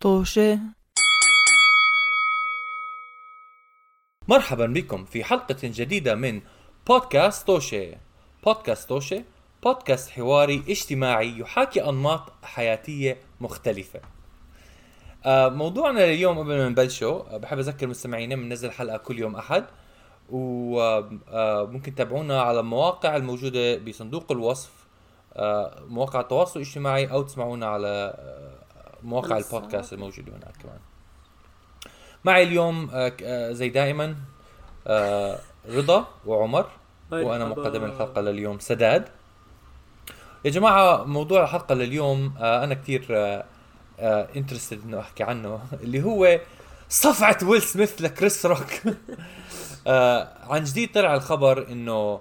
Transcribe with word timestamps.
طوشة. 0.00 0.58
مرحبا 4.28 4.66
بكم 4.66 5.04
في 5.04 5.24
حلقة 5.24 5.56
جديدة 5.62 6.14
من 6.14 6.40
بودكاست 6.86 7.46
توشي 7.46 7.94
بودكاست 8.44 8.88
توشي 8.88 9.24
بودكاست 9.62 10.10
حواري 10.10 10.62
اجتماعي 10.68 11.38
يحاكي 11.38 11.88
أنماط 11.88 12.32
حياتية 12.42 13.18
مختلفة. 13.40 14.00
آه، 15.26 15.48
موضوعنا 15.48 16.00
لليوم 16.00 16.38
قبل 16.38 16.56
ما 16.58 16.68
نبلشه 16.68 17.06
آه، 17.06 17.36
بحب 17.36 17.58
أذكر 17.58 17.86
مستمعينا 17.86 18.36
بننزل 18.36 18.70
حلقة 18.70 18.96
كل 18.96 19.18
يوم 19.18 19.36
أحد 19.36 19.64
وممكن 20.28 21.94
تتابعونا 21.94 22.42
على 22.42 22.60
المواقع 22.60 23.16
الموجودة 23.16 23.76
بصندوق 23.76 24.32
الوصف 24.32 24.70
آه، 25.36 25.82
مواقع 25.88 26.20
التواصل 26.20 26.60
الاجتماعي 26.60 27.06
أو 27.06 27.22
تسمعونا 27.22 27.66
على 27.66 28.14
آه، 28.18 28.49
مواقع. 29.02 29.36
البودكاست 29.38 29.92
الموجودة 29.92 30.32
هناك 30.32 30.56
كمان 30.62 30.78
معي 32.24 32.42
اليوم 32.42 32.90
آه، 32.92 33.12
آه، 33.22 33.52
زي 33.52 33.68
دائما 33.68 34.16
آه، 34.86 35.38
رضا 35.68 36.08
وعمر 36.26 36.66
وأنا. 37.12 37.44
مقدم 37.44 37.84
الحلقة 37.84 38.20
لليوم 38.20 38.58
سداد 38.58 39.08
يا 40.44 40.50
جماعة 40.50 41.04
موضوع 41.04 41.42
الحلقة 41.44 41.74
لليوم 41.74 42.34
أنا 42.38 42.74
كثير 42.74 43.06
interested 44.00 44.80
إنه 44.84 45.00
أحكي 45.00 45.22
عنه 45.22 45.60
اللي 45.72 46.02
هو 46.02 46.40
صفعة 46.88 47.38
ويل 47.42 47.62
سميث 47.62 48.02
لكريس 48.02 48.46
روك 48.46 48.66
عن 50.50 50.64
جديد 50.64 50.92
طلع 50.92 51.14
الخبر 51.14 51.68
إنه 51.68 52.20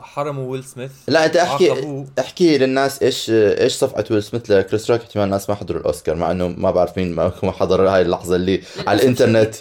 حرموا 0.00 0.50
ويل 0.52 0.64
سميث. 0.64 0.90
لا 1.08 1.24
أنت 1.24 1.36
احكي 1.36 1.70
عاقبوه. 1.70 2.06
أحكي 2.18 2.58
للناس 2.58 3.02
إيش 3.02 3.30
إيش 3.30 3.72
صفقه 3.72 4.04
ويل 4.10 4.22
سميث 4.22 4.50
لكريس 4.50 4.90
روك 4.90 5.00
أحتمال 5.00 5.24
الناس 5.24 5.50
ما 5.50 5.56
حضروا 5.56 5.80
الأوسكار 5.80 6.14
مع 6.14 6.30
إنه 6.30 6.48
ما 6.48 6.70
بعرف 6.70 6.98
مين 6.98 7.14
ما 7.14 7.32
ما 7.42 7.52
حضر 7.52 7.88
هاي 7.88 8.02
اللحظة 8.02 8.36
اللي 8.36 8.62
على 8.86 9.02
الإنترنت. 9.02 9.54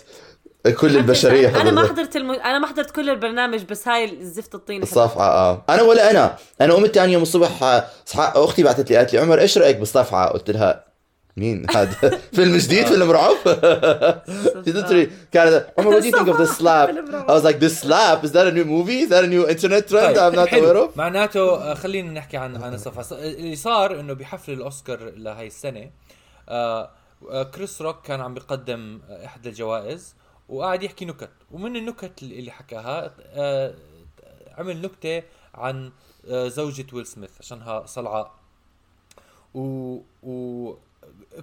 كل 0.80 0.98
البشرية 0.98 1.62
أنا 1.62 1.72
ما 1.72 1.88
حضرت 1.88 2.16
الم... 2.16 2.32
أنا 2.32 2.59
ما 2.59 2.67
حضرت 2.67 2.92
كل 2.92 3.09
البرنامج 3.09 3.64
بس 3.64 3.88
هاي 3.88 4.20
الزفت 4.22 4.56
الطين 4.56 4.84
الصفعه 4.84 5.28
آه. 5.28 5.64
أنا 5.70 5.82
ولا 5.82 6.12
أنا. 6.12 6.36
أنا 6.62 6.73
قمت 6.73 6.95
ثاني 6.95 7.14
يوم 7.14 7.22
الصبح 7.22 7.64
آه، 7.64 7.86
صح... 8.06 8.34
أختي 8.36 8.64
بعثت 8.64 8.89
لي 8.89 8.98
قالت 8.98 9.14
لي 9.14 9.20
عمر 9.20 9.39
إيش 9.39 9.58
رأيك 9.58 9.78
بالصفعه 9.78 10.30
قلت 10.30 10.52
لها 10.52 10.87
مين؟ 11.38 11.66
هذا 11.76 12.10
فيلم 12.36 12.58
جديد 12.58 12.86
فيلم 12.88 13.12
رعب؟ 13.12 13.36
كانت 15.32 15.68
عمر 15.80 16.00
what 16.00 16.04
do 16.04 16.06
you 16.06 16.12
think 16.18 16.28
of 16.28 16.38
this 16.38 16.58
slap. 16.58 16.90
I 17.30 17.34
was 17.38 17.44
like 17.44 17.60
this 17.60 17.80
slap 17.80 18.24
is 18.24 18.32
that 18.32 18.48
a 18.48 18.52
new 18.52 18.66
movie? 18.66 19.00
Is 19.06 19.10
that 19.10 19.24
a 19.24 19.28
new 19.28 19.48
internet 19.48 19.88
trend 19.88 20.18
طيب، 20.18 20.34
I'm 20.34 20.36
not 20.36 20.50
aware 20.54 20.78
of? 20.94 20.98
معناته 20.98 21.40
آه، 21.72 21.74
خلينا 21.74 22.12
نحكي 22.12 22.38
عن 22.38 22.64
عن 22.64 22.74
الصفحة. 22.74 23.02
ص- 23.02 23.14
اللي 23.14 23.56
صار 23.56 24.00
إنه 24.00 24.14
بحفل 24.14 24.54
الأوسكار 24.54 25.12
لهي 25.16 25.48
السنة 25.48 25.90
آه، 26.50 26.90
آه، 27.30 27.44
كريس 27.44 27.82
روك 27.82 28.02
كان 28.06 28.22
عم 28.22 28.34
بيقدم 28.34 29.00
إحدى 29.26 29.50
الجوائز 29.50 30.16
وقاعد 30.50 30.84
يحكي 30.84 31.06
نكت. 31.06 31.30
ومن 31.52 31.76
النكت 31.76 32.22
اللي 32.24 32.52
حكاها 32.52 33.12
عمل 34.58 34.82
نكتة 34.82 35.24
عن 35.56 35.92
زوجة 36.30 36.86
ويل 36.94 37.06
سميث 37.06 37.30
عشانها 37.40 37.86
صلعاء. 37.86 38.32
و, 39.54 39.98
و 40.24 40.74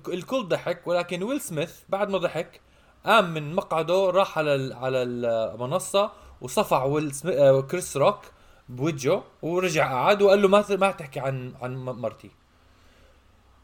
الكل 0.09 0.45
ضحك 0.48 0.87
ولكن 0.87 1.23
ويل 1.23 1.41
سميث 1.41 1.81
بعد 1.89 2.09
ما 2.11 2.19
ضحك 2.19 2.61
قام 3.06 3.34
من 3.34 3.55
مقعده 3.55 4.11
راح 4.11 4.39
على 4.39 4.75
على 4.75 5.03
المنصة 5.03 6.11
وصفع 6.41 6.84
ويل 6.84 7.14
سميث 7.14 7.36
آه، 7.36 7.61
كريس 7.61 7.97
روك 7.97 8.20
بوجهه 8.69 9.25
ورجع 9.42 9.92
قعد 9.92 10.23
وقال 10.23 10.42
له 10.42 10.48
ما 10.48 10.64
ما 10.70 10.91
تحكي 10.91 11.20
عن 11.20 11.55
عن 11.62 11.77
مرتي. 11.77 12.31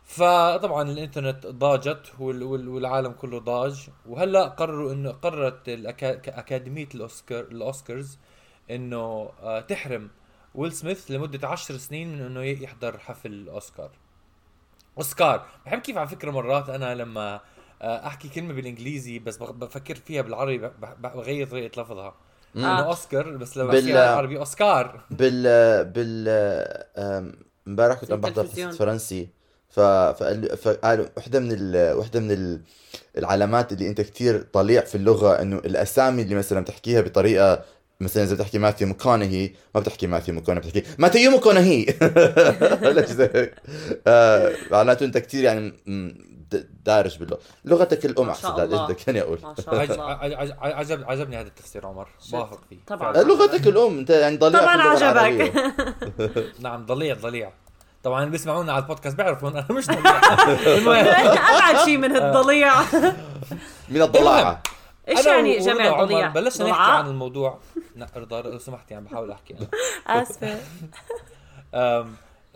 فطبعا 0.05 0.83
الإنترنت 0.91 1.47
ضاجت 1.47 2.13
وال- 2.19 2.43
وال- 2.43 2.69
والعالم 2.69 3.13
كله 3.13 3.39
ضاج 3.39 3.89
وهلأ 4.07 4.45
قرروا 4.49 4.93
إنه 4.93 5.11
قررت 5.11 5.69
أكاديمية 6.29 6.89
الاوسكار 6.95 7.41
الأوسكارز 7.45 8.19
إنه 8.71 9.31
آه، 9.43 9.61
تحرم 9.61 10.11
ويل 10.55 10.73
سميث 10.73 11.11
لمدة 11.11 11.49
عشر 11.49 11.77
سنين 11.77 12.13
من 12.19 12.21
إنه 12.27 12.43
يحضر 12.43 12.99
حفل 12.99 13.33
الاوسكار 13.33 13.91
أوسكار. 14.99 15.47
بحب 15.67 15.79
كيف 15.79 15.97
على 15.99 16.09
فكرة 16.09 16.31
مرات 16.31 16.69
أنا 16.69 16.95
لما 16.95 17.41
آه، 17.83 18.07
أحكي 18.07 18.29
كلمة 18.29 18.53
بالإنجليزي 18.55 19.19
بس 19.19 19.37
بفكر 19.37 19.95
فيها 19.95 20.23
بالعربي 20.23 20.71
بغير 20.99 21.47
طريقة 21.47 21.83
لفظها. 21.83 22.15
انه 22.57 22.79
أوسكار 22.85 23.37
بس 23.37 23.57
لو 23.57 23.67
بال- 23.67 23.77
بحكيها 23.81 24.07
بالعربي 24.07 24.39
أوسكار. 24.39 25.01
بال 25.11 25.85
بال 25.85 26.29
امبارح 27.67 27.99
كنت 28.01 28.13
عم 28.13 28.21
بحضر 28.21 28.47
فرنسي. 28.73 29.29
ف 29.69 29.81
فقال- 29.81 30.57
فقالوا 30.57 31.07
وحدة 31.17 31.41
من 31.41 31.53
ال... 31.53 31.97
وحدة 31.97 32.21
من 32.21 32.31
ال... 32.31 32.61
العلامات 33.19 33.73
اللي 33.73 33.89
أنت 33.89 34.01
كتير 34.01 34.43
طليع 34.53 34.81
في 34.85 34.95
اللغة 34.95 35.43
إنه 35.43 35.57
الأسامي 35.57 36.23
اللي 36.23 36.35
مثلا 36.35 36.61
بتحكيها 36.61 37.01
بطريقة 37.01 37.65
مثلا 38.01 38.23
إذا 38.23 38.35
بتحكي 38.35 38.59
ماثيو 38.59 38.89
مكونهي 38.89 39.51
ما 39.75 39.81
بتحكي 39.81 40.07
ماثيو 40.07 40.35
مكونهي 40.35 40.61
بتحكي 40.61 40.83
ماثيو 40.99 41.31
مكونهي 41.31 41.87
ولا 42.85 43.07
شيء 43.07 43.15
زي 43.17 43.31
هيك. 43.35 43.55
آه، 44.07 44.53
معناته 44.71 45.05
أنت 45.05 45.19
كتير 45.19 45.45
يعني 45.45 45.73
دارج 46.85 47.19
باللغة. 47.19 47.39
لغتك 47.65 48.07
الأم 48.07 48.31
أحسن 48.31 48.51
بدك 48.53 49.07
يعني 49.09 49.21
أقول. 49.21 49.39
عجب 50.63 51.05
عجبني 51.11 51.37
هذا 51.37 51.49
التفسير 51.49 51.87
عمر. 51.87 52.09
شت. 52.27 52.31
بوافق 52.33 52.61
فيه. 52.71 52.77
طبعاً. 52.87 53.13
لغتك 53.23 53.67
الأم 53.67 53.99
أنت 53.99 54.11
يعني 54.11 54.37
ضليع 54.37 54.61
طبعا 54.61 54.83
عجبك. 54.83 55.53
نعم 56.65 56.87
ضليع 56.87 57.15
ضليع. 57.15 57.53
طبعا 58.03 58.21
اللي 58.21 58.31
بيسمعونا 58.31 58.73
على 58.73 58.83
البودكاست 58.83 59.17
بيعرفوا 59.17 59.49
أنا 59.49 59.67
مش 59.71 59.87
ضليع. 59.87 60.21
المهم. 60.79 61.07
أبعد 61.07 61.85
شيء 61.85 61.97
من 61.97 62.17
الضليع. 62.17 62.73
من 63.89 64.03
الضلاعة. 64.03 64.63
إيش 65.11 65.27
أنا 65.27 65.37
يعني 65.37 65.59
ورضا 65.59 65.73
جمع 65.73 66.05
ضليع 66.05 66.29
بلشنا 66.29 66.71
نحكي؟ 66.71 66.93
عن 66.93 67.07
الموضوع. 67.07 67.59
لا 67.97 68.07
رضا 68.17 68.43
لو 68.43 68.59
سمحتي 68.59 68.95
عم 68.95 69.05
بحاول 69.05 69.31
أحكي. 69.31 69.55
أنا 70.09 70.23
اسفه 70.23 70.61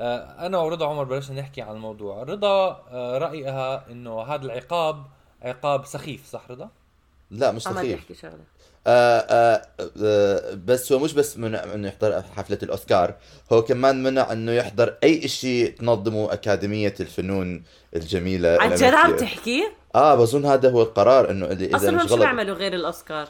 آه، 0.00 0.46
أنا 0.46 0.58
ورضا 0.58 0.88
عمر 0.88 1.04
بلشنا 1.04 1.40
نحكي 1.40 1.62
عن 1.62 1.74
الموضوع. 1.74 2.22
رضا 2.22 2.82
آه، 2.90 3.18
رأيها 3.18 3.84
إنه 3.90 4.22
هذا 4.22 4.44
العقاب 4.44 5.04
عقاب 5.42 5.86
سخيف 5.86 6.26
صح 6.26 6.50
رضا؟ 6.50 6.68
لا 7.30 7.52
مش 7.52 7.66
عمال 7.66 7.98
سخيف. 8.08 8.26
آه 8.86 9.18
آه 9.18 9.62
آه 10.02 10.54
بس 10.54 10.92
هو 10.92 10.98
مش 10.98 11.12
بس 11.12 11.38
منع 11.38 11.64
إنه 11.64 11.88
يحضر 11.88 12.22
حفلة 12.36 12.58
الأوسكار. 12.62 13.14
هو 13.52 13.62
كمان 13.62 14.02
منع 14.02 14.32
إنه 14.32 14.52
يحضر 14.52 14.94
أي 15.02 15.24
إشي 15.24 15.66
تنظمه 15.66 16.32
أكاديمية 16.32 16.94
الفنون 17.00 17.62
الجميلة 17.96 18.58
عن 18.60 18.74
جد. 18.74 18.84
عم 18.84 19.16
تحكي؟ 19.16 19.68
آه 19.94 20.14
بظن 20.14 20.46
هذا 20.46 20.70
هو 20.70 20.82
القرار 20.82 21.30
إنه 21.30 21.46
اللي 21.46 21.66
إذا 21.66 21.76
أصلا 21.76 21.90
مش 21.90 22.02
شو 22.02 22.08
غلط. 22.08 22.18
بيعملوا 22.18 22.56
غير 22.56 22.72
الأوسكار؟ 22.74 23.28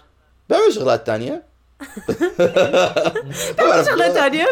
بيعمل 0.49 0.73
شغلات 0.73 1.07
ثانية 1.07 1.55
شغلات 3.87 4.15
تانية. 4.15 4.47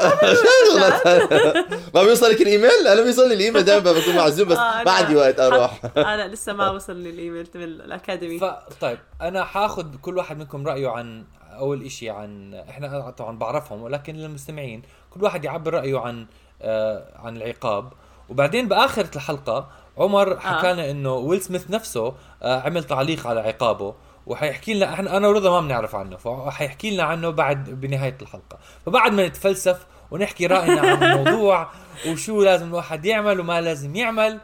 ما 1.94 2.02
بيوصلك 2.02 2.40
الإيميل؟ 2.42 2.88
أنا 2.88 3.02
بيوصلني 3.02 3.34
الإيميل 3.34 3.62
دائما 3.64 3.92
بكون 3.92 4.16
معزوم 4.16 4.48
بس 4.48 4.56
آه، 4.72 4.82
ما 4.84 4.90
عندي 4.90 5.16
وقت 5.16 5.40
أروح. 5.40 5.80
أنا 5.96 6.28
لسه 6.28 6.52
ما 6.52 6.70
وصلني 6.70 7.10
الإيميل 7.10 7.48
من 7.54 7.62
الاكاديمي 7.62 8.38
فطيب 8.38 8.98
أنا 9.20 9.44
حاخذ 9.44 9.86
كل 10.02 10.16
واحد 10.18 10.38
منكم 10.38 10.66
رأيه 10.66 10.88
عن 10.88 11.24
أول 11.52 11.82
إشي 11.84 12.10
عن 12.10 12.54
إحنا 12.54 13.10
طبعا 13.10 13.38
بعرفهم 13.38 13.82
ولكن 13.82 14.16
للمستمعين 14.16 14.82
كل 15.10 15.24
واحد 15.24 15.44
يعبر 15.44 15.74
رأيه 15.74 15.98
عن 15.98 16.26
آه 16.62 17.04
عن 17.16 17.36
العقاب. 17.36 17.92
وبعدين 18.28 18.68
باخر 18.68 19.06
الحلقة 19.16 19.68
عمر 19.98 20.40
حكى 20.40 20.72
لنا 20.72 20.90
إنه 20.90 21.12
ويل 21.14 21.42
سميث 21.42 21.70
نفسه 21.70 22.14
آه 22.42 22.60
عمل 22.60 22.84
تعليق 22.84 23.26
على 23.26 23.40
عقابه 23.40 23.94
وحيحكي 24.26 24.74
لنا 24.74 24.92
إحنا 24.94 25.16
أنا 25.16 25.28
ورضا 25.28 25.50
ما 25.50 25.60
بنعرف 25.66 25.94
عنه 25.94 26.16
فحيحكي 26.16 26.90
لنا 26.90 27.02
عنه 27.02 27.30
بعد 27.30 27.70
بنهاية 27.70 28.18
الحلقة. 28.22 28.58
فبعد 28.86 29.12
ما 29.12 29.26
نتفلسف 29.26 29.78
ونحكي 30.10 30.46
رأينا 30.46 30.80
عن 30.80 31.02
الموضوع 31.02 31.68
وشو 32.08 32.42
لازم 32.42 32.68
الواحد 32.68 33.04
يعمل 33.04 33.40
وما 33.40 33.60
لازم 33.60 33.96
يعمل 33.96 34.38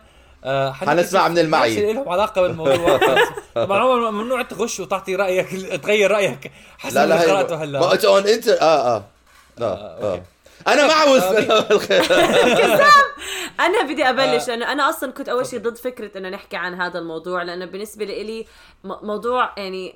آه 0.44 0.72
حنسمع 0.72 1.28
من 1.28 1.38
المعي. 1.38 1.92
لهم 1.92 2.08
علاقة 2.08 2.42
بالموضوع. 2.42 3.00
طبعا 3.54 3.78
عمر 3.78 4.10
ممنوع 4.10 4.42
تغش 4.42 4.80
وتعطي 4.80 5.16
رأيك 5.16 5.48
تغير 5.82 6.10
رأيك. 6.10 6.52
حسب 6.78 6.94
لا 6.94 7.04
اللي 7.04 7.14
لا 7.14 7.32
قراته 7.32 7.62
هلا. 7.62 7.80
ما 7.80 7.98
اون 8.06 8.26
انت 8.26 8.48
آه 8.48 8.96
آه. 8.96 9.04
آه 9.60 9.64
آه 10.14 10.22
أنا 10.66 10.86
مع 10.86 11.18
سميث 11.18 11.50
أنا 13.60 13.82
بدي 13.82 14.04
أبلش 14.04 14.48
لأنه 14.48 14.72
أنا 14.72 14.88
أصلا 14.88 15.12
كنت 15.12 15.28
أول 15.28 15.46
شيء 15.46 15.58
ضد 15.58 15.76
فكرة 15.76 16.18
إنه 16.18 16.28
نحكي 16.28 16.56
عن 16.56 16.80
هذا 16.80 16.98
الموضوع 16.98 17.42
لأنه 17.42 17.64
بالنسبة 17.64 18.04
لي 18.04 18.46
موضوع 18.84 19.54
يعني 19.56 19.94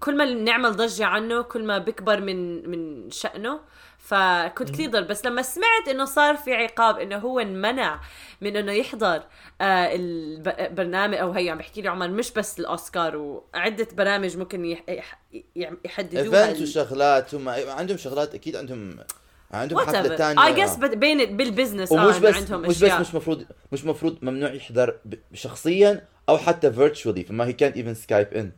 كل 0.00 0.16
ما 0.16 0.24
نعمل 0.24 0.76
ضجة 0.76 1.06
عنه 1.06 1.42
كل 1.42 1.64
ما 1.64 1.78
بكبر 1.78 2.20
من 2.20 2.70
من 2.70 3.10
شأنه. 3.10 3.60
فكنت 4.02 4.70
كثير 4.70 4.90
ضد 4.90 5.08
بس 5.08 5.24
لما 5.24 5.42
سمعت 5.42 5.88
إنه 5.88 6.04
صار 6.04 6.36
في 6.36 6.54
عقاب 6.54 6.98
إنه 6.98 7.16
هو 7.16 7.40
انمنع 7.40 8.00
من 8.40 8.56
إنه 8.56 8.72
يحضر 8.72 9.22
آه 9.60 9.94
البرنامج 9.94 11.14
أو 11.14 11.32
هي 11.32 11.50
عم 11.50 11.58
بحكي 11.58 11.82
لي 11.82 11.88
عمر 11.88 12.08
مش 12.08 12.32
بس 12.32 12.60
الأوسكار 12.60 13.16
وعدة 13.16 13.88
برامج 13.92 14.36
ممكن 14.36 14.64
يح 14.64 14.82
يح 14.88 15.18
يحددوها 15.84 16.48
ايفنت 16.48 16.62
وشغلات 16.62 17.34
هم 17.34 17.48
عندهم 17.48 17.96
شغلات 17.96 18.34
أكيد 18.34 18.56
عندهم 18.56 18.98
عندهم 19.52 19.78
حفله 19.80 20.16
ثانية 20.16 20.46
اي 20.46 20.54
جس 20.54 20.74
بين 20.76 21.36
بال 21.36 21.47
business 21.47 21.92
ومش 21.92 22.14
آه 22.14 22.18
بس 22.18 22.36
عندهم 22.36 22.60
مش 22.60 22.84
بس. 22.84 22.92
مش 22.92 23.14
مفروض 23.14 23.44
مش 23.72 23.84
مفروض 23.84 24.18
ممنوع 24.22 24.52
يحضر 24.52 24.94
شخصيا 25.34 26.04
أو 26.28 26.38
حتى 26.38 26.72
virtually 26.72 27.24
فما 27.24 27.46
هي 27.46 27.52
كانت 27.52 27.76
even 27.76 27.94
Skype 27.94 28.28
ان 28.34 28.52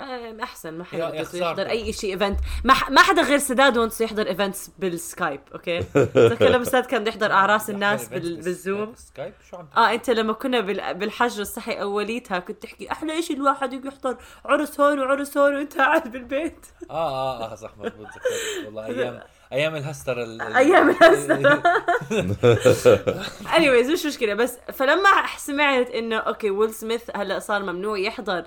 أحسن 0.00 0.74
ما 0.78 0.84
يا- 0.92 0.98
يا 0.98 1.04
حدا 1.06 1.22
بده. 1.22 1.38
يحضر 1.38 1.68
أي 1.70 1.92
شيء 1.92 2.12
event 2.12 2.38
ما, 2.64 2.74
ح- 2.74 2.90
ما 2.90 3.02
حدا 3.02 3.22
غير 3.22 3.38
سداد 3.38 3.78
once 3.78 4.00
يحضر 4.00 4.26
events 4.26 4.70
بال 4.78 4.96
Skype 4.96 5.40
okay؟ 5.54 5.78
تذكر 6.14 6.48
لما 6.48 6.64
سداد 6.64 6.86
كان 6.86 7.04
بيحضر 7.04 7.32
أعراس 7.32 7.70
الناس 7.70 8.08
بال... 8.08 8.36
بال 8.36 8.53
Zoom؟ 8.53 8.94
Skype 8.96 9.32
شو 9.50 9.56
عم 9.56 9.68
آه 9.76 9.92
أنت 9.94 10.10
لما 10.10 10.32
كنا 10.32 10.60
بال... 10.60 10.94
بالحجر 10.94 11.42
الصحي 11.42 11.72
أوليتها 11.72 12.38
كنت 12.38 12.62
تحكي 12.62 12.92
أحلى 12.92 13.22
شيء 13.22 13.36
الواحد 13.36 13.72
يحضر 13.86 14.16
عرس 14.44 14.80
هون 14.80 14.98
وعرس 14.98 15.38
هون 15.38 15.54
وأنت 15.54 15.78
قاعد 15.78 16.12
بالبيت. 16.12 16.66
آه 16.90 16.94
آه 16.94 17.52
آه 17.52 17.54
صح 17.54 17.70
مضبوط 17.78 18.06
والله 18.66 18.86
أيام 18.86 19.20
أيام 19.52 19.76
الهستر 19.76 20.22
ال... 20.22 20.42
أيام 20.42 20.90
الهستر. 20.90 21.60
anyways 23.56 23.92
مش 23.92 24.06
مشكلة 24.06 24.34
بس 24.34 24.58
فلما 24.72 25.10
سمعت 25.38 25.90
إنه 25.90 26.16
okay 26.16 26.50
ويل 26.50 26.74
سميث 26.74 27.02
هلأ 27.16 27.38
صار 27.38 27.62
ممنوع 27.62 27.98
يحضر 27.98 28.38
آه، 28.38 28.44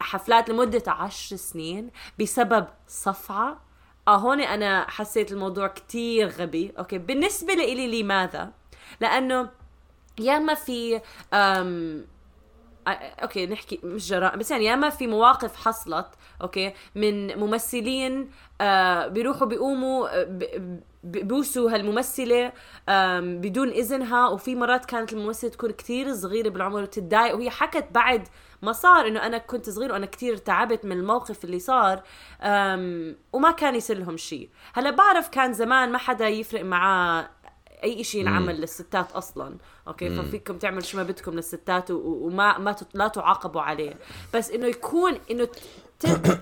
حفلات 0.00 0.48
لمدة 0.50 0.82
عشر 0.86 1.36
سنين 1.36 1.90
بسبب 2.20 2.66
صفعة. 2.88 3.60
آه 4.08 4.16
هون 4.16 4.40
أنا 4.40 4.90
حسيت 4.90 5.32
الموضوع 5.32 5.66
كتير 5.66 6.28
غبي. 6.28 6.72
okay 6.78 6.98
بالنسبة 6.98 7.54
لإلي 7.54 8.02
لماذا؟ 8.02 8.50
لأنه 9.00 9.50
ياما 10.20 10.54
في 10.54 11.00
أم 11.34 12.04
آه، 12.86 12.90
okay 12.90 13.46
نحكي 13.46 13.80
مش 13.84 14.08
جرائم 14.08 14.38
بس 14.38 14.50
يعني 14.50 14.64
ياما 14.64 14.90
في 14.90 15.06
مواقف 15.06 15.56
حصلت 15.56 16.06
okay 16.42 16.72
من 16.94 17.38
ممثلين 17.38 18.30
آه 18.60 19.06
بيروحوا 19.08 19.46
بيقوموا 19.46 20.20
آه، 20.20 20.24
ب- 20.24 20.82
ب- 21.04 21.28
ببوسوا 21.28 21.70
هالممثلة 21.74 22.52
بدون 23.20 23.68
إذنها. 23.68 24.28
وفي 24.28 24.54
مرات 24.54 24.84
كانت 24.84 25.12
الممثلة 25.12 25.50
تكون 25.50 25.70
كتير 25.70 26.14
صغيرة 26.14 26.48
بالعمر 26.48 26.82
وتتضايق 26.82 27.34
وهي 27.36 27.50
حكت 27.50 27.86
بعد 27.90 28.28
ما 28.62 28.72
صار 28.72 29.06
إنه 29.06 29.26
أنا 29.26 29.38
كنت 29.38 29.70
صغير 29.70 29.92
وأنا 29.92 30.06
كتير 30.06 30.36
تعبت 30.36 30.84
من 30.84 30.92
الموقف 30.92 31.44
اللي 31.44 31.58
صار 31.58 32.02
وما 33.32 33.50
كان 33.50 33.74
يصير 33.74 33.98
لهم 33.98 34.16
شيء. 34.16 34.48
هلا 34.74 34.90
بعرف 34.90 35.28
كان 35.28 35.52
زمان 35.52 35.92
ما 35.92 35.98
حدا 35.98 36.28
يفرق 36.28 36.64
معاه 36.64 37.28
أي 37.84 38.04
شيء 38.04 38.20
ينعمل 38.20 38.60
للستات 38.60 39.12
أصلا. 39.12 39.56
okay؟ 39.88 40.10
ففيكم 40.10 40.58
تعملوا 40.58 40.82
شو 40.82 40.96
ما 40.96 41.02
بدكم 41.02 41.32
للستات 41.34 41.90
وما 41.90 42.58
ما 42.58 42.76
لا 42.94 43.08
تعاقبوا 43.08 43.60
عليه. 43.60 43.94
بس 44.34 44.50
إنه 44.50 44.66
يكون 44.66 45.18
إنه 45.30 45.48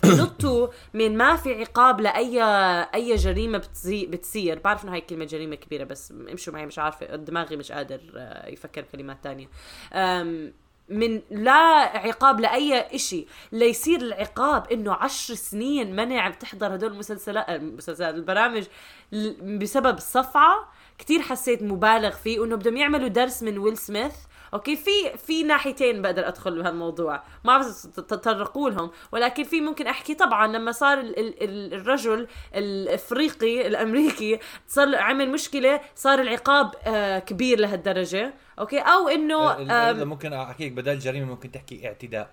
تنطوا 0.03 0.69
من 0.95 1.17
ما 1.17 1.37
في 1.37 1.55
عقاب 1.55 2.01
لاي 2.01 2.43
أي 2.95 3.15
جريمة 3.15 3.59
بتزي 3.59 4.07
بتصير. 4.07 4.59
بعرف 4.59 4.85
إنه 4.85 4.93
هاي 4.93 5.01
كلمة 5.01 5.25
جريمة 5.25 5.57
كبيرة 5.57 5.85
بس 5.85 6.11
امشوا 6.11 6.53
معي 6.53 6.67
مش 6.67 6.79
عارفة 6.79 7.17
دماغي 7.17 7.57
مش 7.57 7.73
قادر 7.73 8.01
آه، 8.17 8.49
يفكر 8.49 8.83
كلمات 8.83 9.25
تانية. 9.25 9.49
من 10.91 11.21
لا 11.31 11.53
عقاب 11.99 12.41
لأي 12.41 12.95
إشي 12.95 13.27
ليصير 13.53 14.01
العقاب 14.01 14.73
إنه 14.73 14.93
عشر 14.95 15.35
سنين 15.35 15.97
منع 15.97 16.29
بتحضر 16.29 16.75
هدول 16.75 16.93
المسلسلات 16.93 17.49
المسلسلات 17.49 18.15
البرامج 18.15 18.65
ل- 19.13 19.59
بسبب 19.59 19.99
صفعة 19.99 20.69
كتير 20.99 21.23
حسيت 21.23 21.63
مبالغ 21.63 22.11
فيه 22.11 22.41
وانه 22.41 22.57
بدهم 22.57 22.77
يعملوا 22.77 23.09
درس 23.09 23.43
من 23.43 23.59
ويل 23.59 23.77
سميث. 23.77 24.15
okay 24.55 24.77
في 24.77 25.17
في 25.27 25.43
ناحيتين 25.43 26.03
بقدر 26.03 26.29
أدخل 26.29 26.63
بهالموضوع. 26.63 27.13
ما 27.17 27.23
بعرف 27.59 27.87
تطرقوا 27.87 28.71
لهم 28.71 28.91
ولكن 29.13 29.45
في 29.45 29.61
ممكن 29.61 29.87
أحكي. 29.87 30.15
طبعا 30.15 30.47
لما 30.47 30.73
صار 30.73 30.99
ال 31.01 31.19
ال 31.19 31.43
ال 31.43 31.75
الرجل 31.75 32.27
الأفريقي 32.55 33.67
الأمريكي 33.67 34.39
صار 34.69 34.97
عمل 34.97 35.31
مشكلة 35.31 35.81
صار 35.95 36.21
العقاب 36.21 36.75
آه 36.87 37.19
كبير 37.19 37.61
لهالدرجة. 37.61 38.35
okay؟ 38.61 38.79
أو 38.79 39.09
إنه 39.09 40.05
ممكن 40.05 40.33
أحكي 40.33 40.67
لك 40.67 40.73
بدل 40.73 40.99
جريمة 40.99 41.27
ممكن 41.27 41.51
تحكي 41.51 41.89
اعتداء. 41.89 42.31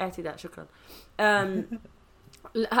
اعتداء 0.00 0.36
شكرا. 0.36 0.66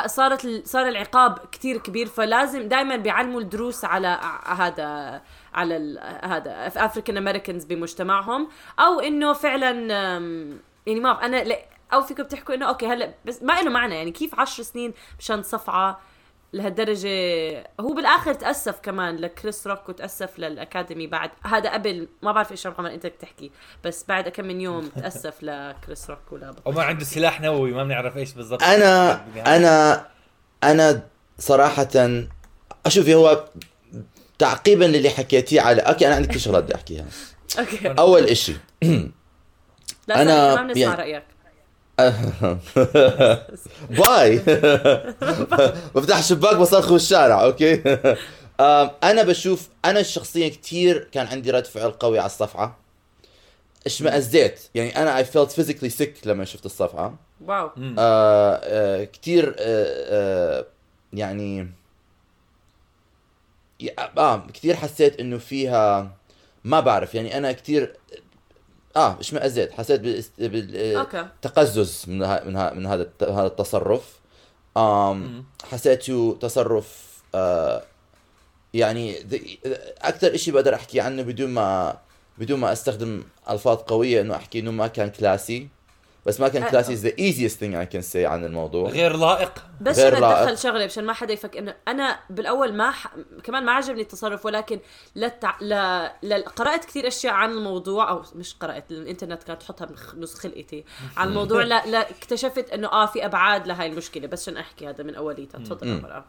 صارت 0.06 0.66
صار 0.66 0.88
العقاب 0.88 1.38
كتير 1.52 1.78
كبير 1.78 2.06
فلازم 2.06 2.68
دائما 2.68 2.96
بيعلموا 2.96 3.40
الدروس 3.40 3.84
على 3.84 4.20
هذا 4.46 5.22
على 5.54 6.00
هذا 6.24 6.66
African 6.66 7.16
Americans 7.16 7.64
بمجتمعهم. 7.64 8.48
أو 8.78 9.00
إنه 9.00 9.32
فعلا 9.32 9.70
يعني 10.86 11.00
ما 11.00 11.26
أنا 11.26 11.56
أو 11.92 12.02
فيكم 12.02 12.22
بتحكوا 12.22 12.54
إنه 12.54 12.68
okay 12.68 12.86
هلا 12.86 13.14
بس 13.24 13.42
ما 13.42 13.62
له 13.62 13.70
معنى 13.70 13.94
يعني 13.94 14.10
كيف 14.10 14.40
عشر 14.40 14.62
سنين 14.62 14.94
مشان 15.18 15.42
صفعة؟ 15.42 16.00
لهالدرجة 16.56 17.08
هو 17.80 17.92
بالآخر 17.94 18.34
تأسف 18.34 18.78
كمان 18.82 19.16
لكريس 19.16 19.66
روك 19.66 19.88
وتأسف 19.88 20.38
لل 20.38 20.53
Academy 20.53 21.06
بعد. 21.06 21.30
هذا 21.44 21.72
قبل 21.72 22.08
ما 22.22 22.32
بعرف 22.32 22.52
إيش 22.52 22.66
محمد 22.66 22.90
أنت 22.90 23.06
بتحكي 23.06 23.50
بس 23.84 24.04
بعد 24.08 24.28
كم 24.28 24.44
من 24.44 24.60
يوم 24.60 24.88
تأسف 24.88 25.34
لكريس 25.42 26.10
روك 26.10 26.18
ولا 26.32 26.54
أو 26.66 26.72
ما 26.72 26.82
عنده 26.82 27.04
سلاح 27.04 27.40
نووي 27.40 27.72
ما 27.72 27.84
بنعرف 27.84 28.16
إيش 28.16 28.32
بالضبط. 28.32 28.62
أنا 28.62 29.24
أنا 29.56 30.06
أنا 30.64 31.02
صراحة 31.38 31.88
أشوف 32.86 33.08
هو 33.08 33.44
تعقيبا 34.38 34.84
للي 34.84 35.10
حكيتيه 35.10 35.60
على 35.60 35.80
okay 35.82 36.06
أنا 36.06 36.14
عندي 36.14 36.28
كثير 36.28 36.40
شغلات 36.40 36.64
بدي 36.64 36.74
أحكيها. 36.74 37.04
أوكي. 37.58 37.88
أول 37.98 38.24
إشي 38.24 38.52
لا 38.82 40.22
أنا 40.22 40.22
أنا 40.22 40.54
ما 40.54 40.62
بنسمع 40.62 40.82
يعني- 40.82 40.94
رأيك. 41.02 41.24
bye. 43.90 44.38
بفتح 45.94 46.18
الشباك 46.18 46.56
بصرخ 46.56 46.92
بالشارع 46.92 47.44
okay؟ 47.44 47.82
أنا 49.10 49.22
بشوف 49.22 49.68
أنا 49.84 50.02
شخصيا 50.02 50.48
كثير 50.48 51.08
كان 51.12 51.26
عندي 51.26 51.50
رد 51.50 51.66
فعل 51.66 51.90
قوي 51.90 52.18
على 52.18 52.26
الصفعه 52.26 52.76
اشمئزيت 53.86 54.60
يعني 54.74 54.96
أنا 55.02 55.22
I 55.22 55.26
felt 55.26 55.50
physically 55.50 55.90
sick 56.02 56.26
لما 56.26 56.44
شفت 56.44 56.66
الصفعه 56.66 57.14
wow. 57.46 57.70
آه 57.98 58.60
آه 58.62 59.04
كتير 59.04 59.56
آه 59.58 59.86
آه 60.60 60.66
يعني 61.12 61.68
آه 64.18 64.46
كتير 64.54 64.76
حسيت 64.76 65.20
إنه 65.20 65.38
فيها 65.38 66.12
ما 66.64 66.80
بعرف 66.80 67.14
يعني 67.14 67.38
أنا 67.38 67.52
كتير 67.52 67.96
آه 68.96 69.20
اشمئزيت 69.20 69.72
حسيت 69.72 70.00
بالاست- 70.00 70.40
بال 70.40 70.96
okay. 70.96 71.26
تقزز 71.42 72.04
من 72.08 72.22
ها 72.22 72.44
من, 72.44 72.56
ها 72.56 72.72
من 72.74 72.86
هذا 72.86 73.10
هذا 73.22 73.46
التصرف. 73.46 74.16
آم 74.76 75.44
حسيته 75.70 76.38
تصرف 76.40 77.06
آه 77.34 77.82
يعني 78.74 79.16
أكثر 80.02 80.34
إشي 80.34 80.50
بقدر 80.50 80.74
أحكي 80.74 81.00
عنه 81.00 81.22
بدون 81.22 81.50
ما 81.50 81.96
بدون 82.38 82.60
ما 82.60 82.72
أستخدم 82.72 83.22
ألفاظ 83.50 83.76
قوية 83.76 84.20
إنه 84.20 84.34
أحكي 84.36 84.58
إنه 84.58 84.70
ما 84.70 84.86
كان 84.86 85.10
كلاسي. 85.10 85.68
بس 86.26 86.40
ما 86.40 86.48
كان. 86.48 86.70
كلاسي 86.70 86.96
is 86.96 87.00
the 87.00 87.14
easiest 87.16 87.56
thing 87.56 87.74
I 87.74 87.96
can 87.96 88.12
say 88.12 88.16
عن 88.16 88.44
الموضوع. 88.44 88.88
غير 88.88 89.16
لائق. 89.16 89.52
بس 89.80 89.98
غير 89.98 90.12
أنا 90.12 90.20
لائق. 90.20 90.36
اتدخل 90.36 90.58
شغله 90.58 90.84
مشان 90.86 91.04
ما 91.04 91.12
حدا 91.12 91.32
يفكر 91.32 91.58
إنه 91.58 91.74
أنا 91.88 92.18
بالأول 92.30 92.72
ما 92.74 92.90
ح... 92.90 93.06
كمان 93.44 93.64
ما 93.64 93.72
عجبني 93.72 94.02
التصرف 94.02 94.46
ولكن 94.46 94.80
لتع... 95.16 95.54
ل... 95.60 95.74
ل... 96.22 96.42
قرات 96.42 96.84
كثير 96.84 97.06
أشياء 97.08 97.34
عن 97.34 97.50
الموضوع 97.50 98.10
أو 98.10 98.22
مش 98.34 98.54
قرأت 98.60 98.90
الإنترنت 98.90 99.42
كانت 99.42 99.62
تحطها 99.62 99.86
من 99.86 99.96
خ- 99.96 100.14
نص 100.14 100.34
خلقتي 100.34 100.84
عن 101.16 101.28
الموضوع. 101.28 101.62
لا 101.62 101.86
لا 101.86 102.10
اكتشفت 102.10 102.70
إنه 102.70 102.88
آه 102.88 103.06
في 103.06 103.24
أبعاد 103.24 103.66
لهي 103.66 103.86
المشكلة. 103.86 104.26
بس 104.26 104.42
عشان 104.42 104.56
أحكي 104.56 104.88
هذا 104.88 105.04
من 105.04 105.14
أوليتها. 105.14 105.58
تفضل. 105.58 106.22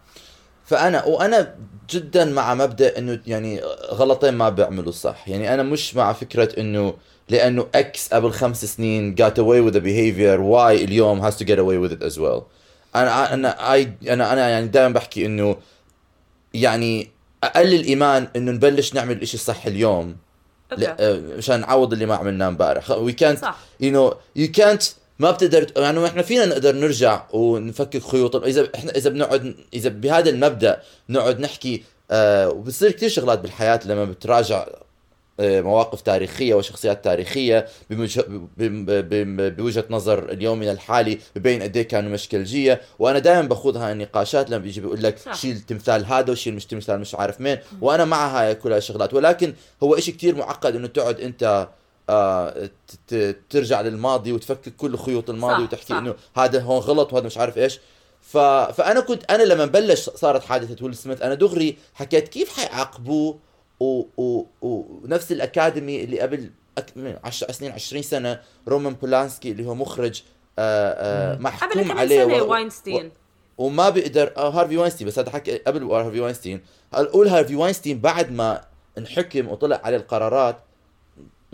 فأنا 0.65 1.05
وأنا 1.05 1.55
جدا 1.89 2.25
مع 2.25 2.53
مبدأ 2.53 2.97
إنه 2.97 3.21
يعني 3.27 3.61
غلطين 3.91 4.33
ما 4.33 4.49
بيعملوا 4.49 4.91
صح 4.91 5.27
يعني 5.27 5.53
أنا 5.53 5.63
مش 5.63 5.95
مع 5.95 6.13
فكرة 6.13 6.59
إنه 6.59 6.93
لأنه 7.29 7.67
إكس 7.75 8.13
قبل 8.13 8.31
خمس 8.31 8.65
سنين 8.65 9.15
got 9.15 9.37
away 9.37 9.61
with 9.61 9.73
the 9.73 9.81
behavior 9.81 10.39
why 10.39 10.83
اليوم 10.83 11.21
has 11.21 11.35
to 11.35 11.43
get 11.45 11.59
away 11.59 11.77
with 11.77 11.91
it 11.91 12.03
as 12.03 12.19
well. 12.19 12.43
أنا 12.95 13.33
أنا 13.33 13.73
اي 13.73 13.93
أنا 14.09 14.33
أنا 14.33 14.49
يعني 14.49 14.67
دائما 14.67 14.93
بحكي 14.93 15.25
إنه 15.25 15.57
يعني 16.53 17.09
أقل 17.43 17.73
الإيمان 17.73 18.27
إنه 18.35 18.51
نبلش 18.51 18.93
نعمل 18.93 19.17
الاشي 19.17 19.37
الصح 19.37 19.65
اليوم. 19.65 20.15
آه، 20.71 21.19
مشان 21.37 21.59
نعوض 21.59 21.93
اللي 21.93 22.05
ما 22.05 22.15
عملناه 22.15 22.47
امبارح. 22.47 22.91
can't 22.91 23.39
صح. 23.41 23.57
you 23.83 23.91
know 23.91 24.13
you 24.39 24.47
can't 24.61 24.85
ما 25.19 25.31
بتقدر 25.31 25.67
يعني 25.77 26.05
إحنا 26.05 26.21
فينا 26.21 26.45
نقدر 26.45 26.75
نرجع 26.75 27.23
ونفكك 27.33 28.03
خيوط. 28.03 28.35
اذا 28.35 28.67
إحنا 28.75 28.95
إذا 28.95 29.09
بنقعد 29.09 29.55
إذا 29.73 29.89
بهذا 29.89 30.29
المبدأ 30.29 30.81
نقعد 31.09 31.39
نحكي 31.39 31.83
آه 32.11 32.49
وبصير 32.49 32.91
كثير 32.91 33.09
شغلات 33.09 33.39
بالحياة 33.39 33.79
لما 33.85 34.05
بتراجع 34.05 34.67
مواقف 35.39 36.01
تاريخية 36.01 36.53
وشخصيات 36.53 37.03
تاريخية. 37.03 37.67
بوجهة 38.57 39.85
نظر 39.89 40.31
اليومنا 40.31 40.71
الحالي 40.71 41.19
ببين 41.35 41.63
قد 41.63 41.77
إيه 41.77 41.87
كانوا 41.87 42.11
مشكلجية 42.11 42.81
وأنا 42.99 43.19
دائما 43.19 43.41
باخذ 43.41 43.77
هاي 43.77 43.91
النقاشات 43.91 44.49
لما 44.49 44.63
بيجي 44.63 44.81
بيقول 44.81 45.03
لك. 45.03 45.33
شيل 45.33 45.59
تمثال 45.59 46.05
هذا 46.05 46.31
وشيل 46.31 46.53
مش 46.53 46.65
تمثال 46.65 46.99
مش 46.99 47.15
عارف 47.15 47.41
مين 47.41 47.57
وأنا 47.81 48.05
مع 48.05 48.27
هاي 48.27 48.55
كل 48.55 48.73
الشغلات 48.73 49.13
ولكن 49.13 49.53
هو 49.83 49.95
إشي 49.95 50.11
كتير 50.11 50.35
معقد 50.35 50.75
إنه 50.75 50.87
تقعد 50.87 51.19
أنت 51.19 51.67
آه 52.09 52.69
ترجع 53.49 53.81
للماضي 53.81 54.31
وتفكك 54.31 54.75
كل 54.75 54.97
خيوط 54.97 55.29
الماضي 55.29 55.53
صح، 55.55 55.61
وتحكي 55.61 55.85
صح. 55.85 55.95
إنه 55.95 56.15
هذا 56.35 56.61
هون 56.61 56.79
غلط 56.79 57.13
وهذا 57.13 57.25
مش 57.25 57.37
عارف 57.37 57.57
إيش 57.57 57.79
ف... 58.21 58.37
فأنا 58.37 58.99
كنت 58.99 59.31
أنا 59.31 59.43
لما 59.43 59.65
بلش 59.65 60.09
صارت 60.09 60.43
حادثة 60.43 60.85
ويل 60.85 60.95
سميث 60.95 61.21
أنا 61.21 61.33
دغري 61.33 61.77
حكيت 61.93 62.27
كيف 62.27 62.59
حيعاقبوه. 62.59 63.46
ونفس 63.79 65.31
الأكاديمي 65.31 66.03
اللي 66.03 66.19
قبل 66.19 66.49
أك- 66.79 66.83
من 66.97 67.15
10 67.23 67.51
سنين 67.51 67.71
20 67.71 68.03
سنة 68.03 68.39
رومان 68.67 68.93
بولانسكي 68.93 69.51
اللي 69.51 69.65
هو 69.65 69.75
مخرج 69.75 70.23
آه، 70.59 70.91
آه، 70.91 71.33
قبل 71.33 71.43
محكوم 71.43 71.83
كم 71.83 71.91
عليه 71.97 72.23
سنة 72.25 72.43
و- 72.43 72.51
واينستين. 72.51 73.11
وما 73.57 73.89
بيقدر 73.89 74.33
آه 74.37 74.49
هارفي 74.49 74.77
واينستين 74.77 75.07
بس 75.07 75.19
هذا 75.19 75.29
حكي 75.31 75.57
قبل 75.57 75.83
هارفي 75.83 76.19
واينستين. 76.19 76.61
أقول 76.93 77.27
هارفي 77.27 77.55
واينستين 77.55 77.99
بعد 77.99 78.31
ما 78.31 78.61
انحكم 78.97 79.47
وطلع 79.47 79.81
عليه 79.83 79.97
القرارات 79.97 80.57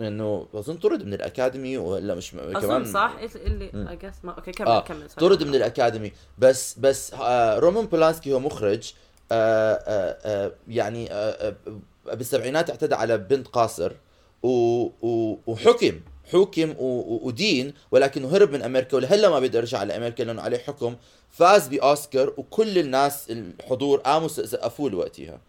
إنه 0.00 0.46
أظن 0.54 0.76
طرد 0.76 1.04
من 1.04 1.14
الأكاديمي 1.14 1.76
ولا 1.78 2.14
مش 2.14 2.34
م- 2.34 2.56
أظن 2.56 2.84
صح؟ 2.84 3.16
اللي. 3.36 3.70
I 3.90 3.96
guess 3.96 4.14
ما 4.24 4.32
okay 4.32 4.52
كمل 4.52 4.68
آه 4.68 4.80
كمل. 4.80 5.08
طرد 5.08 5.42
من 5.42 5.54
الأكاديمي. 5.54 6.12
بس 6.38 6.78
بس 6.78 7.14
آه 7.14 7.58
رومان 7.58 7.86
بولانسكي 7.86 8.32
هو 8.32 8.40
مخرج 8.40 8.92
آه 9.32 9.74
آه 9.74 10.16
آه 10.24 10.52
يعني 10.68 11.12
آه 11.12 11.14
آه 11.48 11.54
بالسبعينات 12.12 12.70
اعتدى 12.70 12.94
على 12.94 13.18
بنت 13.18 13.48
قاصر 13.48 13.92
و 14.42 14.48
و 15.02 15.36
وحكم 15.46 16.00
حكم 16.32 16.70
و- 16.70 16.74
و- 17.14 17.20
ودين 17.22 17.74
ولكنه 17.90 18.36
هرب 18.36 18.52
من 18.52 18.62
أمريكا 18.62 18.96
ولهلا 18.96 19.28
ما 19.30 19.38
بيقدر 19.40 19.58
يرجع 19.58 19.78
على 19.78 19.96
أمريكا 19.96 20.22
لأنه 20.22 20.42
عليه 20.42 20.58
حكم 20.58 20.96
فاز 21.30 21.68
بأوسكار 21.68 22.32
وكل 22.36 22.78
الناس 22.78 23.30
الحضور 23.30 23.98
قاموا 23.98 24.28
س- 24.28 24.40
سقفوا 24.40 24.90
له 24.90 24.96
وقتها 24.98 25.40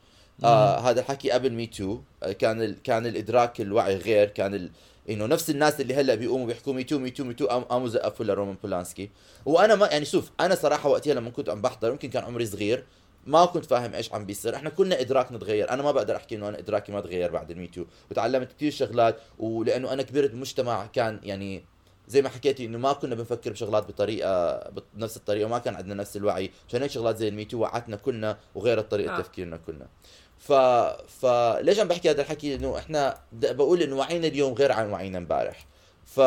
آه 0.43 0.77
هذا 0.79 0.99
الحكي 0.99 1.31
قبل 1.31 1.49
Me 1.53 1.67
Too. 1.67 1.99
آه 2.23 2.31
كان 2.31 2.61
ال... 2.61 2.81
كان 2.83 3.05
الإدراك 3.05 3.61
الوعي 3.61 3.95
غير 3.97 4.27
كان 4.29 4.53
ال... 4.53 4.69
إنه 5.09 5.25
نفس 5.25 5.49
الناس 5.49 5.81
اللي 5.81 5.93
هلا 5.95 6.15
بيقوموا 6.15 6.45
بيحكوا 6.47 6.73
Me 6.73 6.83
Too 6.83 6.99
Me 6.99 7.09
Too 7.09 7.23
Me 7.23 7.33
Too 7.33 7.47
قام- 7.47 7.63
قاموا 7.63 7.87
زقفوا 7.87 8.25
لرومان 8.25 8.55
بولانسكي. 8.63 9.09
وأنا 9.45 9.75
ما 9.75 9.87
يعني 9.87 10.05
شوف 10.05 10.29
أنا 10.39 10.55
صراحة 10.55 10.89
وقتها 10.89 11.13
لما 11.13 11.29
كنت 11.29 11.49
عم 11.49 11.61
بحضر 11.61 11.89
يمكن 11.89 12.09
كان 12.09 12.23
عمري 12.23 12.45
صغير 12.45 12.83
ما 13.25 13.45
كنت 13.45 13.65
فاهم 13.65 13.93
إيش 13.93 14.13
عم 14.13 14.25
بيصير. 14.25 14.55
إحنا 14.55 14.69
كنا 14.69 15.01
ادراكنا 15.01 15.37
تغير 15.37 15.69
أنا 15.69 15.83
ما 15.83 15.91
بقدر 15.91 16.15
أحكي 16.15 16.35
إنه 16.35 16.49
أنا 16.49 16.59
إدراكي 16.59 16.91
ما 16.91 17.01
تغير 17.01 17.31
بعد 17.31 17.51
ال 17.51 17.57
Me 17.57 17.68
Too 17.68 17.85
وتعلمت 18.11 18.51
كثير 18.51 18.71
شغلات 18.71 19.19
ولأنه 19.39 19.93
أنا 19.93 20.03
كبرت 20.03 20.31
بمجتمع 20.31 20.85
كان 20.85 21.19
يعني 21.23 21.65
زي 22.07 22.21
ما 22.21 22.29
حكيتي 22.29 22.65
إنه 22.65 22.77
ما 22.77 22.93
كنا 22.93 23.15
بنفكر 23.15 23.51
بشغلات 23.51 23.87
بطريقة 23.87 24.59
بنفس 24.93 25.17
الطريقة 25.17 25.45
وما 25.45 25.59
كان 25.59 25.75
عندنا 25.75 25.93
نفس 25.93 26.17
الوعي. 26.17 26.51
عشان 26.67 26.81
هيك 26.81 26.91
شغلات 26.91 27.17
زي 27.17 27.27
ال 27.27 27.32
Me 27.32 27.42
Too 27.42 27.57
وعتنا 27.57 27.95
كلنا 27.95 28.37
وغيرت 28.55 28.91
طريقه 28.91 29.17
آه. 29.17 29.21
تفكيرنا 29.21 29.57
كلنا. 29.57 29.87
ف 30.37 30.53
فليش 31.21 31.79
عم 31.79 31.87
بحكي 31.87 32.09
هذا 32.09 32.21
الحكي؟ 32.21 32.55
إنه 32.55 32.77
إحنا 32.77 33.17
بقول 33.31 33.81
إنه 33.81 33.95
وعينا 33.95 34.27
اليوم 34.27 34.53
غير 34.53 34.71
عن 34.71 34.91
وعينا 34.91 35.17
امبارح. 35.17 35.65
ف... 36.15 36.19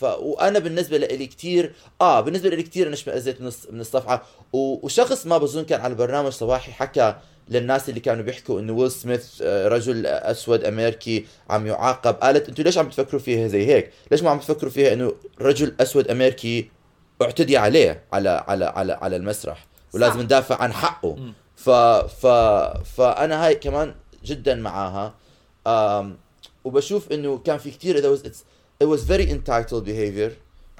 ف 0.00 0.02
وأنا 0.04 0.58
بالنسبة 0.58 0.98
لي 0.98 1.26
كثير 1.26 1.72
آه 2.00 2.20
بالنسبة 2.20 2.48
لي 2.48 2.62
كثير 2.62 2.86
أنا 2.86 2.94
اشمئزيت 2.94 3.40
من 3.40 3.50
الص- 3.50 3.72
من 3.72 3.80
الصفحة. 3.80 4.22
و... 4.52 4.86
وشخص 4.86 5.26
ما 5.26 5.38
بظن 5.38 5.64
كان 5.64 5.80
على 5.80 5.94
برنامج 5.94 6.32
صباحي 6.32 6.72
حكى 6.72 7.14
للناس 7.48 7.88
اللي 7.88 8.00
كانوا 8.00 8.22
بيحكوا 8.24 8.60
إنه 8.60 8.72
ويل 8.72 8.90
سميث 8.90 9.42
آه، 9.42 9.68
رجل 9.68 10.06
أسود 10.06 10.64
أمريكي 10.64 11.26
عم 11.50 11.66
يعاقب. 11.66 12.14
قالت 12.14 12.48
أنتوا 12.48 12.64
ليش 12.64 12.78
عم 12.78 12.88
تفكروا 12.90 13.20
فيها 13.20 13.48
زي 13.48 13.66
هيك؟ 13.66 13.90
ليش 14.10 14.22
ما 14.22 14.30
عم 14.30 14.38
تفكروا 14.38 14.70
فيها 14.70 14.92
إنه 14.92 15.12
رجل 15.40 15.74
أسود 15.80 16.08
أمريكي 16.08 16.70
اعتدي 17.22 17.56
عليه 17.56 18.02
على 18.12 18.44
على 18.48 18.64
على 18.64 18.92
على 18.92 19.16
المسرح؟ 19.16 19.66
ولازم. 19.94 20.20
ندافع 20.20 20.56
عن 20.62 20.72
حقه. 20.72 21.16
ف 21.56 21.70
ف 21.70 22.26
فأنا 22.96 23.46
هاي 23.46 23.54
كمان 23.54 23.94
جدا 24.24 24.54
معاها. 24.54 25.14
وبشوف 26.64 27.12
إنه 27.12 27.38
كان 27.38 27.58
في 27.58 27.70
كثير 27.70 28.16
it's, 28.16 28.36
it 28.80 28.86
was 28.86 29.02
very 29.04 29.28
entitled 29.30 29.84
behavior 29.84 30.30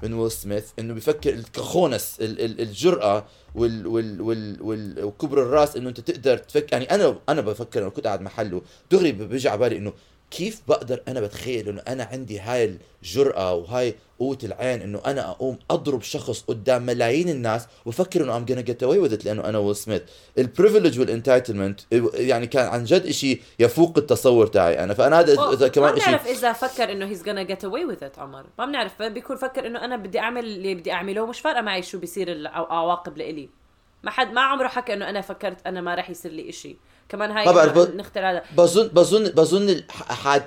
من 0.03 0.13
ويل 0.13 0.31
سميث 0.31 0.65
إنه 0.79 0.93
بفكر 0.93 1.33
الكخونس 1.33 2.17
ال- 2.21 2.41
ال- 2.41 2.61
الجرأة 2.61 3.25
وال 3.55 3.87
وال 3.87 4.21
وال 4.21 4.61
وال 4.61 5.03
وكبر 5.03 5.41
الرأس 5.43 5.75
إنه 5.75 5.89
أنت 5.89 5.99
تقدر 5.99 6.37
تفكر 6.37 6.67
يعني 6.71 6.85
أنا 6.85 7.19
أنا 7.29 7.41
بفكر 7.41 7.81
لو 7.81 7.91
كنت 7.91 8.07
قاعد 8.07 8.21
محله. 8.21 8.61
دغري 8.91 9.11
بيجي 9.11 9.49
على 9.49 9.59
بالي 9.59 9.77
إنه 9.77 9.93
كيف 10.31 10.61
بقدر 10.67 11.01
أنا 11.07 11.21
بتخيل 11.21 11.69
إنه 11.69 11.81
أنا 11.87 12.03
عندي 12.03 12.39
هاي 12.39 12.77
الجرأة 13.03 13.53
وهاي 13.53 13.95
قوة 14.19 14.37
العين 14.43 14.81
إنه 14.81 15.01
أنا 15.05 15.29
أقوم 15.29 15.57
أضرب 15.71 16.01
شخص 16.01 16.41
قدام 16.41 16.85
ملايين 16.85 17.29
الناس 17.29 17.67
وأفكر 17.85 18.23
إنه 18.23 18.39
I'm 18.39 18.49
gonna 18.49 18.63
get 18.63 18.81
away 18.81 19.09
with 19.09 19.19
it 19.19 19.25
لأنه 19.25 19.49
أنا 19.49 19.57
ويل 19.57 19.75
سميث 19.75 20.01
ال 20.37 20.43
privilege 20.43 20.99
وال 20.99 21.12
entitlement 21.12 21.81
يعني 22.13 22.47
كان 22.47 22.67
عن 22.67 22.83
جد 22.83 23.05
إشي 23.05 23.41
يفوق 23.59 23.97
التصور 23.97 24.47
تاعي 24.47 24.83
أنا. 24.83 24.93
فأنا 24.93 25.19
هذا 25.19 25.53
إذا 25.53 25.67
كمان 25.67 25.91
ما 25.91 25.97
إشي 25.97 26.05
بنعرف 26.05 26.27
إذا 26.27 26.53
فكر 26.53 26.91
إنه 26.91 27.05
he's 27.05 27.23
gonna 27.23 27.49
get 27.49 27.61
away 27.61 27.95
with 27.95 28.03
it 28.03 28.19
عمر. 28.19 28.45
ما 28.59 28.65
بنعرف 28.65 29.01
بيكون 29.01 29.37
فكر 29.37 29.67
إنه 29.67 29.85
أنا 29.85 29.97
بدي 29.97 30.19
أعمل 30.19 30.43
اللي 30.43 30.75
بدي 30.75 30.91
أعمله 30.91 31.21
ومش 31.21 31.39
فارقة 31.39 31.61
معي 31.61 31.81
شو 31.81 31.99
بيصير 31.99 32.31
العواقب 32.31 33.17
لإلي. 33.17 33.58
ما 34.03 34.11
حد 34.11 34.33
ما 34.33 34.41
عمره 34.41 34.67
حكى 34.67 34.93
إنه 34.93 35.09
أنا 35.09 35.21
فكرت 35.21 35.57
أنا 35.67 35.81
ما 35.81 35.95
راح 35.95 36.09
يصير 36.09 36.31
لي 36.31 36.49
إشي. 36.49 36.77
كمان 37.09 37.31
هاي 37.31 37.49
إنه 37.49 37.65
ب- 37.65 37.95
نختار 37.95 38.31
هذا. 38.31 38.43
بظن 38.57 38.87
بظن 38.87 39.23
بظن 39.23 39.83
حاد 40.09 40.43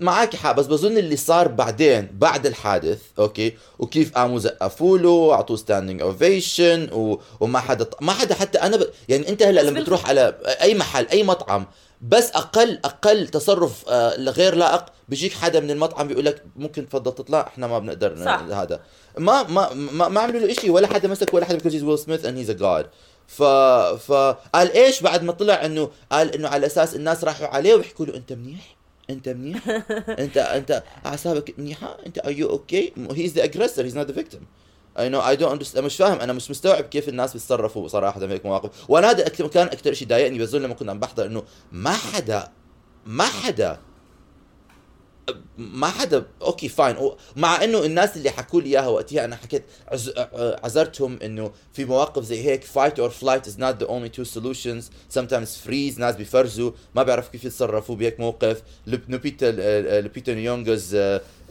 معك 0.00 0.36
حق 0.36 0.52
بس 0.52 0.66
بظن 0.66 0.96
اللي 0.98 1.16
صار 1.16 1.48
بعدين 1.48 2.08
بعد 2.12 2.46
الحادث 2.46 3.00
okay؟ 3.18 3.56
وكيف 3.78 4.14
قاموا 4.14 4.38
زقفوا 4.38 4.98
له 4.98 5.32
أعطوه 5.34 5.56
standing 5.56 6.02
ovation 6.02 6.88
و... 6.92 7.20
وما 7.40 7.60
حدا 7.60 7.86
ما 8.00 8.12
حدا 8.12 8.34
حتى 8.34 8.58
أنا 8.58 8.76
ب... 8.76 8.86
يعني 9.08 9.28
أنت 9.28 9.42
هلأ 9.42 9.60
لما 9.60 9.80
بتروح 9.80 10.08
على 10.08 10.34
أي 10.62 10.74
محل 10.74 11.06
أي 11.12 11.22
مطعم 11.22 11.66
بس 12.00 12.30
أقل 12.30 12.78
أقل 12.84 13.28
تصرف 13.28 13.88
آه، 13.88 14.16
غير 14.16 14.54
لائق 14.54 14.84
بيجيك 15.12 15.32
حدا 15.32 15.60
من 15.60 15.70
المطعم 15.70 16.08
بيقول 16.08 16.24
لك 16.24 16.44
ممكن 16.56 16.88
تفضل 16.88 17.14
تطلع 17.14 17.40
إحنا 17.40 17.66
ما 17.66 17.78
بنقدر 17.78 18.24
صح. 18.24 18.40
هذا. 18.40 18.80
ما 19.18 19.42
ما 19.42 19.74
ما, 19.74 20.08
ما 20.08 20.20
عملوا 20.20 20.40
له 20.40 20.54
شيء 20.54 20.70
ولا 20.70 20.86
حدا 20.86 21.08
مسك 21.08 21.34
ولا 21.34 21.44
حدا 21.44 21.56
بيقول 21.56 21.72
he's 21.72 21.82
Will 21.82 21.98
Smith 21.98 22.24
and 22.24 22.38
he's 22.38 22.50
a 22.50 22.52
جاد 22.52 22.86
ف 23.26 23.42
فقال 24.06 24.72
إيش 24.72 25.00
بعد 25.00 25.22
ما 25.22 25.32
طلع 25.32 25.64
إنه 25.64 25.90
قال 26.12 26.34
إنه 26.34 26.48
على 26.48 26.66
أساس 26.66 26.96
الناس 26.96 27.24
راحوا 27.24 27.46
عليه 27.46 27.74
ويحكوا 27.74 28.06
له 28.06 28.16
أنت 28.16 28.32
منيح؟ 28.32 28.76
أنت 29.10 29.28
منيح؟ 29.28 29.68
أنت 30.24 30.36
أنت 30.36 30.82
أعصابك 31.06 31.54
منيحة؟ 31.58 31.96
أنت 32.06 32.18
are 32.18 32.30
you 32.32 32.50
okay 32.50 32.92
he's 33.10 33.32
the 33.32 33.44
aggressor 33.44 33.84
he's 33.84 33.96
not 33.96 34.06
the 34.06 34.14
victim 34.14 34.46
I 34.98 35.08
know 35.08 35.20
I 35.20 35.36
don't 35.36 35.78
مش 35.78 35.96
فاهم 35.96 36.20
أنا 36.20 36.32
مش 36.32 36.50
مستوعب 36.50 36.84
كيف 36.84 37.08
الناس 37.08 37.32
بيتصرفوا 37.32 37.88
صراحة 37.88 38.20
بهيك 38.20 38.46
مواقف. 38.46 38.70
وأنا 38.88 39.10
هذا 39.10 39.28
كان 39.28 39.66
أكثر 39.66 39.92
شيء 39.92 40.08
ضايقني 40.08 40.38
بظن 40.38 40.62
لما 40.62 40.74
كنت 40.74 40.88
عم 40.88 41.00
بحضر 41.00 41.26
إنه 41.26 41.42
ما 41.72 41.92
حدا 41.92 42.48
ما 43.06 43.24
حدا 43.24 43.78
ما 45.58 45.86
حدا 45.86 46.24
okay 46.42 46.68
fine 46.68 47.10
مع 47.36 47.64
إنه 47.64 47.84
الناس 47.84 48.16
اللي 48.16 48.30
حكوا 48.30 48.60
لي 48.60 48.68
إياها 48.68 48.88
وقتها 48.88 49.24
أنا 49.24 49.36
حكيت 49.36 49.64
عز... 49.88 50.12
عذرتهم 50.64 51.18
إنه 51.22 51.52
في 51.72 51.84
مواقف 51.84 52.24
زي 52.24 52.44
هيك 52.44 52.64
fight 52.64 52.96
or 52.98 53.10
flight 53.10 53.46
is 53.46 53.56
not 53.58 53.78
the 53.78 53.86
only 53.86 54.08
two 54.08 54.24
solutions. 54.24 54.90
Sometimes 55.18 55.56
freeze 55.66 55.98
ناس 55.98 56.16
بي 56.16 56.27
freezeوا. 56.27 56.70
ما 56.94 57.02
بيعرفوا 57.02 57.32
كيف 57.32 57.44
يتصرفوا 57.44 57.96
بهيك 57.96 58.20
موقف. 58.20 58.62
لوبيتا 58.86 59.50
لوبيتا 60.00 60.34
نيونغز 60.34 60.96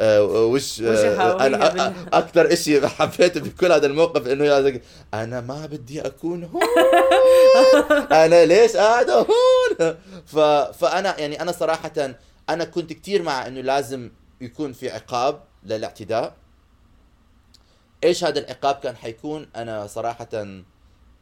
wish 0.02 0.82
آه، 0.82 1.46
أنا 1.46 1.94
أكثر 2.14 2.56
شيء 2.56 2.88
حبيته 2.98 3.40
بكل 3.40 3.72
هذا 3.72 3.88
الموقف 3.88 4.28
إنه 4.28 4.82
أنا 5.14 5.42
ما 5.42 5.66
بدي 5.66 6.02
أكون 6.02 6.44
هون. 6.44 6.64
أنا 8.24 8.46
ليش 8.46 8.76
قاعدة 8.76 9.14
هون؟ 9.14 9.96
ف... 10.26 10.38
فأنا 10.80 11.20
يعني 11.20 11.42
أنا 11.42 11.52
صراحة 11.52 12.16
أنا 12.54 12.64
كنت 12.66 12.94
كثير 12.94 13.24
مع 13.24 13.48
إنه 13.48 13.62
لازم 13.62 14.12
يكون 14.42 14.74
في 14.74 14.90
عقاب 14.90 15.44
للاعتداء. 15.64 16.36
إيش 18.04 18.24
هذا 18.24 18.40
العقاب 18.40 18.76
كان 18.76 18.96
حيكون؟ 18.96 19.48
أنا 19.56 19.88
صراحة 19.88 20.28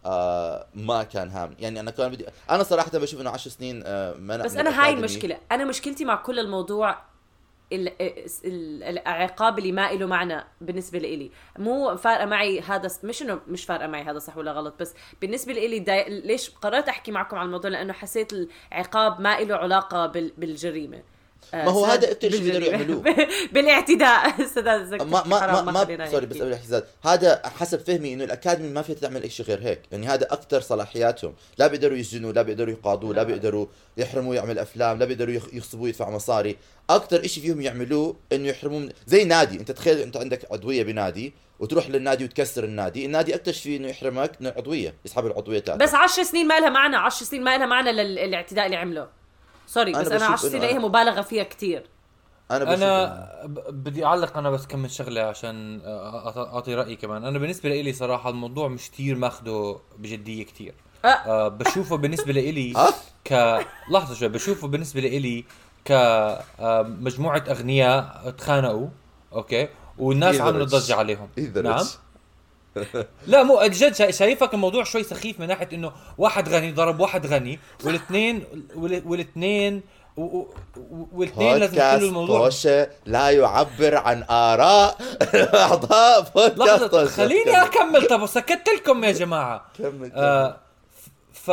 آه 0.06 0.68
ما 0.76 1.04
كان 1.04 1.30
هام. 1.30 1.56
يعني 1.60 1.80
أنا 1.80 1.92
كان 1.92 2.12
بدي 2.12 2.26
أنا 2.50 2.64
صراحة 2.64 2.92
بشوف 2.92 3.22
إنه 3.22 3.30
10 3.30 3.52
سنين 3.52 3.84
آه 3.86 4.14
منع 4.14 4.44
بس 4.46 4.54
من 4.54 4.60
أنا 4.60 4.86
هاي. 4.86 4.94
المشكلة. 4.94 5.38
أنا 5.52 5.66
مشكلتي 5.66 6.06
مع 6.06 6.16
كل 6.16 6.40
الموضوع 6.40 7.02
ال- 7.74 8.02
ال- 8.46 8.84
العقاب 8.84 9.60
اللي 9.60 9.72
ما 9.72 9.92
له 9.92 10.06
معنى 10.08 10.44
بالنسبة 10.62 11.00
لإلي. 11.00 11.32
مو 11.58 11.96
فارقة 11.98 12.26
معي 12.26 12.60
هذا 12.62 12.90
مش 13.04 13.22
إنه 13.22 13.40
مش 13.48 13.66
فارقة 13.66 13.88
معي 13.88 14.04
هذا 14.04 14.20
صح 14.20 14.38
ولا 14.38 14.52
غلط 14.52 14.74
بس 14.80 14.94
بالنسبة 15.22 15.54
لإلي 15.54 15.80
داي... 15.80 16.22
ليش 16.22 16.50
قررت 16.50 16.90
أحكي 16.90 17.12
معكم 17.12 17.38
عن 17.38 17.46
الموضوع؟ 17.46 17.72
لأنه 17.72 17.94
حسيت 17.94 18.34
العقاب 18.72 19.22
ما 19.22 19.40
له 19.40 19.56
علاقة 19.56 20.06
بال... 20.06 20.32
بالجريمة. 20.38 20.98
آه، 20.98 21.04
ما 21.54 21.72
هو 21.72 21.86
هذا 21.86 22.12
أكتر 22.12 22.30
شيء 22.32 22.42
بيقدروا. 22.42 22.68
يعملوه. 22.68 23.04
بالاعتداء. 23.54 24.44
زكي 24.86 25.04
ما 25.06 25.24
ما 25.26 25.62
ما, 25.62 25.62
ما 25.62 26.08
سوري. 26.12 26.26
بس 26.26 26.42
احتزاز 26.42 26.84
هذا 27.04 27.42
حسب 27.60 27.80
فهمي 27.80 28.14
إنه 28.14 28.24
الأكاديمي 28.24 28.70
ما 28.70 28.82
فيها 28.82 28.96
تعمل 28.96 29.32
شيء 29.32 29.46
غير 29.46 29.60
هيك. 29.64 29.82
يعني 29.92 30.08
هذا 30.08 30.28
أكثر 30.34 30.62
صلاحياتهم. 30.62 31.34
لا 31.58 31.68
بيقدروا 31.68 31.98
يسجنوا 31.98 32.32
لا 32.34 32.42
بيقدروا 32.42 32.74
يقاضوه 32.74 33.10
لا 33.10 33.16
لا. 33.16 33.24
بيقدروا 33.24 33.66
يحرموه 33.98 34.36
يعمل 34.36 34.60
أفلام 34.60 35.00
لا 35.00 35.06
بيقدروا 35.06 35.34
يخ- 35.34 35.54
يغصبوه 35.54 35.90
يدفع 35.90 36.10
مصاري. 36.10 36.58
أكثر 36.90 37.28
شيء 37.28 37.44
فيهم 37.44 37.62
يعملوه 37.62 38.16
إنه 38.32 38.48
يحرموه 38.48 38.80
من 38.80 38.90
زي 39.08 39.24
نادي. 39.24 39.60
أنت 39.60 39.72
تخيل 39.72 39.98
أنت 40.00 40.18
عندك 40.18 40.52
عضوية 40.52 40.84
بنادي 40.84 41.34
وتروح 41.60 41.90
للنادي 41.90 42.24
وتكسر 42.24 42.64
النادي. 42.64 43.06
النادي 43.06 43.36
أكثر 43.36 43.52
شيء 43.52 43.78
إنه 43.78 43.88
يحرمك 43.88 44.32
من 44.40 44.48
العضوية 44.48 44.94
يسحب 45.06 45.26
العضوية 45.26 45.60
تاعتك. 45.60 45.82
بس 45.84 45.94
10 45.94 46.24
سنين 46.24 46.48
ما 46.48 46.60
لها 46.60 46.70
معنى. 46.70 46.96
10 46.96 47.26
سنين 47.26 47.44
ما 47.44 47.58
لها 47.58 47.66
معنى 47.66 47.92
للاعتداء 47.92 48.66
اللي 48.66 48.78
عمله 48.78 49.19
سوري 49.70 49.92
بس 49.92 49.98
أنا 50.08 50.16
بشوف 50.18 50.32
10 50.32 50.36
سنين 50.50 50.62
إنه 50.64 50.72
هي 50.72 50.80
أنا- 50.80 50.84
مبالغة 50.84 51.22
فيها 51.22 51.44
كتير 51.44 51.84
أنا 52.52 52.64
بشوف 52.66 52.84
أنا 52.84 53.30
بدي 53.70 54.06
أعلق 54.06 54.38
أنا 54.38 54.50
بس 54.50 54.66
كم 54.68 54.80
من 54.80 54.90
شغلة 54.90 55.22
عشان 55.22 55.82
أعطي 55.86 56.76
رأيي 56.76 56.96
كمان 56.96 57.26
أنا 57.26 57.40
بالنسبة 57.40 57.70
لي 57.70 57.94
صراحة 57.94 58.30
الموضوع 58.30 58.68
مش 58.68 58.92
كثير 58.92 59.16
ماخده 59.16 59.78
بجدية 59.98 60.44
كثير 60.46 60.74
أه. 61.06 61.48
بشوفه 61.48 61.98
بالنسبة 61.98 62.34
لي 62.34 62.74
أه 62.78 62.90
ك 63.26 63.34
لحظة 63.92 64.16
شوي 64.16 64.28
بشوفه 64.28 64.68
بالنسبة 64.68 65.02
لي 65.02 65.46
كمجموعه 65.86 67.44
أغنياء 67.50 68.34
تخانقوا 68.38 68.88
أوكي 69.34 69.68
والناس 69.98 70.42
عملوا. 70.42 70.66
ضجة 70.66 70.96
عليهم 70.96 71.30
نعم. 71.56 71.86
لا 73.28 73.44
مو 73.44 73.62
جد 73.64 73.96
شا- 73.96 74.12
شايفك 74.12 74.54
الموضوع 74.54 74.84
شوي 74.84 75.04
سخيف 75.04 75.40
من 75.40 75.48
ناحية 75.48 75.70
إنه 75.74 75.92
واحد 76.18 76.50
غني 76.50 76.72
ضرب 76.72 77.00
واحد 77.00 77.26
غني 77.28 77.60
والاثنين 77.86 78.44
وال- 78.76 79.04
والاثنين 79.06 79.82
والاثنين 81.12 81.58
لازم 81.58 81.78
يحلوا 81.78 82.10
الموضوع. 82.10 82.40
طوشة 82.40 82.90
لا 83.06 83.30
يعبر 83.30 83.96
عن 83.96 84.24
آراء 84.30 84.98
أعضاء 85.56 86.22
بودكاست 86.36 86.96
خليني 86.96 87.62
أكمل. 87.62 88.08
طب 88.08 88.26
سكت 88.26 88.70
لكم 88.78 89.04
يا 89.04 89.12
جماعة. 89.12 89.66
كمل 89.78 90.12
آه 90.16 90.58
ف 91.34 91.52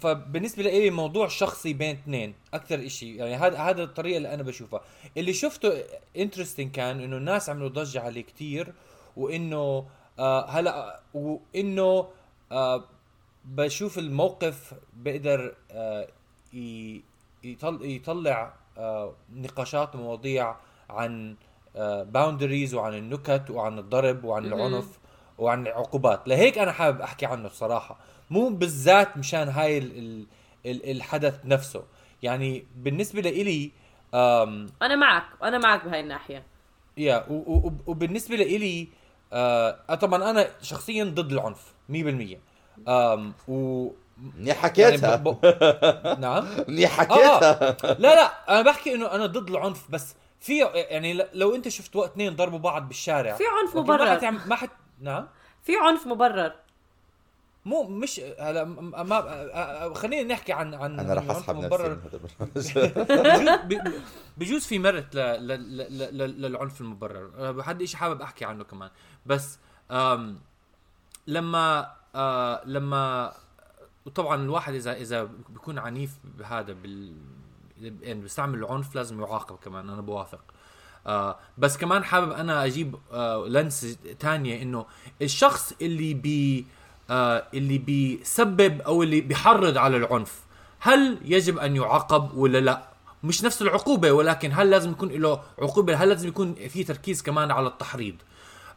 فبالنسبة 0.00 0.62
لي 0.62 0.90
موضوع 0.90 1.28
شخصي 1.28 1.72
بين 1.72 1.90
اثنين 2.02 2.34
أكثر 2.54 2.86
إشي. 2.86 3.16
يعني 3.16 3.36
هذا 3.36 3.58
هذا 3.58 3.82
الطريقة 3.82 4.16
اللي 4.16 4.34
أنا 4.34 4.42
بشوفها. 4.42 4.80
اللي 5.16 5.32
شفته 5.32 5.72
interesting 6.16 6.70
كان 6.70 7.00
إنه 7.00 7.16
الناس 7.16 7.50
عملوا 7.50 7.68
ضجة 7.68 8.00
عليه 8.00 8.22
كتير 8.22 8.72
وإنه 9.16 9.84
آه 10.20 10.50
هلا 10.50 11.00
وانه 11.14 12.08
آه 12.52 12.84
بشوف 13.44 13.98
الموقف 13.98 14.74
بقدر 14.96 15.54
آه 15.70 16.08
يطلع 17.82 18.52
آه 18.78 19.14
نقاشات 19.34 19.94
ومواضيع 19.94 20.56
عن 20.90 21.36
boundaries 22.04 22.74
وعن 22.74 22.94
النكت 22.94 23.50
وعن 23.50 23.78
الضرب 23.78 24.24
وعن. 24.24 24.44
العنف 24.44 24.98
وعن 25.38 25.66
العقوبات. 25.66 26.28
لهيك 26.28 26.58
أنا 26.58 26.72
حابب 26.72 27.00
أحكي 27.00 27.26
عنه 27.26 27.46
الصراحه 27.46 27.98
مو 28.30 28.48
بالذات 28.48 29.16
مشان 29.16 29.48
هاي 29.48 29.78
ال 29.78 29.98
ال 29.98 30.26
ال 30.66 30.90
الحدث 30.90 31.40
نفسه. 31.44 31.82
يعني 32.22 32.64
بالنسبة 32.76 33.20
لإلي 33.20 33.70
أنا 34.14 34.96
معك 34.96 35.24
أنا 35.42 35.58
معك 35.58 35.84
بهاي 35.84 36.00
الناحية. 36.00 36.42
يا 36.96 37.26
وبالنسبة 37.86 38.36
لإلي 38.36 38.88
آه 39.32 39.94
طبعا 39.94 40.30
أنا 40.30 40.48
شخصيا 40.62 41.04
ضد 41.04 41.32
العنف 41.32 41.74
100% 41.92 42.36
آم 42.88 43.32
و 43.48 43.88
منيح 44.36 44.56
حكيتها. 44.56 45.16
ب... 45.16 45.28
ب... 45.28 46.16
نعم. 46.20 46.46
منيح 46.68 46.90
حكيتها. 46.90 47.76
لا 47.98 48.14
لا 48.14 48.30
أنا 48.48 48.62
بحكي 48.62 48.94
إنه 48.94 49.14
أنا 49.14 49.26
ضد 49.26 49.50
العنف 49.50 49.90
بس 49.90 50.14
في 50.40 50.58
يعني 50.74 51.26
لو 51.32 51.54
أنت 51.54 51.68
شفت 51.68 51.96
وقت 51.96 52.10
اثنين 52.10 52.36
ضربوا 52.36 52.58
بعض 52.58 52.88
بالشارع 52.88 53.32
في 53.34 53.44
عنف 53.60 53.76
أوكي، 53.76 53.88
ما 53.88 53.94
مبرر. 53.94 54.16
حتعمل 54.16 54.40
ما 54.46 54.56
حت 54.56 54.70
نعم. 55.00 55.26
في 55.62 55.72
عنف 55.82 56.06
مبرر. 56.06 56.52
مو 57.64 57.82
مش 57.88 58.20
هلا 58.38 58.64
ما 58.64 59.94
خلينا 59.94 60.34
نحكي 60.34 60.52
عن 60.52 60.74
عن 60.74 61.00
أنا 61.00 61.14
راح 61.14 61.30
اسحب 61.30 61.56
نفسي 61.56 62.88
بجوز 63.68 63.92
بجوز 64.36 64.66
في 64.66 64.78
مرت. 64.78 65.14
للعنف 65.14 66.80
المبرر. 66.80 67.52
بحد 67.52 67.84
شيء 67.84 67.96
حابب 68.00 68.22
أحكي 68.22 68.44
عنه 68.44 68.64
كمان. 68.64 68.90
بس 69.26 69.58
آم... 69.90 70.38
لما 71.26 71.92
آه... 72.14 72.62
لما 72.64 73.32
وطبعا 74.06 74.42
الواحد 74.42 74.74
اذا 74.74 74.92
إذا 74.92 75.28
بيكون 75.48 75.78
عنيف 75.78 76.18
بهذا 76.24 76.72
بال 76.72 77.16
يعني 77.78 78.20
بيستعمل 78.20 78.58
العنف 78.58 78.94
لازم 78.94 79.20
يعاقب 79.20 79.56
كمان. 79.56 79.90
أنا 79.90 80.00
بوافق. 80.00 80.40
آه 81.06 81.38
بس 81.58 81.76
كمان 81.78 82.04
حابب 82.04 82.30
أنا 82.32 82.64
أجيب 82.64 82.96
آه 83.12 83.46
لنس 83.48 83.98
تانية 84.18 84.62
إنه 84.62 84.86
الشخص 85.22 85.72
اللي 85.82 86.14
بي 86.14 86.58
آه 86.60 86.64
اللي 87.10 87.78
بيسبب 87.78 88.80
أو 88.80 89.02
اللي 89.02 89.20
بيحرض 89.20 89.78
على 89.78 89.96
العنف. 89.96 90.40
هل 90.80 91.18
يجب 91.24 91.58
أن 91.58 91.76
يعاقب 91.76 92.34
ولا 92.34 92.58
لا؟ 92.58 92.90
مش 93.24 93.44
نفس 93.44 93.62
العقوبة 93.62 94.12
ولكن 94.12 94.50
هل 94.52 94.70
لازم 94.70 94.90
يكون 94.90 95.08
له 95.08 95.40
عقوبة؟ 95.58 95.94
هل 95.94 96.08
لازم 96.08 96.28
يكون 96.28 96.54
في 96.54 96.84
تركيز 96.84 97.22
كمان 97.22 97.50
على 97.50 97.66
التحريض؟ 97.66 98.14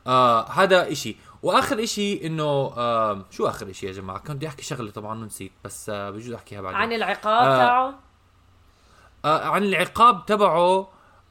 آه 0.07 0.49
هذا 0.49 0.91
إشي. 0.91 1.15
وآخر 1.43 1.83
إشي 1.83 2.27
إنه 2.27 2.43
آه 2.77 3.25
شو 3.31 3.47
آخر 3.47 3.69
إشي 3.69 3.87
يا 3.87 3.91
جماعة؟ 3.91 4.19
كنت 4.19 4.31
بدي 4.31 4.47
أحكي 4.47 4.63
شغلة 4.63 4.91
طبعا 4.91 5.19
ونسيت 5.21 5.51
بس 5.63 5.89
آه 5.89 6.09
بجوز 6.09 6.31
أحكيها 6.33 6.61
بعدين. 6.61 6.79
عن 6.79 6.93
العقاب 6.93 7.47
آه. 7.49 7.57
تاعه؟ 7.57 7.93
آه 9.25 9.45
عن 9.47 9.63
العقاب 9.63 10.25
تبعه 10.25 10.57
آه, 10.59 10.87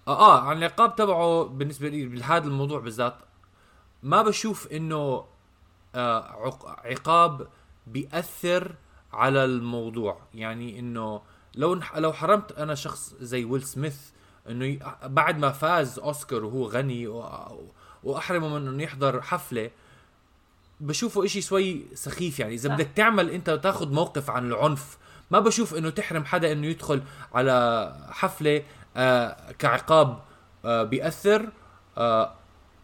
آه 0.08 0.40
عن 0.40 0.58
العقاب 0.58 0.96
تبعه 0.96 1.44
بالنسبة 1.44 1.88
لي 1.88 2.06
بهذا 2.06 2.46
الموضوع 2.46 2.80
بالذات 2.80 3.14
ما 4.02 4.22
بشوف 4.22 4.66
إنه 4.72 4.96
آه 4.96 5.26
عقاب 5.94 7.48
بيأثر 7.86 8.74
على 9.12 9.44
الموضوع 9.44 10.20
يعني 10.34 10.78
إنه 10.78 11.22
لو 11.54 11.80
لو 11.94 12.12
حرمت 12.12 12.52
أنا 12.52 12.74
شخص 12.74 13.14
زي 13.20 13.44
ويل 13.44 13.62
سميث 13.62 13.98
إنه 14.48 14.78
بعد 15.04 15.38
ما 15.38 15.50
فاز 15.52 15.98
أوسكار 15.98 16.44
وهو 16.44 16.66
غني 16.66 17.06
وأحرمه 18.02 18.48
من 18.48 18.68
إنه 18.68 18.82
يحضر 18.82 19.22
حفلة 19.22 19.70
بشوفه 20.80 21.24
إشي 21.24 21.40
شوي 21.40 21.86
سخيف 21.94 22.40
يعني 22.40 22.54
إذا. 22.54 22.74
بدك 22.74 22.88
تعمل 22.96 23.30
أنت 23.30 23.50
تاخذ 23.50 23.92
موقف 23.92 24.30
عن 24.30 24.46
العنف 24.48 24.98
ما 25.30 25.40
بشوف 25.40 25.74
إنه 25.74 25.90
تحرم 25.90 26.24
حدا 26.24 26.52
إنه 26.52 26.66
يدخل 26.66 27.02
على 27.34 27.96
حفلة 28.10 28.62
آه 28.96 29.52
كعقاب 29.52 30.22
آه 30.64 30.82
بيأثر 30.82 31.48
آه 31.98 32.34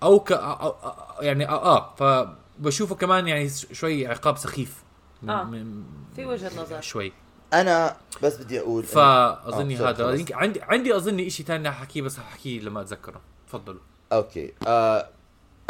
أو 0.03 0.21
ك 0.21 0.33
أو 0.33 0.75
يعني 1.21 1.49
آه, 1.49 1.77
آه 1.77 1.95
فبشوفه 1.95 2.95
كمان 2.95 3.29
يعني 3.29 3.49
شوي 3.49 4.07
عقاب 4.07 4.37
سخيف. 4.37 4.83
من 5.23 5.31
آه. 5.31 5.45
من 5.45 5.85
في 6.17 6.25
وجهة 6.27 6.63
نظر. 6.63 6.81
شوي. 6.81 7.13
أنا 7.53 7.97
بس 8.23 8.37
بدي 8.37 8.61
أقول 8.61 8.83
فأظني 8.85 9.81
آه، 9.81 9.91
هذا. 9.91 10.15
يمكن 10.15 10.35
عندي 10.35 10.63
عندي 10.63 10.97
أظني 10.97 11.31
شيء 11.31 11.47
ثاني 11.47 11.69
أحكيه 11.69 12.03
بس 12.03 12.19
أحكيه 12.19 12.61
لما 12.61 12.81
أتذكره. 12.81 13.21
تفضلوا. 13.49 13.81
okay. 14.13 14.53
آه 14.67 15.09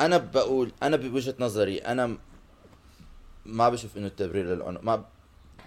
أنا 0.01 0.17
بقول 0.17 0.73
أنا 0.83 0.97
بوجهة 0.97 1.35
نظري 1.41 1.79
أنا 1.79 2.17
ما 3.47 3.69
بشوف 3.69 3.97
إنه 3.97 4.07
التبرير 4.07 4.45
للعنف. 4.45 4.85
ما 4.85 5.05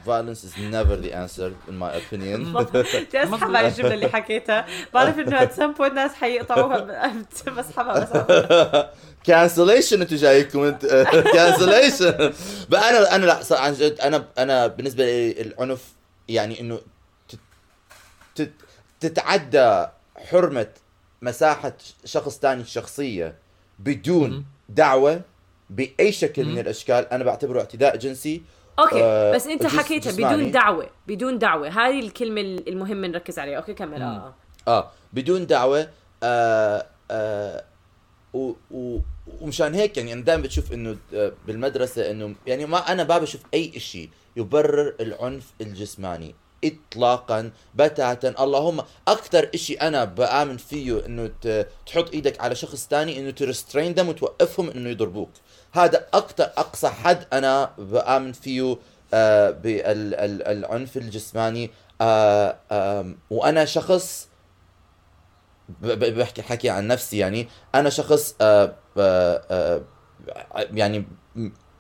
violence 0.06 0.44
is 0.44 0.54
never 0.58 0.96
the 1.06 1.12
answer 1.14 1.52
in 1.70 1.78
my 1.84 1.92
opinion. 2.02 2.40
بدي 2.64 3.24
اسحب 3.24 3.56
على 3.56 3.68
الجملة 3.68 3.94
اللي 3.94 4.10
حكيتها. 4.10 4.66
بعرف 4.94 5.20
إنه 5.20 5.42
ات 5.44 5.54
سم 5.54 5.74
بوينت 5.74 5.94
ناس 5.94 6.14
حيقطعوها 6.14 7.14
بسحبها 7.58 8.00
بس 8.04 8.86
cancellation 9.24 10.02
أنتوا 10.02 10.18
جايكم 10.18 10.64
انت 10.64 10.86
cancellation 11.36 12.34
بقى 12.70 12.90
أنا 12.90 13.16
أنا 13.16 13.26
لا 13.26 13.40
عن 13.52 13.74
جد 13.74 14.00
أنا 14.02 14.26
أنا 14.38 14.68
بالنسبة 14.68 15.06
لي 15.06 15.42
العنف 15.42 15.84
يعني 16.28 16.60
إنه 16.60 16.80
تت- 17.30 17.40
تت- 18.36 18.52
تتعدى 19.00 19.86
حرمة 20.30 20.68
مساحة 21.22 21.74
شخص 22.06 22.40
ثاني 22.40 22.62
الشخصيه 22.62 23.36
بدون. 23.80 24.46
دعوة 24.70 25.22
بأي 25.70 26.12
شكل. 26.12 26.46
من 26.46 26.60
الأشكال. 26.60 27.14
أنا 27.14 27.24
بعتبره 27.24 27.60
اعتداء 27.60 27.96
جنسي 27.98 28.42
okay 28.82 29.04
آه، 29.04 29.36
بس 29.36 29.48
أنت 29.48 29.66
حكيتها. 29.66 30.12
بدون 30.12 30.52
دعوة 30.52 30.90
بدون 31.08 31.40
دعوة. 31.40 31.68
هذه 31.70 32.00
الكلمة 32.00 32.42
المهم 32.42 33.06
نركز 33.06 33.40
عليها. 33.40 33.58
okay 33.58 33.74
كمل 33.74 34.02
آه 34.02 34.34
آه 34.68 34.92
بدون 35.14 35.46
دعوة 35.48 35.88
آه 36.24 36.86
آه 37.12 37.64
و 38.34 38.54
و 38.72 39.00
ومشان 39.42 39.74
هيك 39.74 39.98
يعني 39.98 40.14
أنا 40.14 40.22
دائما 40.22 40.44
بتشوف 40.44 40.74
إنه 40.74 40.98
آه، 41.14 41.32
بالمدرسة 41.48 42.12
إنه 42.12 42.36
يعني 42.48 42.66
ما 42.66 42.78
أنا 42.92 43.04
ما 43.04 43.18
بشوف 43.18 43.42
أي 43.54 43.80
شيء 43.80 44.10
يبرر 44.36 44.94
العنف 45.00 45.46
الجسماني 45.62 46.36
اطلاقا 46.66 47.52
بتاتا. 47.76 48.44
اللهم 48.44 48.82
أكثر 49.08 49.50
شيء 49.56 49.82
أنا 49.82 50.04
بآمن 50.06 50.58
فيه 50.58 51.06
إنه 51.06 51.32
تحط 51.86 52.14
إيدك 52.14 52.42
على 52.42 52.56
شخص 52.56 52.88
ثاني 52.88 53.20
إنه 53.20 53.32
ترسترين 53.32 53.94
دم 53.94 54.10
وتوقفهم 54.10 54.70
إنه 54.70 54.90
يضربوك. 54.90 55.30
هذا 55.74 56.08
أكثر 56.14 56.44
أقصى 56.44 56.88
حد 56.88 57.26
أنا 57.34 57.72
بآمن 57.78 58.32
فيه 58.32 58.78
آه 59.14 59.50
بالعنف 59.50 60.98
الجسماني. 60.98 61.72
آه 62.02 63.14
وأنا 63.30 63.66
شخص 63.66 64.28
بحكي 65.82 66.42
حكي 66.42 66.70
عن 66.70 66.88
نفسي 66.88 67.18
يعني. 67.18 67.48
أنا 67.76 67.90
شخص 67.90 68.36
آه 68.42 68.74
يعني 70.74 71.06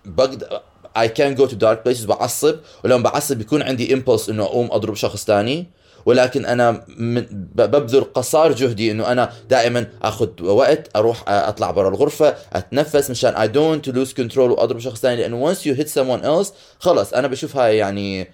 بقدر 0.05 0.61
I 0.97 1.07
can 1.07 1.35
go 1.39 1.47
to 1.47 1.55
dark 1.55 1.83
places 1.85 2.05
بعصب 2.05 2.59
ولما 2.83 3.03
بعصب 3.03 3.37
بيكون 3.37 3.61
عندي 3.61 3.95
impulse 3.95 4.29
إنه 4.29 4.43
أقوم 4.43 4.71
أضرب 4.71 4.95
شخص 4.95 5.25
تاني. 5.25 5.71
ولكن 6.05 6.45
أنا 6.45 6.85
من 6.97 7.25
ببذل 7.55 8.03
قصار 8.03 8.51
جهدي 8.51 8.91
إنه 8.91 9.11
أنا 9.11 9.33
دائما 9.49 9.87
آخذ 10.01 10.29
وقت 10.41 10.89
أروح 10.95 11.23
أطلع 11.27 11.71
برا 11.71 11.89
الغرفة 11.89 12.35
أتنفس 12.53 13.09
مشان 13.09 13.33
don't 13.33 13.81
to 13.87 13.93
lose 13.93 14.13
control 14.13 14.37
وأضرب 14.37 14.79
شخص 14.79 14.99
ثاني 15.01 15.21
لأنه 15.21 15.53
once 15.53 15.57
you 15.57 15.75
hit 15.81 15.87
someone 15.87 16.23
else 16.23 16.53
خلص 16.79 17.13
أنا 17.13 17.27
بشوف 17.27 17.57
هاي 17.57 17.77
يعني 17.77 18.31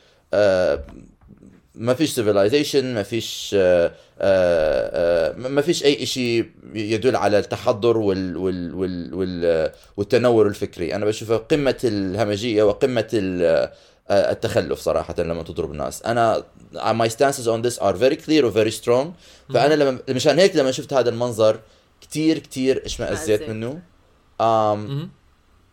ما 1.76 1.94
فيش 1.94 2.20
civilization 2.20 2.84
ما 2.84 3.04
فيش 3.04 3.56
ما 5.38 5.62
فيش 5.62 5.84
أي 5.86 6.06
شيء 6.06 6.46
يدل 6.74 7.16
على 7.16 7.40
التحضر 7.40 7.98
وال 7.98 8.38
وال 8.38 8.76
وال 8.76 9.14
وال 9.14 9.72
والتنور 9.98 10.48
الفكري. 10.48 10.96
أنا 10.96 11.06
بشوفه 11.06 11.38
قمة 11.38 11.78
الهمجية 11.84 12.64
وقمة 12.64 13.08
ال 13.14 13.70
التخلف 14.12 14.80
صراحة 14.80 15.16
لما 15.20 15.44
تضرب 15.44 15.72
الناس 15.72 16.02
أنا 16.04 16.44
my 16.74 17.10
stances 17.10 17.48
on 17.48 17.62
this 17.68 17.80
are 17.80 17.96
very 17.96 18.16
clear 18.26 18.44
و 18.44 18.52
very 18.52 18.72
strong. 18.72 19.08
فأنا 19.54 19.74
لما 19.74 20.00
مشان 20.10 20.40
هيك 20.40 20.56
لما 20.56 20.72
شفت 20.72 20.94
هذا 20.94 21.10
المنظر 21.10 21.60
كتير 22.02 22.38
كتير 22.40 22.86
اشمئزيت. 22.86 23.50
منه. 23.50 23.82
um, 24.42 25.08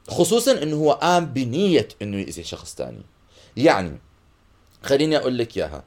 خصوصا 0.09 0.63
إنه 0.63 0.77
هو 0.77 0.93
قام 0.93 1.27
بنية 1.27 1.89
إنه 2.03 2.17
يأذي 2.21 2.43
شخص 2.45 2.75
تاني. 2.75 3.03
يعني 3.57 3.99
خليني 4.83 5.17
أقول 5.17 5.39
لك 5.39 5.57
إياها. 5.57 5.85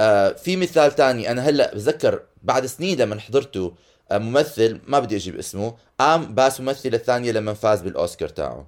آه 0.00 0.32
في 0.32 0.56
مثال 0.56 0.94
تاني. 0.94 1.30
أنا 1.30 1.42
هلأ 1.42 1.74
بتذكر 1.74 2.20
بعد 2.42 2.66
سنين 2.66 2.98
لما 2.98 3.20
حضرته 3.20 3.74
آه 4.10 4.18
ممثل 4.18 4.80
ما 4.86 4.98
بدي 4.98 5.16
أجيب 5.16 5.38
اسمه 5.38 5.74
قام 6.00 6.34
باس 6.34 6.60
ممثلة 6.60 6.96
الثانية 6.96 7.32
لما 7.32 7.54
فاز 7.54 7.80
بالأوسكار 7.82 8.28
تاعه. 8.28 8.66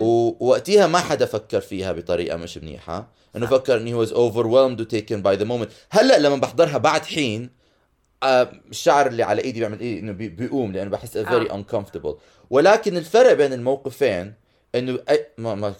ووقتها 0.00 0.86
ما 0.86 0.98
حدا 0.98 1.26
فكر 1.26 1.60
فيها 1.60 1.92
بطريقة 1.92 2.36
مش 2.36 2.58
منيحة. 2.58 3.08
إنه 3.36 3.46
فكر 3.46 3.76
إنه 3.76 3.96
هو 3.96 4.06
was 4.06 4.08
overwhelmed 4.08 4.80
و 4.80 4.84
taken 4.84 5.22
by 5.22 5.40
the 5.40 5.44
moment. 5.48 5.68
هلأ 5.90 6.18
لما 6.18 6.36
بحضرها 6.36 6.78
بعد 6.78 7.04
حين 7.04 7.50
آه، 8.22 8.52
الشعر 8.70 9.06
اللي 9.06 9.22
على 9.22 9.42
إيدي 9.42 9.60
بيعمل 9.60 9.80
إيه؟ 9.80 10.00
إنه 10.00 10.12
بي- 10.12 10.28
بيقوم 10.28 10.72
لأنه 10.72 10.90
بحس 10.90 11.18
very 11.18 11.50
آه. 11.50 11.62
uncomfortable. 11.62 12.14
ولكن 12.50 12.96
الفرق 12.96 13.32
بين 13.32 13.52
الموقفين 13.52 14.34
إنه 14.74 14.98
أي 15.10 15.26
ما 15.38 15.54
ما 15.54 15.74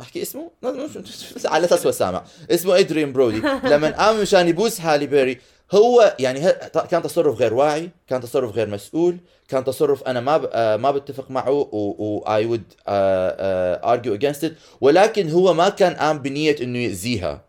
أحكي 0.00 0.22
اسمه؟ 0.22 0.50
على 1.44 1.64
أساس 1.64 1.86
هو 1.86 1.92
سامع. 1.92 2.24
اسمه 2.50 2.78
ادريان 2.78 3.12
برودي 3.12 3.36
لما 3.72 3.90
قام 3.90 4.20
مشان 4.20 4.48
يبوس 4.48 4.80
هالي 4.80 5.06
بيري 5.06 5.38
هو 5.72 6.16
يعني 6.18 6.52
كان 6.90 7.02
تصرف 7.02 7.38
غير 7.38 7.54
واعي 7.54 7.90
كان 8.06 8.20
تصرف 8.20 8.54
غير 8.54 8.68
مسؤول 8.68 9.18
كان 9.48 9.64
تصرف 9.64 10.02
أنا 10.02 10.20
ما. 10.20 10.48
آه، 10.52 10.76
ما 10.76 10.90
بتفق 10.90 11.30
معه 11.30 11.50
و, 11.50 11.94
و 11.98 12.24
I 12.24 12.44
would 12.44 12.74
uh, 12.74 12.90
uh, 12.90 13.92
argue 13.92 14.18
against 14.20 14.42
it. 14.48 14.52
ولكن 14.80 15.30
هو 15.30 15.54
ما 15.54 15.68
كان 15.68 15.94
قام 15.94 16.18
بنية 16.18 16.56
إنه 16.60 16.78
يأذيها. 16.78 17.44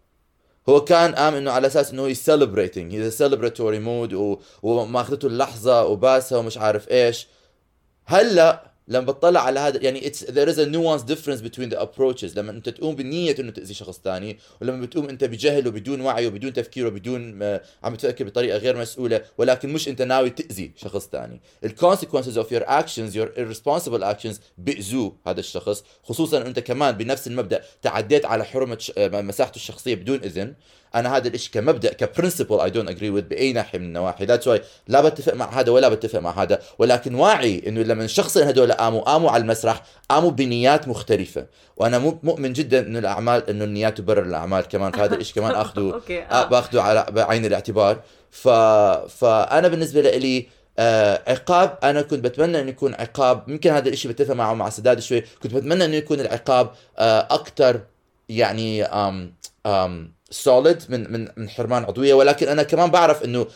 هو 0.69 0.81
كان 0.81 1.15
قام 1.15 1.35
إنه 1.35 1.51
على 1.51 1.67
أساس 1.67 1.91
إنه 1.91 2.13
a 2.13 3.11
celebratory 3.11 3.79
mood 3.85 4.13
و... 4.13 4.39
وماخذته 4.63 5.25
اللحظة 5.25 5.85
وباسها 5.85 6.37
ومش 6.37 6.57
عارف 6.57 6.91
إيش. 6.91 7.27
هلأ 8.05 8.72
لما 8.87 9.05
بتطلع 9.05 9.39
على 9.39 9.59
هذا 9.59 9.83
يعني 9.83 10.01
it's 10.01 10.19
there 10.19 10.49
is 10.49 10.57
a 10.57 10.65
nuance 10.65 11.03
difference 11.13 11.41
between 11.41 11.69
the 11.69 12.35
لما 12.35 12.51
انت 12.51 12.69
تقوم 12.69 12.95
بنية 12.95 13.35
انه 13.39 13.51
تأذي 13.51 13.73
شخص 13.73 13.99
ثاني 14.03 14.37
ولما 14.61 14.85
بتقوم 14.85 15.09
انت 15.09 15.23
بجهل 15.23 15.67
وبدون 15.67 16.01
وعي 16.01 16.27
وبدون 16.27 16.53
تفكير 16.53 16.87
وبدون 16.87 17.43
عم 17.83 17.95
تفكر 17.95 18.25
بطريقة 18.25 18.57
غير 18.57 18.77
مسؤولة 18.77 19.21
ولكن 19.37 19.73
مش 19.73 19.87
انت 19.87 20.01
ناوي 20.01 20.29
تأذي 20.29 20.71
شخص 20.75 21.07
ثاني 21.07 21.41
ال 21.63 21.77
consequences 21.77 22.37
of 22.37 22.47
your 22.51 22.65
actions 22.67 23.15
your 23.15 23.29
irresponsible 23.37 24.03
actions 24.03 24.35
بيأذوه 24.57 25.15
هذا 25.27 25.39
الشخص 25.39 25.83
خصوصا 26.03 26.41
أنت 26.41 26.59
كمان 26.59 26.97
بنفس 26.97 27.27
المبدأ 27.27 27.63
تعديت 27.81 28.25
على 28.25 28.45
حرمة. 28.45 28.91
مساحته 28.97 29.55
الشخصية 29.55 29.95
بدون 29.95 30.19
إذن 30.23 30.53
أنا 30.95 31.17
هذا 31.17 31.27
الإشي 31.27 31.51
كمبدأ 31.51 31.93
ك 31.93 32.00
principle 32.00 32.59
I 32.59 32.69
don't 32.69 32.89
agree 32.89 33.09
with 33.09 33.21
بأي 33.21 33.53
ناحية 33.53 33.79
من 33.79 33.85
النواحي. 33.85 34.25
that's 34.25 34.47
why 34.47 34.61
لا 34.87 35.01
بتفق 35.01 35.33
مع 35.33 35.59
هذا 35.59 35.71
ولا 35.71 35.89
بتفق 35.89 36.19
مع 36.19 36.41
هذا. 36.43 36.59
ولكن 36.79 37.15
واعي 37.15 37.63
إنه 37.67 37.81
لما 37.81 38.03
الشخصين 38.05 38.47
هدول 38.47 38.71
قاموا 38.71 39.01
قاموا 39.01 39.31
على 39.31 39.41
المسرح 39.41 39.83
قاموا 40.09 40.31
بنيات 40.31 40.87
مختلفة. 40.87 41.45
وأنا 41.77 41.99
مو- 41.99 42.19
مؤمن 42.23 42.53
جدا 42.53 42.79
إنه 42.79 42.99
الأعمال 42.99 43.49
إنه 43.49 43.63
النيات 43.63 43.97
تبرر 43.97 44.23
الأعمال 44.23 44.61
كمان. 44.67 44.91
فهذا 44.91 45.15
الإشي 45.15 45.33
كمان 45.33 45.51
آخذه 45.63 46.01
آه. 46.31 46.45
باخذه 46.45 46.81
على 46.81 47.05
بعين 47.09 47.45
الاعتبار. 47.45 48.01
ف... 48.31 48.47
فأنا 49.07 49.67
بالنسبة 49.67 50.01
لي 50.01 50.47
آه 50.79 51.21
عقاب 51.27 51.77
أنا 51.83 52.01
كنت 52.01 52.23
بتمنى 52.23 52.59
إنه 52.61 52.69
يكون 52.69 52.93
عقاب. 52.93 53.49
يمكن 53.49 53.71
هذا 53.71 53.87
الإشي 53.87 54.07
بتفق 54.07 54.33
معه 54.33 54.53
مع 54.53 54.69
سداد 54.69 54.99
شوي. 54.99 55.21
كنت 55.43 55.53
بتمنى 55.53 55.85
إنه 55.85 55.95
يكون 55.95 56.19
العقاب 56.19 56.69
آه 56.97 57.27
أكثر 57.31 57.79
يعني 58.29 58.83
آم 58.83 59.33
آم 59.65 60.13
سوليد 60.33 60.83
من 60.89 61.11
من 61.11 61.27
من 61.37 61.49
حرمان 61.49 61.83
عضوية 61.83 62.13
ولكن 62.13 62.47
أنا 62.47 62.63
كمان 62.63 62.91
بعرف 62.91 63.23
إنه 63.23 63.47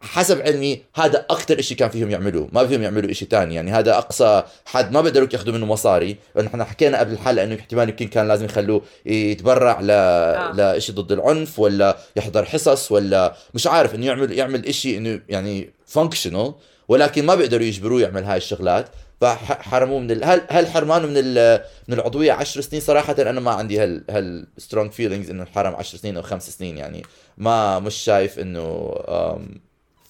حسب 0.00 0.40
علمي 0.40 0.82
هذا 0.94 1.26
أكثر 1.30 1.60
شيء 1.60 1.76
كان 1.76 1.88
فيهم 1.88 2.10
يعملوه 2.10 2.48
ما 2.52 2.66
فيهم 2.66 2.82
يعملوا 2.82 3.12
شيء 3.12 3.28
ثاني 3.28 3.54
يعني 3.54 3.72
هذا 3.72 3.98
أقصى 3.98 4.42
حد 4.66 4.92
ما 4.92 5.00
بيقدروا 5.00 5.28
ياخذوا 5.32 5.54
منه 5.54 5.66
مصاري. 5.66 6.16
إحنا 6.40 6.64
حكينا 6.64 6.98
قبل 6.98 7.12
الحلقة 7.12 7.44
إنه 7.44 7.54
احتمال 7.54 7.88
يمكن 7.88 8.08
كان 8.08 8.28
لازم 8.28 8.44
يخلوه 8.44 8.82
يتبرع 9.06 9.80
ل 9.80 9.90
آه. 9.90 10.76
لشيء 10.76 10.94
ضد 10.94 11.12
العنف 11.12 11.58
ولا 11.58 11.96
يحضر 12.16 12.44
حصص 12.44 12.92
ولا 12.92 13.34
مش 13.54 13.66
عارف 13.66 13.94
إنه 13.94 14.06
يعمل 14.06 14.32
يعمل 14.32 14.74
شيء 14.74 14.98
إنه 14.98 15.20
يعني 15.28 15.70
functional 15.86 16.54
ولكن 16.88 17.26
ما 17.26 17.34
بيقدروا 17.34 17.66
يجبروه 17.66 18.00
يعمل 18.00 18.24
هاي 18.24 18.36
الشغلات. 18.36 18.88
فحرموه 19.20 19.98
من 20.00 20.10
ال... 20.10 20.24
هل 20.24 20.46
هل 20.48 20.66
حرمانه 20.66 21.06
من 21.06 21.16
ال... 21.16 21.64
من 21.88 21.94
العضوية 21.94 22.32
10 22.32 22.60
سنين؟ 22.60 22.82
صراحة 22.82 23.16
أنا 23.18 23.40
ما 23.40 23.50
عندي 23.50 23.78
هال 23.78 24.04
هال 24.10 24.46
strong 24.58 24.92
feelings 24.92 25.30
إنه 25.30 25.42
انحرم 25.42 25.74
10 25.74 25.98
سنين 25.98 26.16
أو 26.16 26.22
خمس 26.22 26.50
سنين 26.50 26.78
يعني 26.78 27.02
ما 27.38 27.78
مش 27.78 27.94
شايف 27.94 28.38
إنه 28.38 28.94
أم... 29.08 29.60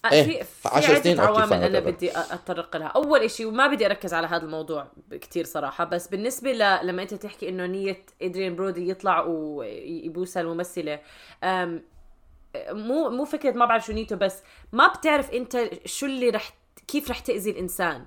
آه، 0.04 0.12
إيه، 0.12 0.22
في 0.22 0.44
في 0.44 0.68
عشر 0.68 1.02
سنين 1.02 1.20
عدة 1.20 1.28
okay، 1.28 1.40
عوامل 1.40 1.76
أنا. 1.76 1.80
بدي 1.80 2.18
أتطرق 2.18 2.76
لها. 2.76 2.86
أول 2.86 3.30
شيء 3.30 3.46
وما 3.46 3.66
بدي 3.66 3.86
أركز 3.86 4.14
على 4.14 4.26
هذا 4.26 4.42
الموضوع 4.44 4.86
كثير 5.10 5.44
صراحة 5.44 5.84
بس 5.84 6.08
بالنسبة 6.08 6.52
ل... 6.52 6.86
لما 6.86 7.02
أنت 7.02 7.14
تحكي 7.14 7.48
إنه 7.48 7.66
نية 7.66 8.06
ادريان 8.22 8.56
برودي 8.56 8.88
يطلع 8.88 9.20
ويبوسها 9.20 10.42
الممثلة 10.42 11.00
أم... 11.44 11.82
مو 12.70 13.10
مو 13.10 13.24
فكرة 13.24 13.50
ما 13.50 13.66
بعرف 13.66 13.86
شو 13.86 13.92
نيته 13.92 14.16
بس 14.16 14.42
ما 14.72 14.88
بتعرف 14.88 15.30
أنت 15.30 15.70
شو 15.84 16.06
اللي 16.06 16.30
رح 16.30 16.50
كيف 16.88 17.10
رح 17.10 17.18
تأذي 17.18 17.50
الإنسان. 17.50 18.04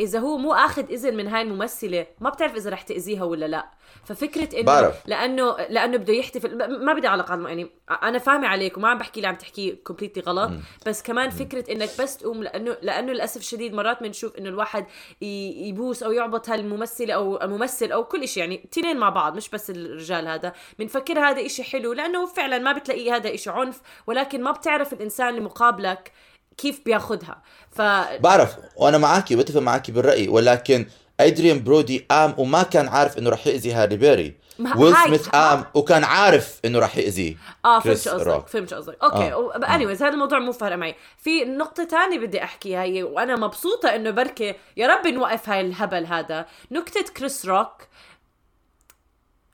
إذا 0.00 0.18
هو 0.18 0.36
مو 0.38 0.52
آخذ 0.52 0.84
إذن 0.90 1.16
من 1.16 1.26
هاي 1.28 1.42
الممثلة 1.42 2.06
ما 2.20 2.30
بتعرف 2.30 2.56
إذا 2.56 2.70
رح 2.70 2.82
تأذيها 2.82 3.24
ولا 3.24 3.46
لا. 3.46 3.70
ففكرة 4.04 4.56
إنه 4.56 4.66
بعرف. 4.66 5.02
لأنه 5.06 5.56
لأنه 5.56 5.96
بده 5.96 6.12
يحتفل 6.12 6.84
ما 6.84 6.92
بدي 6.92 7.06
على 7.06 7.24
يعني 7.28 7.70
أنا 8.02 8.18
فاهمة 8.18 8.48
عليك 8.48 8.76
وما 8.76 8.88
عم 8.88 8.98
بحكي 8.98 9.20
اللي 9.20 9.28
عم 9.28 9.34
تحكيه 9.34 9.74
كومبليتلي 9.84 10.22
غلط 10.22 10.50
بس 10.86 11.02
كمان 11.02 11.30
فكرة 11.30 11.72
إنك 11.72 11.88
بس 12.00 12.16
تقوم 12.16 12.42
لأنه 12.42 12.76
لأنه 12.82 13.12
للأسف 13.12 13.40
الشديد 13.40 13.74
مرات 13.74 14.02
بنشوف 14.02 14.36
إنه 14.38 14.48
الواحد 14.48 14.86
يبوس 15.20 16.02
أو 16.02 16.12
يعبط 16.12 16.48
هالممثلة 16.48 17.14
أو 17.14 17.42
الممثل 17.42 17.92
أو 17.92 18.04
كل 18.04 18.28
شيء 18.28 18.42
يعني 18.42 18.68
تنين 18.72 18.96
مع 18.96 19.08
بعض 19.08 19.36
مش 19.36 19.48
بس 19.48 19.70
الرجال 19.70 20.28
هذا. 20.28 20.52
بنفكر 20.78 21.18
هذا 21.18 21.46
إشي 21.46 21.62
حلو 21.62 21.92
لأنه 21.92 22.26
فعلا 22.26 22.58
ما 22.58 22.72
بتلاقيه 22.72 23.16
هذا 23.16 23.34
إشي 23.34 23.50
عنف 23.50 23.80
ولكن 24.06 24.42
ما 24.42 24.50
بتعرف 24.50 24.92
الإنسان 24.92 25.28
اللي 25.28 25.40
مقابلك 25.40 26.12
كيف 26.60 26.80
بياخدها 26.84 27.42
ف 27.70 27.82
بعرف 28.20 28.56
وأنا 28.76 28.98
معاكي 28.98 29.36
بتفق 29.36 29.60
معاكي 29.60 29.92
بالرأي 29.92 30.28
ولكن 30.28 30.86
أدريان 31.20 31.64
برودي 31.64 32.06
قام 32.10 32.34
وما 32.38 32.62
كان 32.62 32.88
عارف 32.88 33.18
إنه 33.18 33.30
رح 33.30 33.46
يأذي 33.46 33.72
هاري 33.72 33.96
بيري 33.96 34.36
ويل 34.76 34.96
سميث 34.96 35.28
قام 35.28 35.64
وكان 35.74 36.04
عارف 36.04 36.60
إنه 36.64 36.78
رح 36.78 36.96
يأذيه 36.96 37.36
آه 37.64 37.80
فهمت 37.80 38.08
قصدك. 38.08 38.46
فهمت 38.46 38.74
قصدك 38.74 38.96
okay 39.02 39.32
آه. 39.32 39.54
آه. 39.54 39.74
anyways 39.74 40.02
هذا 40.02 40.12
الموضوع 40.12 40.38
مو 40.38 40.52
فارق 40.52 40.76
معي 40.76 40.94
في 41.18 41.44
نقطة 41.44 41.84
تانية 41.84 42.18
بدي 42.18 42.44
أحكيها 42.44 42.82
هي 42.82 43.02
وأنا 43.02 43.36
مبسوطة 43.36 43.94
إنه 43.94 44.10
بركي 44.10 44.54
يا 44.76 44.86
رب 44.86 45.06
نوقف 45.06 45.48
هاي 45.48 45.60
الهبل 45.60 46.06
هذا 46.06 46.46
نكتة 46.70 47.12
كريس 47.16 47.46
روك 47.46 47.72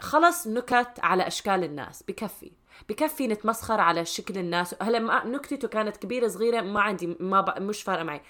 خلص 0.00 0.46
نكت 0.46 1.00
على 1.02 1.26
أشكال 1.26 1.64
الناس 1.64 2.02
بكفي 2.08 2.52
بكفي 2.88 3.26
نتمسخر 3.26 3.80
على 3.80 4.04
شكل 4.04 4.38
الناس. 4.38 4.74
هلا 4.82 5.24
نكتته 5.24 5.68
كانت 5.68 5.96
كبيرة 5.96 6.28
صغيرة 6.28 6.60
ما 6.60 6.80
عندي 6.80 7.16
ما 7.20 7.40
ب... 7.40 7.62
مش 7.62 7.82
فارقة 7.82 8.02
معي. 8.04 8.22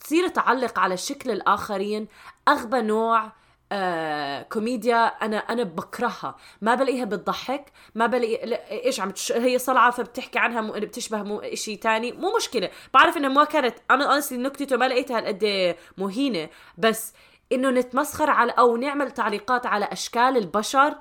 تصير 0.00 0.28
تعلق 0.28 0.78
على 0.78 0.96
شكل 0.96 1.30
الآخرين 1.30 2.08
أغبى 2.48 2.80
نوع 2.80 3.32
آه 3.72 4.42
كوميديا 4.42 5.06
أنا 5.06 5.36
أنا 5.36 5.62
بكرهها. 5.62 6.36
ما 6.62 6.74
بلاقيها 6.74 7.04
بتضحك 7.04 7.72
ما 7.94 8.06
بلاقي 8.06 8.46
لا، 8.46 8.70
إيش 8.70 9.00
عم 9.00 9.10
تش... 9.10 9.32
هي 9.32 9.58
صلعة 9.58 9.90
فبتحكي 9.90 10.38
عنها 10.38 10.60
م... 10.60 10.72
بتشبه 10.72 11.22
مو... 11.22 11.42
شيء 11.54 11.78
تاني. 11.78 12.12
مو 12.12 12.36
مشكلة. 12.36 12.70
بعرف 12.94 13.16
إنها 13.16 13.28
ما 13.28 13.44
كانت 13.44 13.74
أنا 13.90 14.18
اصلي 14.18 14.38
نكتته 14.38 14.76
ما 14.76 14.88
لقيتها 14.88 15.18
هالقد 15.18 15.76
مهينة. 15.98 16.48
بس 16.78 17.12
إنه 17.52 17.70
نتمسخر 17.70 18.30
على 18.30 18.52
أو 18.52 18.76
نعمل 18.76 19.10
تعليقات 19.10 19.66
على 19.66 19.84
أشكال 19.84 20.36
البشر 20.36 20.94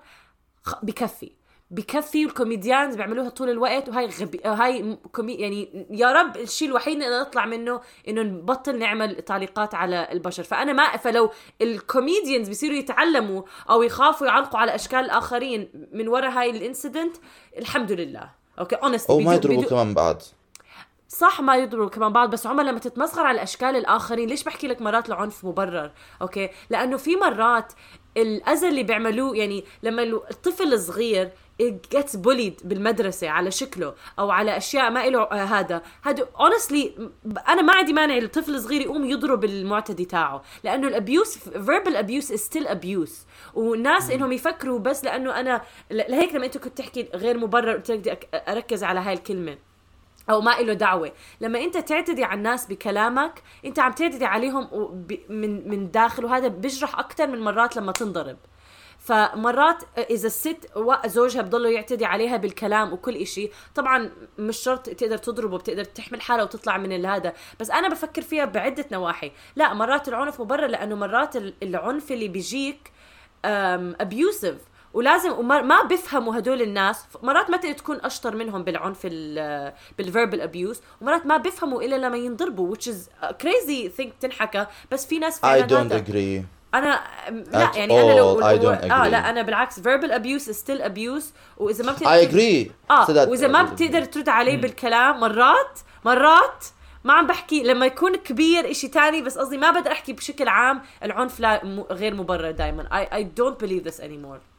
بكفي. 0.84 1.32
بكفي 1.74 2.26
وال 2.26 2.38
comedians 2.38 2.96
بيعملوها 2.96 3.30
طول 3.30 3.50
الوقت 3.50 3.90
وهاي 3.90 4.06
غبي 4.06 4.42
هاي 4.46 4.98
كومي 5.12 5.34
يعني 5.34 5.88
يا 5.92 6.12
رب 6.12 6.38
الشيء 6.38 6.68
الوحيد 6.68 7.02
اللي 7.02 7.20
نطلع 7.22 7.46
منه 7.46 7.82
إنه 8.08 8.22
نبطل 8.22 8.80
نعمل 8.80 9.16
تعليقات 9.16 9.76
على 9.76 10.08
البشر. 10.12 10.44
فأنا 10.44 10.74
ما 10.74 10.98
فلو 10.98 11.32
ال 11.62 11.70
comedians 11.70 12.48
بيصيروا 12.48 12.78
يتعلموا 12.78 13.42
أو 13.70 13.84
يخافوا 13.84 14.28
يعلقوا 14.28 14.60
على 14.60 14.76
أشكال 14.76 15.00
الاخرين 15.00 15.88
من 15.94 16.08
وراء 16.08 16.30
هاي 16.32 16.50
ال 16.50 16.57
incident 16.57 17.16
الحمد 17.58 17.92
لله. 17.92 18.30
okay 18.60 18.76
honest 18.76 19.10
أو 19.10 19.20
ما 19.20 19.34
يضربوا 19.36 19.64
كمان 19.64 19.94
بعض. 19.94 20.22
صح 21.08 21.42
ما 21.42 21.56
يضربوا 21.56 21.90
كمان 21.90 22.14
بعض 22.14 22.30
بس 22.30 22.48
عمر 22.48 22.64
لما 22.64 22.80
تتمسخر 22.80 23.26
على 23.26 23.44
اشكال 23.44 23.76
الآخرين 23.76 24.30
ليش 24.30 24.44
بحكي 24.44 24.68
لك 24.68 24.82
مرات 24.82 25.10
العنف 25.10 25.46
مبرر؟ 25.46 25.92
okay 26.22 26.50
لأنه 26.70 26.98
في 26.98 27.16
مرات 27.16 27.74
الأذى 28.18 28.68
اللي 28.68 28.84
بيعملوه 28.84 29.38
يعني 29.38 29.64
لما 29.84 30.04
ال- 30.04 30.30
الطفل 30.32 30.74
الصغير 30.74 31.32
gets 31.62 32.16
bullied 32.16 32.68
بالمدرسة 32.68 33.30
على 33.30 33.52
شكله 33.52 33.94
أو 34.20 34.32
على 34.32 34.58
أشياء 34.58 34.92
ما 34.92 35.10
له 35.10 35.22
آه 35.22 35.44
هذا. 35.44 35.82
هذا 36.04 36.24
honestly 36.24 37.02
أنا 37.50 37.62
ما 37.62 37.74
عندي 37.74 37.94
مانع 37.94 38.18
الطفل 38.18 38.56
الصغير 38.56 38.82
يقوم 38.82 39.06
يضرب 39.06 39.44
المعتدي 39.44 40.06
تاعه 40.06 40.44
لأنه 40.64 40.88
الأبيوس 40.88 41.38
verbal 41.50 41.96
abuse 41.96 42.32
is 42.32 42.42
still 42.42 42.68
abuse. 42.68 43.28
والناس 43.54 44.12
إنهم 44.12 44.32
يفكروا 44.32 44.80
بس 44.80 45.04
لأنه 45.04 45.40
أنا 45.40 45.62
لهيك 45.92 46.36
لما 46.36 46.46
أنت 46.46 46.58
كنت 46.58 46.78
تحكي 46.78 47.10
غير 47.16 47.38
مبرر 47.38 47.74
قلت 47.74 47.92
لك 47.92 47.98
بدي 48.00 48.18
أركز 48.34 48.84
على 48.84 49.00
هاي 49.00 49.14
الكلمة. 49.14 49.58
أو 50.30 50.42
ما 50.42 50.52
له 50.60 50.74
دعوة. 50.74 51.12
لما 51.42 51.64
أنت 51.64 51.78
تعتدي 51.78 52.24
على 52.24 52.38
الناس 52.38 52.68
بكلامك 52.68 53.44
أنت 53.66 53.80
عم 53.80 53.92
تعتدي 53.92 54.26
عليهم 54.26 54.68
من 55.30 55.70
من 55.70 55.92
داخل 55.92 56.26
وهذا 56.26 56.48
بيجرح 56.48 57.00
أكثر 57.00 57.28
من 57.28 57.40
مرات 57.40 57.78
لما 57.78 57.92
تنضرب. 57.92 58.38
فمرات 59.04 59.84
إذا 59.98 60.28
الست 60.28 60.58
زوجها 61.06 61.42
بضله 61.42 61.70
يعتدي 61.70 62.06
عليها 62.06 62.38
بالكلام 62.38 62.94
وكل 62.94 63.16
إشي 63.16 63.50
طبعا 63.76 64.12
مش 64.38 64.58
شرط 64.58 64.90
تقدر 64.90 65.18
تضربه 65.18 65.58
بتقدر 65.58 65.84
تحمل 65.84 66.22
حالها 66.22 66.44
وتطلع 66.44 66.78
من 66.78 67.06
هذا 67.06 67.34
بس 67.60 67.72
أنا 67.72 67.90
بفكر 67.90 68.22
فيها 68.22 68.46
بعدة 68.46 68.86
نواحي. 68.92 69.32
لا 69.56 69.74
مرات 69.74 70.08
العنف 70.08 70.42
مبرر 70.42 70.68
لأنه 70.68 70.96
مرات 70.96 71.36
العنف 71.64 72.12
اللي 72.12 72.28
بيجيك 72.28 72.92
abusive 73.46 74.56
ولازم 74.94 75.32
وما 75.32 75.62
ما 75.62 75.84
بيفهموا 75.84 76.38
هدول 76.38 76.62
الناس. 76.62 77.06
مرات 77.24 77.50
ما 77.50 77.58
تكون 77.58 77.98
أشطر 77.98 78.36
منهم 78.36 78.64
بالعنف 78.64 79.04
بال 79.98 80.09
verbal 80.09 80.42
abuse 80.42 80.82
ومرات 81.02 81.26
ما 81.26 81.38
بيفهموا 81.38 81.82
إلا 81.82 81.96
لما 81.96 82.18
ينضربوا 82.18 82.76
which 82.76 82.88
is 82.88 83.10
crazy 83.44 83.90
thing 83.98 84.10
تنحكى 84.20 84.66
بس 84.92 85.06
في 85.06 85.20
ناس 85.20 85.40
فعلا 85.40 85.68
I 85.68 85.70
don't 85.70 85.94
agree. 85.94 86.63
أنا 86.74 87.02
لا 87.52 87.72
يعني 87.76 88.02
أنا 88.02 88.12
لو 88.12 88.42
agree. 88.42 88.92
آه 88.92 89.08
لا 89.08 89.30
أنا 89.30 89.42
بالعكس. 89.42 89.80
Verbal 89.80 90.12
abuse 90.12 90.48
is 90.48 90.58
still 90.58 90.82
abuse. 90.82 91.24
وإذا 91.58 91.86
ما 91.86 91.92
بتقدر 91.92 92.10
I 92.10 92.32
agree. 92.32 92.72
آه 92.92 93.06
so 93.06 93.10
وإذا 93.10 93.48
ما 93.48 93.64
بتقدر 93.64 94.06
ترد 94.06 94.30
عليه 94.30 94.58
بالكلام 94.58 95.20
مرات 95.20 95.80
مرات 96.06 96.66
ما 97.04 97.14
عم 97.14 97.28
بحكي 97.28 97.64
لما 97.64 97.86
يكون 97.86 98.16
كبير 98.16 98.72
إشي 98.72 98.88
تاني 98.88 99.22
بس 99.22 99.38
قصدي 99.38 99.58
ما 99.58 99.72
بقدر 99.72 99.92
أحكي 99.92 100.14
بشكل 100.14 100.48
عام 100.48 100.82
العنف 101.04 101.40
لا 101.40 101.86
غير 101.92 102.14
مبرر 102.14 102.52
دائما 102.52 102.84
I, 102.84 103.16
I 103.16 103.24
don't 103.24 103.66
believe 103.66 103.84
this 103.84 104.00
anymore. 104.00 104.53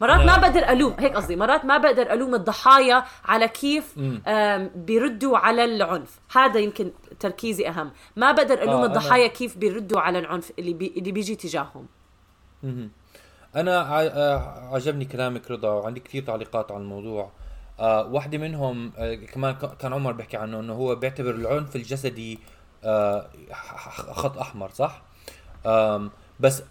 مرات 0.00 0.20
ما 0.20 0.36
بقدر 0.36 0.68
ألوم 0.68 0.94
هيك 0.98 1.16
قصدي 1.16 1.36
مرات 1.36 1.64
ما 1.64 1.78
بقدر 1.78 2.12
ألوم 2.12 2.34
الضحايا 2.34 3.04
على 3.24 3.48
كيف 3.48 3.98
بيردوا 4.74 5.38
على 5.38 5.64
العنف. 5.64 6.18
هذا 6.32 6.60
يمكن 6.60 6.92
تركيزي 7.20 7.68
أهم. 7.68 7.90
ما 8.16 8.32
بقدر 8.32 8.62
ألوم 8.62 8.82
آه 8.82 8.86
الضحايا 8.86 9.26
أنا... 9.26 9.32
كيف 9.32 9.56
بيردوا 9.56 10.00
على 10.00 10.18
العنف 10.18 10.52
اللي 10.58 10.72
بي... 10.72 10.94
اللي 10.96 11.12
بيجي 11.12 11.36
تجاههم. 11.36 11.86
أنا 13.56 14.00
آه، 14.00 14.74
عجبني 14.74 15.04
كلامك 15.04 15.50
رضا 15.50 15.70
وعندي 15.70 16.00
كثير 16.00 16.22
تعليقات 16.22 16.72
على 16.72 16.82
الموضوع. 16.82 17.30
آه 17.80 18.06
واحدة 18.06 18.38
منهم 18.38 18.92
آه 18.98 19.14
كمان 19.14 19.56
كان 19.78 19.92
عمر 19.92 20.12
بيحكي 20.12 20.36
عنه 20.36 20.60
إنه 20.60 20.72
هو 20.72 20.94
بيعتبر 20.94 21.30
العنف 21.30 21.76
الجسدي 21.76 22.38
آه 22.84 23.30
خط 24.12 24.38
أحمر 24.38 24.70
صح؟ 24.70 25.02
آه 25.66 26.10
بس 26.40 26.62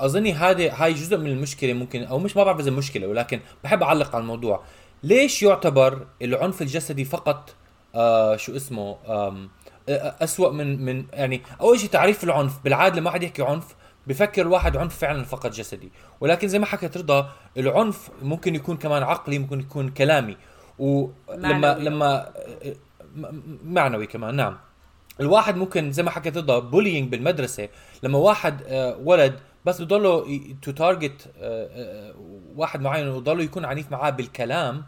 أظني 0.00 0.32
هذه 0.32 0.84
هاي 0.84 0.92
جزء 0.92 1.16
من 1.16 1.26
المشكلة 1.26 1.72
ممكن 1.72 2.04
أو 2.04 2.18
مش 2.18 2.36
ما 2.36 2.44
بعرف 2.44 2.60
إذا 2.60 2.70
مشكلة 2.70 3.06
ولكن 3.06 3.40
بحب 3.64 3.82
أعلق 3.82 4.14
على 4.14 4.22
الموضوع. 4.22 4.62
ليش 5.02 5.42
يعتبر 5.42 6.06
العنف 6.22 6.62
الجسدي 6.62 7.04
فقط 7.04 7.54
آه 7.94 8.36
شو 8.36 8.56
اسمه 8.56 8.96
آه 9.06 9.48
أسوأ 10.22 10.52
من 10.52 10.84
من 10.84 11.04
يعني 11.12 11.42
أول 11.60 11.80
شيء 11.80 11.90
تعريف 11.90 12.24
العنف 12.24 12.64
بالعادة 12.64 13.00
لما 13.00 13.10
حد 13.10 13.22
يحكي 13.22 13.42
عنف 13.42 13.74
بفكر 14.06 14.42
الواحد 14.42 14.76
عنف 14.76 14.98
فعلا 14.98 15.24
فقط 15.24 15.52
جسدي. 15.52 15.92
ولكن 16.20 16.48
زي 16.48 16.58
ما 16.58 16.66
حكت 16.66 16.96
رضا 16.96 17.30
العنف 17.56 18.10
ممكن 18.22 18.54
يكون 18.54 18.76
كمان 18.76 19.02
عقلي 19.02 19.38
ممكن 19.38 19.60
يكون 19.60 19.88
كلامي. 19.88 20.36
ولما 20.78 21.78
لما 21.78 22.32
معنوي. 23.64 24.06
كمان 24.06 24.34
نعم. 24.34 24.58
الواحد 25.20 25.56
ممكن 25.56 25.92
زي 25.92 26.02
ما 26.02 26.10
حكيت 26.10 26.36
رضا 26.36 26.58
بولينج 26.58 27.10
بالمدرسة 27.10 27.68
لما 28.02 28.18
واحد 28.18 28.62
آه، 28.66 28.96
ولد 29.04 29.40
بس 29.68 29.82
بضلوا 29.82 30.26
to 30.62 30.70
target 30.70 31.30
واحد 32.56 32.80
معين 32.80 33.08
وضلوا 33.08 33.42
يكون 33.42 33.64
عنيف 33.64 33.92
معاه 33.92 34.10
بالكلام 34.10 34.84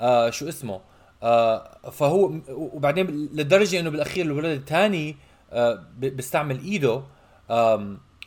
آه 0.00 0.30
شو 0.30 0.48
اسمه 0.48 0.80
آه 1.22 1.90
فهو 1.92 2.32
وبعدين 2.48 3.06
لدرجة 3.32 3.80
إنه 3.80 3.90
بالأخير 3.90 4.24
الولد 4.24 4.58
الثاني 4.58 5.16
آه 5.52 5.84
بيستعمل 5.98 6.58
إيده 6.60 7.02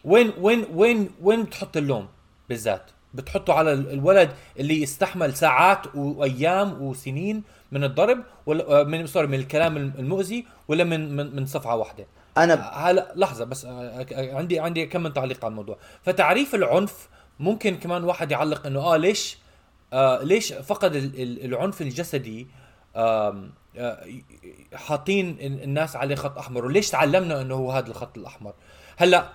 وين 0.04 0.32
وين 0.42 0.66
وين 0.74 1.10
وين 1.22 1.44
بتحط 1.44 1.78
اللوم 1.78 2.08
بالذات؟ 2.50 2.92
بتحطه 3.14 3.54
على 3.54 3.74
الولد 3.74 4.30
اللي 4.60 4.84
استحمل 4.84 5.34
ساعات 5.34 5.96
وأيام 5.96 6.82
وسنين 6.82 7.44
من 7.72 7.84
الضرب 7.84 8.24
ولا 8.46 8.84
من 8.84 9.08
sorry 9.08 9.28
من 9.28 9.34
الكلام 9.40 9.78
المؤذي 9.78 10.46
ولا 10.68 10.84
من 10.84 11.16
من, 11.16 11.36
من 11.36 11.46
صفعه 11.46 11.76
واحدة. 11.76 12.08
أنا 12.44 12.54
هلا 12.74 13.12
لحظة 13.16 13.46
بس 13.46 13.66
آه، 13.66 13.70
آه، 13.72 14.36
عندي 14.36 14.60
عندي 14.60 14.86
كم 14.86 15.04
من 15.04 15.14
تعليق 15.14 15.46
على 15.46 15.52
الموضوع. 15.52 15.78
فتعريف 16.04 16.56
العنف 16.56 17.10
ممكن 17.40 17.76
كمان 17.76 18.04
واحد 18.04 18.32
يعلق 18.32 18.68
إنه 18.68 18.80
آه 18.80 18.98
ليش 18.98 19.38
آه 19.94 20.24
ليش 20.24 20.54
فقد 20.54 20.96
العنف 21.18 21.82
الجسدي 21.82 22.48
آه 22.96 23.50
حاطين 24.74 25.38
الناس 25.42 25.96
عليه 25.96 26.16
خط 26.16 26.38
أحمر؟ 26.38 26.66
وليش 26.66 26.90
تعلمنا 26.90 27.42
إنه 27.42 27.56
هو 27.56 27.72
هذا 27.72 27.88
الخط 27.88 28.18
الأحمر؟ 28.18 28.54
هلا 28.98 29.30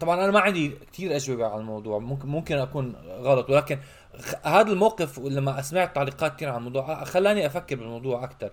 طبعا 0.00 0.24
أنا 0.24 0.32
ما 0.32 0.40
عندي 0.40 0.72
كثير 0.92 1.16
أجوبة 1.16 1.46
على 1.46 1.60
الموضوع 1.60 1.98
ممكن 1.98 2.28
ممكن 2.28 2.58
أكون 2.58 2.96
غلط 3.06 3.50
ولكن 3.50 3.78
هذا 4.44 4.72
الموقف 4.72 5.18
لما 5.18 5.62
سمعت 5.62 5.94
تعليقات 5.94 6.36
كثير 6.36 6.48
عن 6.48 6.56
الموضوع 6.56 7.04
خلاني 7.04 7.46
أفكر 7.46 7.76
بالموضوع 7.76 8.24
أكثر 8.24 8.50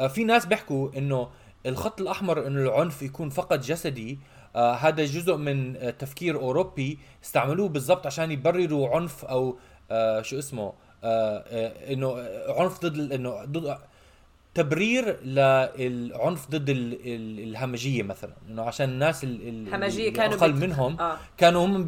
آه 0.00 0.06
في 0.06 0.24
ناس 0.24 0.46
بيحكوا 0.46 0.90
إنه 0.96 1.28
الخط 1.66 2.00
الأحمر 2.00 2.46
انه 2.46 2.60
العنف 2.60 3.02
يكون 3.02 3.30
فقط 3.30 3.58
جسدي 3.58 4.18
آه 4.56 4.74
هذا 4.74 5.04
جزء 5.04 5.36
من 5.36 5.76
آه 5.76 5.90
تفكير 5.90 6.36
أوروبي 6.36 6.98
استعملوه 7.24 7.68
بالضبط 7.68 8.06
عشان 8.06 8.30
يبرروا 8.30 8.96
عنف 8.96 9.24
أو 9.24 9.58
آه 9.90 10.22
شو 10.22 10.38
اسمه 10.38 10.72
آه 11.04 11.44
آه 11.48 11.92
إنه 11.92 12.16
عنف 12.48 12.80
ضد 12.80 13.12
إنه 13.12 13.44
ضد 13.44 13.78
تبرير 14.54 15.20
للعنف 15.24 16.50
ضد 16.50 16.70
الهمجية 17.06 18.02
مثلا 18.02 18.32
إنه 18.48 18.62
عشان 18.62 18.88
الناس 18.88 19.24
الهمجية 19.24 20.12
كانوا 20.12 20.36
أقل 20.36 20.54
منهم 20.54 21.00
آه. 21.00 21.18
كانوا 21.36 21.66
هم 21.66 21.86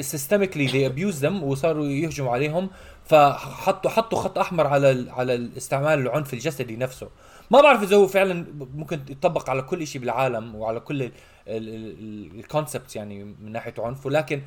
systemically 0.00 0.66
they 0.66 0.86
abuse 0.86 1.24
them 1.24 1.42
وصاروا 1.42 1.86
يهجموا 1.86 2.32
عليهم 2.32 2.70
فحطوا 3.04 3.90
حطوا 3.90 4.18
خط 4.18 4.38
أحمر 4.38 4.66
على 4.66 5.06
على 5.10 5.48
استعمال 5.56 5.98
العنف 5.98 6.34
الجسدي 6.34 6.76
نفسه 6.76 7.08
ما 7.50 7.60
بعرف 7.60 7.82
إذا 7.82 7.96
هو 7.96 8.06
فعلا 8.06 8.46
ممكن 8.74 9.00
يطبق 9.10 9.50
على 9.50 9.62
كل 9.62 9.86
شيء 9.86 10.00
بالعالم 10.00 10.54
وعلى 10.54 10.80
كل 10.80 11.10
الكونسبت 11.48 12.96
يعني 12.96 13.24
من 13.24 13.52
ناحية 13.52 13.74
عنف 13.78 14.06
ولكن 14.06 14.42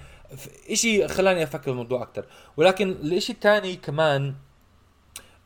شيء 0.74 1.08
خلاني 1.08 1.44
أفكر 1.44 1.72
الموضوع 1.72 2.02
أكثر 2.02 2.26
ولكن 2.58 2.90
الشيء 2.92 3.36
الثاني 3.36 3.76
كمان 3.76 4.36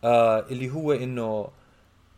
آه 0.04 0.40
اللي 0.40 0.70
هو 0.72 0.94
إنه 0.94 1.48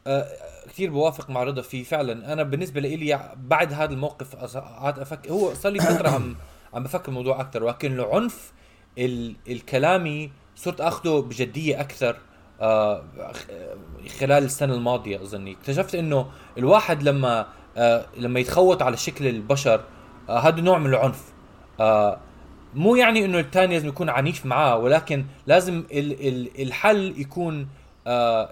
آه 0.08 0.28
كثير 0.68 0.90
بوافق 0.90 1.30
مع 1.30 1.44
رضا 1.44 1.62
فيه 1.62 1.84
فعلا. 1.84 2.34
أنا 2.34 2.44
بالنسبة 2.44 2.82
لي 2.82 3.36
بعد 3.36 3.74
هذا 3.74 3.94
الموقف 3.94 4.36
قعدت 4.36 5.00
أفكر 5.00 5.32
هو 5.32 5.54
صار 5.54 5.72
لي 5.72 5.80
فترة 5.80 6.10
عم 6.10 6.36
عم 6.74 6.84
بفكر 6.84 7.10
الموضوع 7.10 7.42
أكثر 7.42 7.64
ولكن 7.64 8.00
العنف 8.00 8.54
الكلامي 9.48 10.32
صرت 10.56 10.82
اخذه 10.82 11.20
بجدية 11.22 11.82
أكثر. 11.82 12.18
خلال 14.20 14.44
السنة 14.44 14.74
الماضية 14.74 15.22
أظني. 15.22 15.52
اكتشفت 15.52 15.96
إنه 15.96 16.28
الواحد 16.58 17.04
لما 17.04 17.48
آه 17.78 18.06
لما 18.18 18.40
يتخوت 18.40 18.82
على 18.82 18.98
شكل 18.98 19.28
البشر 19.28 19.84
آه 20.30 20.40
هذا 20.40 20.62
نوع 20.62 20.78
من 20.78 20.90
العنف. 20.90 21.34
آه 21.80 22.20
مو 22.74 22.96
يعني 22.96 23.26
إنه 23.26 23.40
الثاني 23.40 23.74
لازم 23.74 23.88
يكون 23.88 24.10
عنيف 24.10 24.46
معاه 24.46 24.78
ولكن 24.78 25.26
لازم 25.48 25.84
ال 25.92 26.28
ال 26.28 26.62
الحل 26.62 27.14
يكون 27.22 27.68
آه 28.08 28.52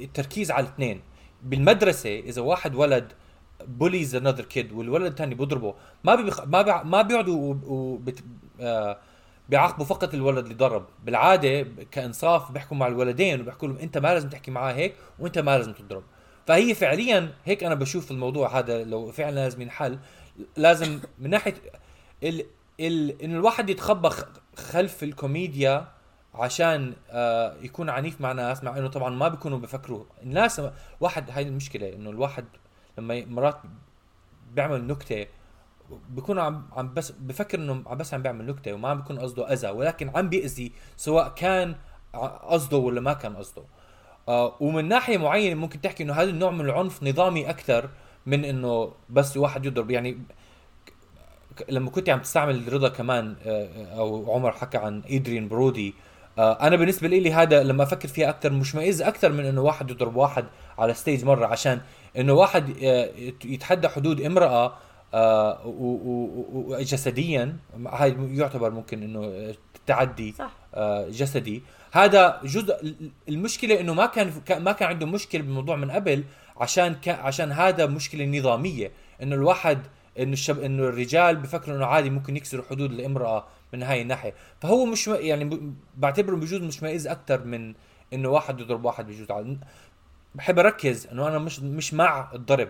التركيز 0.00 0.50
على 0.50 0.66
الاثنين. 0.66 1.00
بالمدرسة 1.42 2.18
إذا 2.18 2.42
واحد 2.42 2.74
ولد 2.74 3.12
bullies 3.68 4.14
another 4.14 4.44
kid 4.44 4.72
والولد 4.72 5.06
الثاني 5.06 5.34
بيضربه 5.34 5.74
ما 6.04 6.14
بيخ... 6.14 6.40
ما 6.44 6.62
بي... 6.62 6.72
ما 6.84 7.02
بيقعدوا 7.02 7.54
وبت... 7.66 8.24
آه 8.60 8.98
بيعاقبوا 9.48 9.84
فقط 9.84 10.14
الولد 10.14 10.44
اللي 10.44 10.54
ضرب 10.54 10.86
بالعادة 11.04 11.62
كإنصاف 11.90 12.52
بيحكوا 12.52 12.76
مع 12.76 12.86
الولدين 12.86 13.40
وبيحكوا 13.40 13.68
لهم 13.68 13.78
أنت 13.78 13.98
ما 13.98 14.08
لازم 14.08 14.28
تحكي 14.28 14.50
معاه 14.50 14.72
هيك 14.72 14.94
وأنت 15.18 15.38
ما 15.38 15.58
لازم 15.58 15.72
تضرب. 15.72 16.02
فهي 16.46 16.74
فعليا 16.74 17.34
هيك 17.44 17.64
أنا 17.64 17.74
بشوف 17.74 18.10
الموضوع 18.10 18.58
هذا 18.58 18.84
لو 18.84 19.12
فعلا 19.12 19.34
لازم 19.34 19.62
ينحل. 19.62 19.98
لازم 20.56 21.00
من 21.18 21.30
ناحية 21.30 21.54
ال... 22.22 22.46
ال... 22.80 23.22
ان 23.22 23.34
الواحد 23.34 23.70
يتخبى 23.70 24.08
خلف 24.56 25.02
الكوميديا 25.02 25.88
عشان 26.34 26.94
آه 27.10 27.56
يكون 27.62 27.90
عنيف 27.90 28.20
مع 28.20 28.32
ناس 28.32 28.64
مع 28.64 28.78
إنه 28.78 28.88
طبعا 28.88 29.10
ما 29.10 29.28
بيكونوا 29.28 29.58
بفكروا. 29.58 30.04
الناس 30.22 30.62
واحد 31.00 31.30
هاي 31.30 31.42
المشكلة 31.42 31.92
إنه 31.92 32.10
الواحد 32.10 32.44
لما 32.98 33.24
مرات 33.24 33.56
بيعمل 34.54 34.86
نكتة 34.86 35.26
بيكون 36.08 36.38
عم 36.38 36.62
عم 36.72 36.94
بس 36.94 37.10
بفكر 37.10 37.58
إنه 37.58 37.82
عم 37.86 37.96
بس 37.96 38.14
عم 38.14 38.22
بيعمل 38.22 38.46
نكتة 38.46 38.72
وما 38.72 38.88
عم 38.88 38.98
بيكون 38.98 39.18
قصده 39.18 39.52
أذى 39.52 39.68
ولكن 39.68 40.10
عم 40.16 40.28
بيأذي 40.28 40.72
سواء 40.96 41.28
كان 41.28 41.74
قصده 42.48 42.76
ولا 42.76 43.00
ما 43.00 43.12
كان 43.12 43.36
قصده. 43.36 43.62
آه 44.28 44.56
ومن 44.60 44.88
ناحية 44.88 45.18
معينة 45.18 45.54
ممكن 45.54 45.80
تحكي 45.80 46.02
إنه 46.02 46.12
هذا 46.12 46.30
النوع 46.30 46.50
من 46.50 46.60
العنف 46.60 47.02
نظامي 47.02 47.50
أكثر 47.50 47.88
من 48.26 48.44
إنه 48.44 48.92
بس 49.10 49.36
واحد 49.36 49.66
يضرب. 49.66 49.90
يعني 49.90 50.18
لما 51.68 51.90
كنت 51.90 52.08
عم 52.08 52.20
تستعمل 52.20 52.72
رضا 52.72 52.88
كمان 52.88 53.36
آه، 53.46 53.68
أو 53.98 54.32
عمر 54.34 54.52
حكى 54.52 54.78
عن 54.78 55.00
ايدريان 55.00 55.48
برودي 55.48 55.94
آه، 56.38 56.66
أنا 56.66 56.76
بالنسبة 56.76 57.08
لي 57.08 57.32
هذا 57.32 57.62
لما 57.62 57.82
أفكر 57.82 58.08
فيها 58.08 58.28
أكثر 58.28 58.52
مشمئز 58.52 59.02
أكثر 59.02 59.32
من 59.32 59.44
إنه 59.44 59.60
واحد 59.60 59.90
يضرب 59.90 60.16
واحد 60.16 60.44
على 60.78 60.94
ستيج 60.94 61.24
مرة 61.24 61.46
عشان 61.46 61.80
إنه 62.18 62.32
واحد 62.32 62.76
آه، 62.82 63.10
يتحدى 63.44 63.88
حدود 63.88 64.20
امرأة 64.20 64.72
وجسديا 66.54 67.56
هاي 67.86 68.16
يعتبر 68.30 68.70
ممكن 68.70 69.02
إنه 69.02 69.54
تعدي 69.86 70.32
صح. 70.32 70.52
جسدي. 71.08 71.62
هذا 71.92 72.40
جزء 72.44 72.94
المشكلة 73.28 73.80
إنه 73.80 73.94
ما 73.94 74.06
كان 74.06 74.32
ما 74.50 74.72
كان 74.72 74.88
عنده 74.88 75.06
مشكلة 75.06 75.42
بالموضوع 75.42 75.76
من 75.76 75.90
قبل 75.90 76.24
عشان 76.56 76.96
عشان 77.06 77.52
هذا 77.52 77.86
مشكلة 77.86 78.26
نظامية. 78.38 78.92
إنه 79.22 79.34
الواحد 79.34 79.78
إنه 80.18 80.32
الشب 80.32 80.60
إنه 80.60 80.82
الرجال 80.82 81.36
بفكروا 81.36 81.76
إنه 81.76 81.86
عادي 81.86 82.10
ممكن 82.10 82.36
يكسروا 82.36 82.64
حدود 82.70 82.92
الامراه 82.92 83.46
من 83.72 83.82
هاي 83.82 84.02
الناحية. 84.02 84.34
فهو 84.60 84.84
مش 84.84 85.08
يعني 85.08 85.72
بعتبره 85.96 86.36
بجوز 86.36 86.60
مشمئز 86.60 87.06
أكثر 87.06 87.44
من 87.44 87.74
إنه 88.12 88.28
واحد 88.28 88.60
يضرب 88.60 88.84
واحد 88.84 89.06
بجوز. 89.06 89.26
بحب 90.34 90.58
أركز 90.58 91.06
إنه 91.06 91.28
أنا 91.28 91.38
مش 91.38 91.60
مش 91.60 91.94
مع 91.94 92.30
الضرب. 92.34 92.68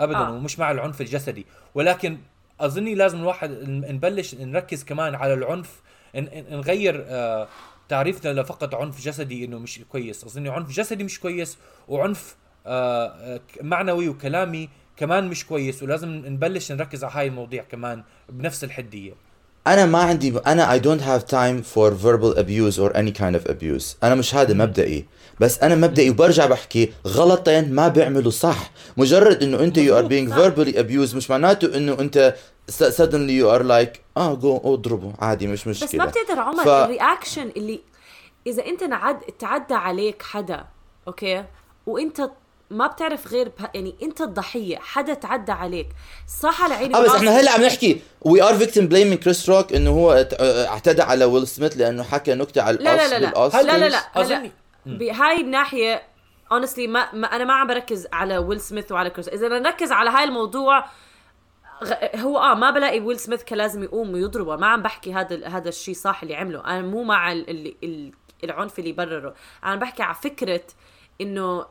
ابدا 0.00 0.18
آه. 0.18 0.32
ومش 0.32 0.58
مع 0.58 0.70
العنف 0.70 1.00
الجسدي. 1.00 1.46
ولكن 1.74 2.18
أظني 2.60 2.94
لازم 2.94 3.18
الواحد 3.18 3.50
نبلش 3.68 4.34
نركز 4.34 4.84
كمان 4.84 5.14
على 5.14 5.34
العنف 5.34 5.80
نغير 6.50 7.04
آه 7.08 7.48
تعريفنا 7.88 8.40
لفقط 8.40 8.74
عنف 8.74 9.00
جسدي 9.00 9.44
إنه 9.44 9.58
مش 9.58 9.80
كويس. 9.88 10.24
أظني 10.24 10.48
عنف 10.48 10.70
جسدي 10.70 11.04
مش 11.04 11.20
كويس 11.20 11.58
وعنف 11.88 12.36
آه, 12.66 13.40
معنوي 13.60 14.08
وكلامي 14.08 14.68
كمان 14.96 15.28
مش 15.28 15.46
كويس. 15.46 15.82
ولازم 15.82 16.08
نبلش 16.08 16.72
نركز 16.72 17.04
على 17.04 17.12
هاي 17.14 17.26
المواضيع 17.26 17.62
كمان 17.62 18.02
بنفس 18.28 18.64
الحدية. 18.64 19.12
أنا 19.66 19.86
ما 19.86 19.98
عندي 19.98 20.38
أنا 20.38 20.78
I 20.78 20.82
don't 20.82 21.02
have 21.02 21.24
time 21.26 21.62
for 21.74 21.90
verbal 21.90 22.38
abuse 22.38 22.78
or 22.78 22.92
any 22.96 23.12
kind 23.12 23.34
of 23.40 23.50
abuse. 23.50 23.96
أنا 24.02 24.14
مش 24.14 24.34
هذا 24.34 24.54
مبدئي. 24.54 25.06
بس 25.40 25.58
أنا 25.58 25.74
مبدئي 25.74 26.10
وبرجع 26.10 26.46
بحكي 26.46 26.92
غلطين 27.06 27.74
ما 27.74 27.88
بيعملوا 27.88 28.30
صح. 28.30 28.70
مجرد 28.96 29.42
إنه 29.42 29.60
أنت 29.60 29.78
you 29.78 29.92
are 29.92 30.08
being 30.08 30.34
verbally 30.38 30.76
abused 30.78 31.16
مش 31.16 31.30
معناته 31.30 31.76
إنه 31.76 31.96
أنت 32.00 32.34
suddenly 32.70 33.42
you 33.42 33.58
are 33.58 33.64
like 33.64 33.98
آه 34.16 34.34
جو 34.34 34.60
اضربه. 34.64 35.12
عادي 35.18 35.46
مش 35.46 35.66
مشكله 35.66 35.88
بس 35.88 35.94
ما 35.94 36.04
بتقدر 36.04 36.40
عمر 36.40 36.64
ف... 36.64 36.68
ال 36.68 36.77
reaction 36.77 37.52
اللي 37.56 37.80
إذا 38.46 38.66
أنت 38.66 38.84
نعد 38.84 39.20
تعدى 39.20 39.74
عليك 39.74 40.22
حدا 40.22 40.64
أوكي؟ 41.08 41.44
وأنت 41.86 42.30
ما 42.70 42.86
بتعرف 42.86 43.32
غير 43.32 43.52
بها 43.58 43.70
يعني 43.74 43.94
أنت 44.02 44.20
الضحية 44.20 44.76
حدا 44.76 45.14
تعدى 45.14 45.52
عليك. 45.52 45.88
صح 46.42 46.62
على 46.62 46.74
عيني 46.74 46.94
آه 46.96 47.02
بس 47.02 47.10
إحنا 47.10 47.40
هلأ 47.40 47.50
عم 47.52 47.62
نحكي. 47.62 48.00
we 48.22 48.42
are 48.42 48.54
victim 48.54 48.88
blaming 48.88 49.18
كريس 49.18 49.48
روك 49.48 49.72
إنه 49.72 49.90
هو 49.90 50.26
اعتدى 50.40 51.02
على 51.02 51.24
ويل 51.24 51.48
سميث 51.48 51.76
لأنه 51.76 52.02
حكى 52.02 52.34
نكتة 52.34 52.62
على 52.62 52.78
لا 52.80 52.96
لا 52.96 53.08
لا 53.08 53.18
لا. 53.18 53.48
لا 53.62 53.78
لا 53.78 53.88
لا, 53.88 54.22
لا. 54.22 54.50
بهاي 54.96 55.40
الناحية 55.40 56.02
honestly 56.52 56.86
ما, 56.86 57.14
ما 57.14 57.36
أنا 57.36 57.44
ما 57.44 57.54
عم 57.54 57.66
بركز 57.66 58.06
على 58.12 58.38
ويل 58.38 58.60
سميث 58.60 58.92
وعلى 58.92 59.10
كريس 59.10 59.28
إذا 59.28 59.48
نركز 59.48 59.92
على 59.92 60.10
هاي 60.10 60.24
الموضوع 60.24 60.84
هو 62.16 62.38
آه 62.38 62.54
ما 62.54 62.70
بلاقي 62.70 63.00
ويل 63.00 63.18
سميث 63.18 63.44
كان 63.44 63.58
لازم 63.58 63.82
يقوم 63.82 64.12
ويضربه. 64.12 64.56
ما 64.56 64.66
عم 64.66 64.82
بحكي 64.82 65.14
هذا 65.14 65.48
هذا 65.48 65.68
الشيء 65.68 65.94
صح 65.94 66.22
اللي 66.22 66.36
عمله. 66.36 66.64
أنا 66.64 66.82
مو 66.82 67.04
مع 67.04 67.32
اللي 67.32 68.12
العنف 68.44 68.78
اللي 68.78 68.90
يبرره. 68.90 69.34
أنا 69.64 69.76
بحكي 69.76 70.02
على 70.02 70.14
فكرة 70.14 70.62
إنه 71.20 71.66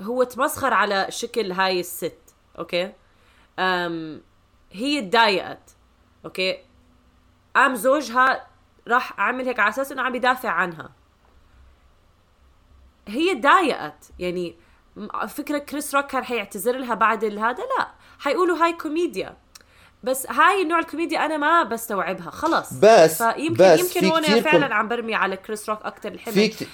هو 0.00 0.22
تمسخر 0.22 0.74
على 0.74 1.06
شكل 1.08 1.52
هاي 1.52 1.80
الست 1.80 2.18
okay؟ 2.58 2.92
أم 3.58 4.22
هي 4.72 5.00
تضايقت 5.00 5.76
okay؟ 6.24 6.58
قام 7.56 7.74
زوجها 7.74 8.46
راح 8.88 9.20
عمل 9.20 9.46
هيك 9.46 9.58
على 9.58 9.68
أساس 9.68 9.92
إنه 9.92 10.02
عم 10.02 10.14
يدافع 10.14 10.50
عنها. 10.50 10.90
هي 13.08 13.34
تضايقت 13.34 14.04
يعني 14.18 14.56
فكرة 15.28 15.58
كريس 15.58 15.94
روك 15.94 16.06
كان 16.06 16.24
حيعتذر 16.24 16.76
لها 16.78 16.94
بعد 16.94 17.24
هذا؟ 17.24 17.62
لا. 17.78 17.88
حيقولوا 18.18 18.64
هاي 18.64 18.72
كوميديا. 18.72 19.36
بس 20.02 20.26
هاي 20.30 20.64
نوع 20.64 20.78
الكوميديا 20.78 21.26
أنا 21.26 21.36
ما 21.36 21.62
بستوعبها. 21.62 22.30
خلص 22.30 22.72
بس 22.72 23.22
فيمكن 23.22 23.54
بس 23.54 23.96
يمكن 23.96 24.08
هون 24.08 24.22
فعلا 24.22 24.66
كوم... 24.66 24.72
عم 24.72 24.88
برمي 24.88 25.14
على 25.14 25.36
كريس 25.36 25.68
روك 25.68 25.82
أكثر 25.82 26.12
الحمل. 26.12 26.34
في 26.34 26.48
كت... 26.48 26.68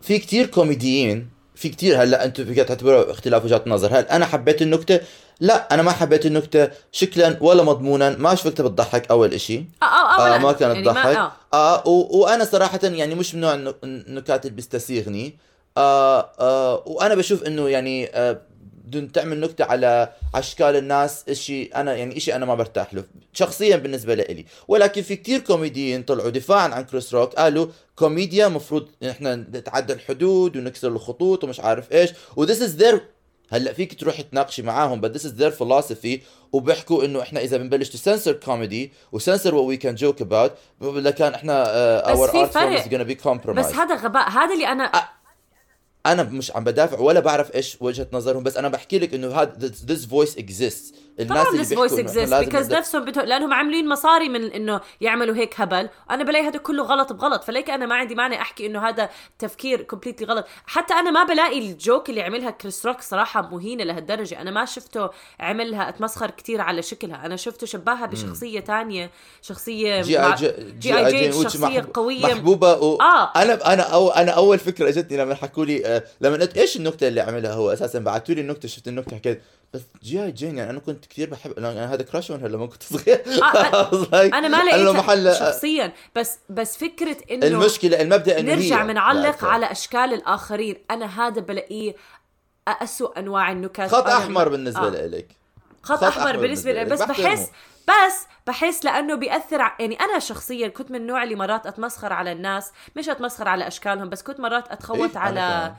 في 0.00 0.18
كثير 0.18 0.46
كوميديين 0.46 1.30
في 1.54 1.68
كتير 1.68 2.02
هلأ 2.02 2.24
أنتم 2.24 2.44
فيك 2.44 2.56
تعتبروا 2.56 3.10
اختلاف 3.10 3.44
وجهات 3.44 3.68
نظر. 3.68 3.98
هل 3.98 4.04
أنا 4.04 4.26
حبيت 4.26 4.62
النكتة؟ 4.62 5.00
لا 5.40 5.74
أنا 5.74 5.82
ما 5.82 5.92
حبيت 5.92 6.26
النكته 6.26 6.68
شكلا 6.92 7.36
ولا 7.40 7.62
مضمونا 7.62 8.10
ما 8.10 8.34
شفتها 8.34 8.64
بتضحك 8.64 9.10
أول 9.10 9.34
إشي. 9.34 9.64
آه 9.82 9.84
آه, 9.84 10.34
آه 10.34 10.38
ما 10.38 10.52
كانت 10.52 10.74
يعني 10.74 10.84
تضحك 10.84 11.16
آه, 11.16 11.32
آه 11.54 11.88
و... 11.88 12.18
وأنا 12.18 12.44
صراحة 12.44 12.80
يعني 12.82 13.14
مش 13.14 13.34
من 13.34 13.40
نوع 13.40 13.74
النكات 13.84 14.44
اللي 14.46 14.56
بيستسيغني. 14.56 15.36
آه 15.76 16.30
آه 16.40 16.82
وأنا 16.86 17.14
بشوف 17.14 17.42
إنه 17.42 17.68
يعني 17.68 18.08
آه 18.14 18.40
بدون 18.84 19.12
تعمل 19.12 19.40
نكتة 19.40 19.64
على 19.64 20.12
أشكال 20.34 20.76
الناس 20.76 21.24
إشي 21.28 21.64
أنا 21.64 21.94
يعني 21.94 22.16
إشي 22.16 22.34
أنا 22.36 22.46
ما 22.46 22.54
برتاح 22.54 22.94
له 22.94 23.04
شخصيا 23.32 23.76
بالنسبة 23.76 24.14
لإلي. 24.14 24.44
ولكن 24.68 25.02
في 25.02 25.16
كتير 25.16 25.40
كوميديين 25.40 26.02
طلعوا 26.02 26.30
دفاعا 26.30 26.68
عن 26.68 26.84
كريس 26.84 27.14
روك 27.14 27.34
قالوا 27.34 27.66
كوميديا 27.96 28.48
مفروض 28.48 28.88
إحنا 29.10 29.34
نتعدى 29.36 29.92
الحدود 29.92 30.56
ونكسر 30.56 30.88
الخطوط 30.88 31.44
ومش 31.44 31.60
عارف 31.60 31.92
إيش 31.92 32.10
و 32.36 32.41
this 32.41 32.62
is 32.62 32.76
their 32.76 33.00
هلأ 33.54 33.72
فيك 33.72 34.00
تروحي 34.00 34.22
تناقشي 34.22 34.62
معاهم. 34.62 35.00
But 35.02 35.12
this 35.12 35.22
is 35.22 35.40
their 35.40 35.52
philosophy. 35.60 36.18
وبيحكوا 36.52 37.04
إنه 37.04 37.22
إحنا 37.22 37.40
إذا 37.40 37.56
بنبلش 37.56 37.88
تسنسر 37.88 38.32
كوميدي 38.32 38.92
وسنسر 39.12 39.54
وات 39.54 39.66
وي 39.66 39.76
كان 39.76 39.94
جوك 39.94 40.20
اباوت 40.20 40.52
لكان 40.80 41.34
إحنا 41.34 41.64
our 42.12 42.30
art 42.34 42.52
form 42.52 42.72
is 42.72 42.88
being 42.88 43.14
compromised 43.14 43.66
بس 43.66 43.74
هذا 43.74 43.94
غباء. 43.94 44.30
هذا 44.30 44.54
اللي 44.54 44.66
أنا 44.66 44.90
أنا 46.06 46.22
مش 46.22 46.56
عم 46.56 46.64
بدافع 46.64 46.98
ولا 46.98 47.20
بعرف 47.20 47.54
إيش 47.54 47.76
وجهة 47.80 48.06
نظرهم 48.12 48.42
بس 48.42 48.56
أنا 48.56 48.68
بحكي 48.68 48.98
لك 48.98 49.14
إنه 49.14 49.34
هذا 49.34 49.72
this 49.86 50.06
voice 50.10 50.36
exists. 50.38 50.94
الناس 51.20 51.46
اللي 51.46 51.64
بيحكوا 51.68 51.88
exist 51.88 52.46
because 52.46 52.72
نفسهم 52.72 53.04
بتو... 53.04 53.20
لأنهم 53.20 53.52
عاملين 53.52 53.88
مصاري 53.88 54.28
من 54.28 54.52
إنه 54.52 54.80
يعملوا 55.00 55.36
هيك 55.36 55.60
هبل. 55.60 55.88
أنا 56.10 56.24
بلاقي 56.24 56.46
هذا 56.46 56.58
كله 56.58 56.82
غلط 56.82 57.12
بغلط 57.12 57.44
ف 57.44 57.49
like 57.49 57.70
أنا 57.70 57.86
ما 57.86 57.94
عندي 57.94 58.14
مانع 58.14 58.40
أحكي 58.40 58.66
إنه 58.66 58.88
هذا 58.88 59.10
تفكير 59.38 59.82
completely 59.82 60.26
غلط. 60.26 60.46
حتى 60.66 60.94
أنا 60.94 61.10
ما 61.10 61.24
بلاقي 61.24 61.58
ال 61.58 61.68
joke 61.68 62.10
اللي 62.10 62.22
عملها 62.22 62.50
كريس 62.50 62.86
روك 62.86 63.00
صراحة 63.00 63.48
مهينة 63.52 63.84
لهالدرجة. 63.84 64.40
أنا 64.40 64.50
ما 64.50 64.64
شفته 64.64 65.10
عملها 65.40 65.88
أتمسخر 65.88 66.30
كثير 66.30 66.60
على 66.60 66.82
شكلها. 66.82 67.26
أنا 67.26 67.36
شفته 67.36 67.66
شبهها 67.66 68.06
بشخصية 68.06 68.60
تانية 68.60 69.10
شخصية 69.42 70.02
جي 70.02 70.20
آي 70.20 70.34
جي, 70.34 70.52
جي, 70.78 70.96
آي 70.96 71.30
جي 71.30 71.42
شخصية 71.42 71.80
محب... 71.80 71.94
قوية. 71.94 72.26
محبوبة 72.26 72.72
و... 72.72 72.96
آه. 73.00 73.32
أنا 73.36 73.72
أنا 73.72 73.82
أو 73.82 74.10
أنا 74.10 74.30
أول 74.30 74.58
فكرة 74.58 74.88
إجتني 74.88 75.16
لما 75.16 75.34
حكوا 75.34 75.64
لي 75.64 75.86
آه 75.86 75.93
لما 76.20 76.36
قلت 76.36 76.56
إيش 76.56 76.76
النكتة 76.76 77.08
اللي 77.08 77.20
عملها 77.20 77.52
هو 77.52 77.72
أساسا؟ 77.72 77.98
بعثوا 77.98 78.34
لي 78.34 78.40
النكتة 78.40 78.68
شفت 78.68 78.88
النكتة 78.88 79.16
حكيت 79.16 79.40
بس 79.74 79.80
G.I. 80.02 80.24
Jane 80.24 80.58
يعني 80.58 80.70
أنا 80.70 80.78
كنت 80.78 81.06
كثير 81.06 81.30
بحب 81.30 81.58
يعني 81.58 81.80
هذا 81.80 82.02
crush 82.02 82.32
هلا 82.32 82.48
لما 82.48 82.66
كنت 82.66 82.82
صغير. 82.82 83.22
آه 83.42 84.26
أنا 84.38 84.48
ما 84.48 84.64
لقيت 84.64 84.88
محل... 84.88 85.34
شخصيا 85.34 85.92
بس 86.16 86.38
بس 86.50 86.76
فكرة 86.76 87.16
إنه 87.30 87.46
المشكلة 87.46 88.00
المبدأ 88.00 88.40
إنه 88.40 88.54
نرجع 88.54 88.84
بنعلق 88.84 89.44
على 89.44 89.72
أشكال 89.72 90.14
الآخرين. 90.14 90.76
أنا 90.90 91.26
هذا 91.26 91.40
بلاقيه 91.40 91.94
اسوء 92.68 93.18
أنواع 93.18 93.52
النكات 93.52 93.90
خط 93.90 94.06
أحمر 94.06 94.48
بالنسبة 94.48 94.86
آه. 94.86 95.06
لك. 95.06 95.28
خط, 95.82 95.96
خط 95.96 96.04
أحمر, 96.04 96.22
أحمر 96.22 96.36
بالنسبة 96.36 96.72
لي 96.72 96.84
بس 96.84 97.02
بحس 97.02 97.50
بس 97.88 98.26
بحس 98.46 98.84
لأنه 98.84 99.14
بيأثر 99.14 99.58
يعني 99.80 100.00
أنا 100.00 100.18
شخصيا 100.18 100.68
كنت 100.68 100.90
من 100.90 100.96
النوع 100.96 101.22
اللي 101.22 101.34
مرات 101.34 101.66
أتمسخر 101.66 102.12
على 102.12 102.32
الناس 102.32 102.72
مش 102.96 103.08
أتمسخر 103.08 103.48
على 103.48 103.66
أشكالهم 103.66 104.08
بس 104.08 104.22
كنت 104.22 104.40
مرات 104.40 104.68
أتخوت 104.68 105.10
إيه؟ 105.16 105.18
على 105.18 105.74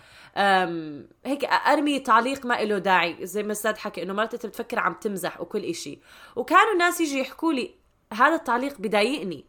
هيك 1.25 1.45
أرمي 1.45 1.99
تعليق 1.99 2.45
ما 2.45 2.53
له 2.53 2.77
داعي 2.77 3.25
زي 3.25 3.43
ما 3.43 3.51
أستاذ 3.51 3.77
حكي 3.77 4.03
إنه 4.03 4.13
مرات 4.13 4.33
أنت 4.33 4.45
بتفكر 4.45 4.79
عم 4.79 4.93
تمزح 4.93 5.41
وكل 5.41 5.63
إشي 5.63 5.99
وكانوا 6.35 6.73
الناس 6.73 7.01
يجي 7.01 7.19
يحكوا 7.19 7.53
لي 7.53 7.75
هذا 8.13 8.35
التعليق 8.35 8.75
بضايقني 8.79 9.45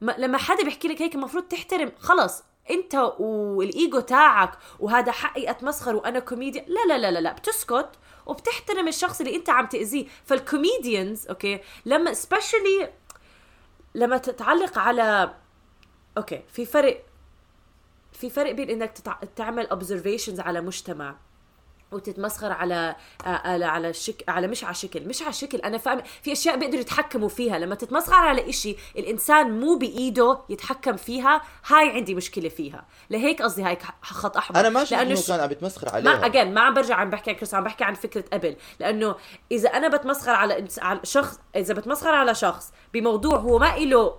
لما 0.00 0.38
حدا 0.38 0.64
بيحكي 0.64 0.88
لك 0.88 1.02
هيك 1.02 1.14
المفروض 1.14 1.44
تحترم 1.44 1.92
خلص 1.98 2.42
أنت 2.70 2.94
والإيجو 3.18 4.00
تاعك 4.00 4.50
وهذا 4.80 5.12
حقي 5.12 5.50
أتمسخر 5.50 5.96
وأنا 5.96 6.18
كوميديا 6.18 6.64
لا 6.68 6.86
لا 6.88 6.98
لا 6.98 7.10
لا, 7.10 7.18
لا. 7.18 7.32
بتسكت 7.32 7.88
وبتحترم 8.26 8.88
الشخص 8.88 9.20
اللي 9.20 9.36
انت 9.36 9.50
عم 9.50 9.66
تأذيه 9.66 10.06
فال 10.24 10.42
comedians 10.42 11.26
okay 11.28 11.60
لما 11.86 12.12
especially 12.14 12.92
لما 13.94 14.16
تتعلق 14.16 14.78
على 14.78 15.34
okay 16.18 16.42
في 16.52 16.66
فرق 16.66 17.04
في 18.12 18.30
فرق 18.30 18.52
بين 18.52 18.70
إنك. 18.70 18.92
تعمل 19.36 19.66
observations 19.66 20.40
على 20.40 20.60
مجتمع 20.60 21.16
وتتمسخر 21.94 22.52
على 22.52 22.96
على 23.24 23.64
على 23.64 23.92
شك 23.92 24.24
على 24.28 24.46
مش 24.46 24.64
على 24.64 24.74
شكل. 24.74 25.08
مش 25.08 25.22
على 25.22 25.32
شكل. 25.32 25.58
أنا 25.58 25.78
فاهم 25.78 26.02
في 26.22 26.32
أشياء 26.32 26.56
بيقدروا 26.56 26.80
يتحكموا 26.80 27.28
فيها. 27.28 27.58
لما 27.58 27.74
تتمسخر 27.74 28.14
على 28.14 28.50
إشي 28.50 28.76
الإنسان 28.98 29.60
مو 29.60 29.78
بإيده 29.78 30.38
يتحكم 30.48 30.96
فيها 30.96 31.42
هاي 31.66 31.90
عندي 31.90 32.14
مشكلة 32.14 32.48
فيها. 32.48 32.86
لهيك 33.10 33.42
قصدي 33.42 33.62
هاي 33.62 33.78
خط 34.02 34.36
أحمر. 34.36 34.60
أنا 34.60 34.68
ما 34.68 34.84
شفت 34.84 34.92
إنه 34.92 35.22
كان 35.28 35.40
عم 35.40 35.50
يتمسخر 35.50 35.88
عليها. 35.88 36.16
ما 36.16 36.26
اجين 36.26 36.54
ما 36.54 36.60
عم 36.60 36.74
برجع 36.74 36.94
عم 36.94 37.10
بحكي 37.10 37.30
عن 37.30 37.36
كريس 37.36 37.54
عم 37.54 37.64
بحكي 37.64 37.84
عن 37.84 37.94
فكرة 37.94 38.24
قبل. 38.32 38.56
لأنه 38.80 39.14
إذا 39.52 39.68
أنا 39.68 39.88
بتمسخر 39.88 40.32
على 40.32 40.68
على 40.78 41.00
شخص 41.04 41.38
إذا 41.56 41.74
بتمسخر 41.74 42.14
على 42.14 42.34
شخص 42.34 42.72
بموضوع 42.94 43.36
هو 43.36 43.58
ما 43.58 43.76
له 43.76 44.14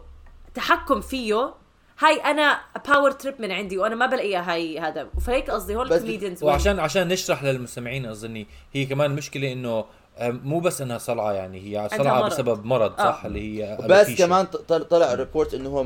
تحكم 0.54 1.02
فيه 1.02 1.54
هاي 2.00 2.16
أنا 2.16 2.60
power 2.88 3.12
trip 3.12 3.42
من 3.42 3.52
عندي 3.52 3.78
وأنا 3.78 3.96
ما 3.96 4.06
بلاقيها 4.06 4.54
هاي 4.54 4.80
هذا 4.80 5.08
فهيك 5.22 5.50
قصدي 5.50 5.76
هول 5.76 5.94
ال 5.94 5.99
comedians 5.99 6.44
وعشان 6.44 6.80
عشان 6.80 7.08
نشرح 7.08 7.44
للمستمعين 7.44 8.06
أظني 8.06 8.48
هي 8.74 8.86
كمان 8.86 9.12
مشكلة 9.12 9.52
إنه 9.52 9.86
مو 10.22 10.60
بس 10.60 10.82
إنها 10.82 10.98
صلعة 10.98 11.32
يعني 11.32 11.60
هي 11.60 11.90
صلعة 11.90 12.20
مرض. 12.20 12.32
بسبب 12.32 12.66
مرض 12.66 12.98
صح 12.98 13.22
آه. 13.24 13.28
اللي 13.28 13.64
هي 13.64 13.78
بس 13.90 14.12
كمان 14.12 14.46
طلع 14.90 15.14
report 15.14 15.54
إنه 15.54 15.70
هو 15.70 15.84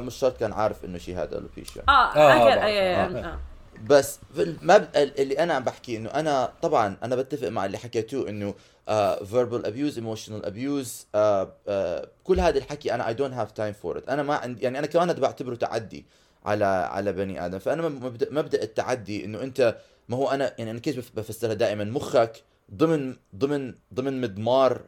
مش 0.00 0.14
شرط 0.14 0.36
كان 0.36 0.52
عارف 0.52 0.84
إنه 0.84 0.98
شيء 0.98 1.16
هذا 1.18 1.38
alopecia 1.38 1.82
آه 1.88 1.92
آه, 1.92 2.16
آه, 2.16 2.52
آه, 2.52 2.54
آه, 2.54 3.06
آه, 3.06 3.24
آه. 3.24 3.38
بس 3.86 4.18
ما 4.62 4.88
اللي 4.96 5.38
أنا 5.38 5.54
عم 5.54 5.64
بحكي 5.64 5.96
إنه 5.96 6.10
أنا 6.10 6.52
طبعا 6.62 6.96
أنا 7.02 7.16
بتفق 7.16 7.48
مع 7.48 7.66
اللي 7.66 7.78
حكيتوه 7.78 8.28
إنه 8.28 8.54
emotional 8.88 10.42
abuse 10.44 11.06
uh, 11.14 11.46
uh, 11.68 12.06
كل 12.24 12.40
هذا 12.40 12.58
الحكي 12.58 12.94
أنا 12.94 13.12
I 13.12 13.16
don't 13.16 13.34
have 13.34 13.54
time 13.54 13.74
for 13.82 13.96
it. 13.96 14.08
أنا 14.08 14.22
ما 14.22 14.34
عندي 14.34 14.62
يعني 14.62 14.78
أنا 14.78 14.86
كمان 14.86 15.12
بعتبره 15.12 15.54
تعدي 15.54 16.06
على 16.44 16.64
على 16.64 17.12
بني 17.12 17.46
آدم. 17.46 17.58
فأنا 17.58 17.88
مبدأ 17.88 18.28
مبدأ 18.30 18.62
التعدي 18.62 19.24
إنه 19.24 19.42
أنت 19.42 19.76
ما 20.08 20.16
هو 20.16 20.30
أنا 20.30 20.54
يعني 20.58 20.70
أنا 20.70 20.78
كيف 20.78 21.12
بفسرها 21.16 21.54
دائما؟ 21.54 21.84
مخك 21.84 22.42
ضمن 22.74 23.16
ضمن 23.36 23.74
ضمن 23.94 24.20
مضمار 24.20 24.80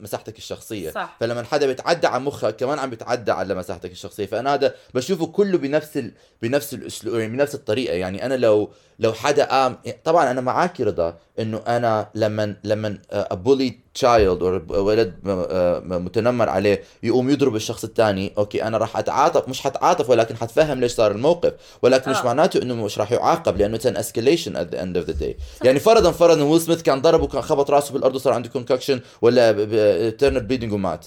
مساحتك 0.00 0.38
الشخصية. 0.38 0.90
صح. 0.90 1.16
فلما 1.20 1.42
حدا 1.42 1.66
بيتعدى 1.66 2.06
على 2.06 2.22
مخك 2.22 2.56
كمان 2.56 2.78
عم 2.78 2.90
بيتعدى 2.90 3.32
على 3.32 3.54
مساحتك 3.54 3.90
الشخصية. 3.90 4.26
فأنا 4.26 4.54
هذا 4.54 4.74
بشوفه 4.94 5.26
كله 5.26 5.58
بنفس 5.58 5.96
ال... 5.96 6.12
بنفس 6.42 6.74
الاسلوب 6.74 7.14
يعني 7.14 7.32
بنفس 7.36 7.54
الطريقة. 7.54 7.94
يعني 7.94 8.26
أنا 8.26 8.34
لو 8.34 8.70
لو 8.98 9.12
حدا 9.12 9.44
قام 9.44 9.76
طبعا 10.04 10.30
أنا 10.30 10.40
معك 10.40 10.80
رضا 10.80 11.16
إنه 11.38 11.62
أنا 11.66 12.08
لما 12.14 12.56
لما 12.64 12.98
a 13.10 13.18
bullied 13.18 13.78
child 13.94 14.42
أو 14.42 14.84
ولد 14.84 15.14
آه، 15.26 15.80
متنمر 15.80 16.48
عليه 16.48 16.82
يقوم 17.02 17.30
يضرب 17.30 17.56
الشخص 17.56 17.84
الثاني 17.84 18.32
okay 18.38 18.62
أنا 18.64 18.78
راح 18.78 18.96
أتعاطف 18.96 19.48
مش 19.48 19.60
حتعاطف 19.60 20.10
ولكن 20.10 20.36
حتفهم 20.36 20.80
ليش 20.80 20.92
صار 20.92 21.10
الموقف. 21.10 21.52
ولكن 21.82 22.10
آه. 22.10 22.18
مش 22.18 22.24
معناته 22.24 22.62
إنه 22.62 22.74
مش 22.74 22.98
راح 22.98 23.12
يعاقب 23.12 23.56
لأنه 23.56 23.76
it's 23.76 23.86
an 23.86 23.96
escalation 23.96 24.56
at 24.56 24.74
the 24.74 24.82
end 24.82 24.96
of 24.96 25.06
the 25.06 25.12
day 25.12 25.36
يعني 25.64 25.80
فرضا 25.80 26.10
فرضا 26.10 26.42
ويل 26.42 26.60
سميث 26.60 26.82
كان 26.82 27.02
ضرب 27.02 27.22
وكان 27.22 27.42
خبط 27.42 27.70
راسه 27.70 27.92
بالأرض 27.92 28.14
وصار 28.14 28.32
عنده 28.32 28.48
concussion 28.48 29.00
ولا 29.30 30.10
internal 30.10 30.38
bleeding 30.38 30.72
ومات. 30.72 31.06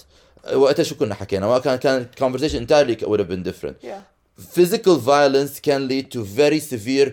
وقتها 0.54 0.82
شو 0.82 0.94
كنا 0.94 1.14
حكينا؟ 1.14 1.56
وكان 1.56 1.76
كان 1.76 2.06
conversation 2.20 2.66
entirely 2.66 3.06
would 3.06 3.20
have 3.20 3.28
been 3.28 3.42
different. 3.42 3.76
Yeah. 3.82 4.02
physical 4.58 4.96
violence 4.96 5.60
can 5.60 5.80
lead 5.90 6.06
to 6.14 6.20
very 6.40 6.60
severe 6.60 7.08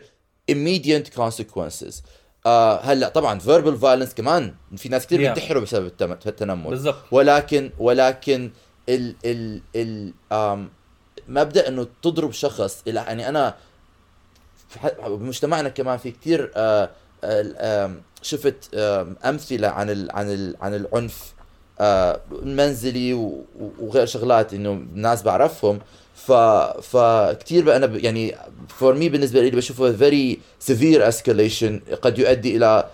immediate 0.52 1.08
consequences. 1.22 2.04
آه 2.46 2.80
هلا 2.82 3.10
طبعا 3.10 3.40
verbal 3.40 3.78
violence 3.78 4.14
كمان 4.14 4.54
في 4.78 4.90
ناس 4.90 5.06
كثير 5.06 5.20
yeah. 5.20 5.22
بينتحروا 5.22 5.62
بسبب 5.62 5.92
التنمر. 6.26 6.70
بالضبط. 6.70 6.96
ولكن 7.12 7.72
ولكن 7.80 8.52
ال 8.90 9.16
ال 9.26 9.62
ال 9.76 10.14
آم 10.32 10.70
مبدأ 11.28 11.68
إنه 11.68 11.88
تضرب 12.02 12.32
شخص 12.32 12.84
يعني 12.86 13.30
أنا 13.30 13.56
بمجتمعنا 15.08 15.70
كمان 15.70 15.98
في 15.98 16.12
كثير 16.12 16.52
آه 16.56 16.90
شفت 18.22 18.76
أمثلة 19.26 19.68
عن 19.68 19.90
ال 19.90 20.12
عن 20.12 20.30
ال 20.30 20.56
عن 20.62 20.76
العنف 20.76 21.34
آه 21.80 22.22
المنزلي 22.32 23.14
وغير 23.80 24.06
شغلات 24.06 24.54
إنه 24.54 24.86
ناس 24.94 25.22
بعرفهم. 25.22 25.80
ف 26.16 26.32
فكثير 26.32 27.76
أنا 27.76 27.98
يعني 27.98 28.36
for 28.68 28.94
me 28.94 29.10
بالنسبة 29.10 29.42
لي 29.42 29.50
بشوفه 29.50 29.92
very 29.92 30.40
severe 30.60 31.08
escalation 31.08 31.82
قد 32.02 32.20
يؤدي 32.20 32.58
إلى 32.58 32.90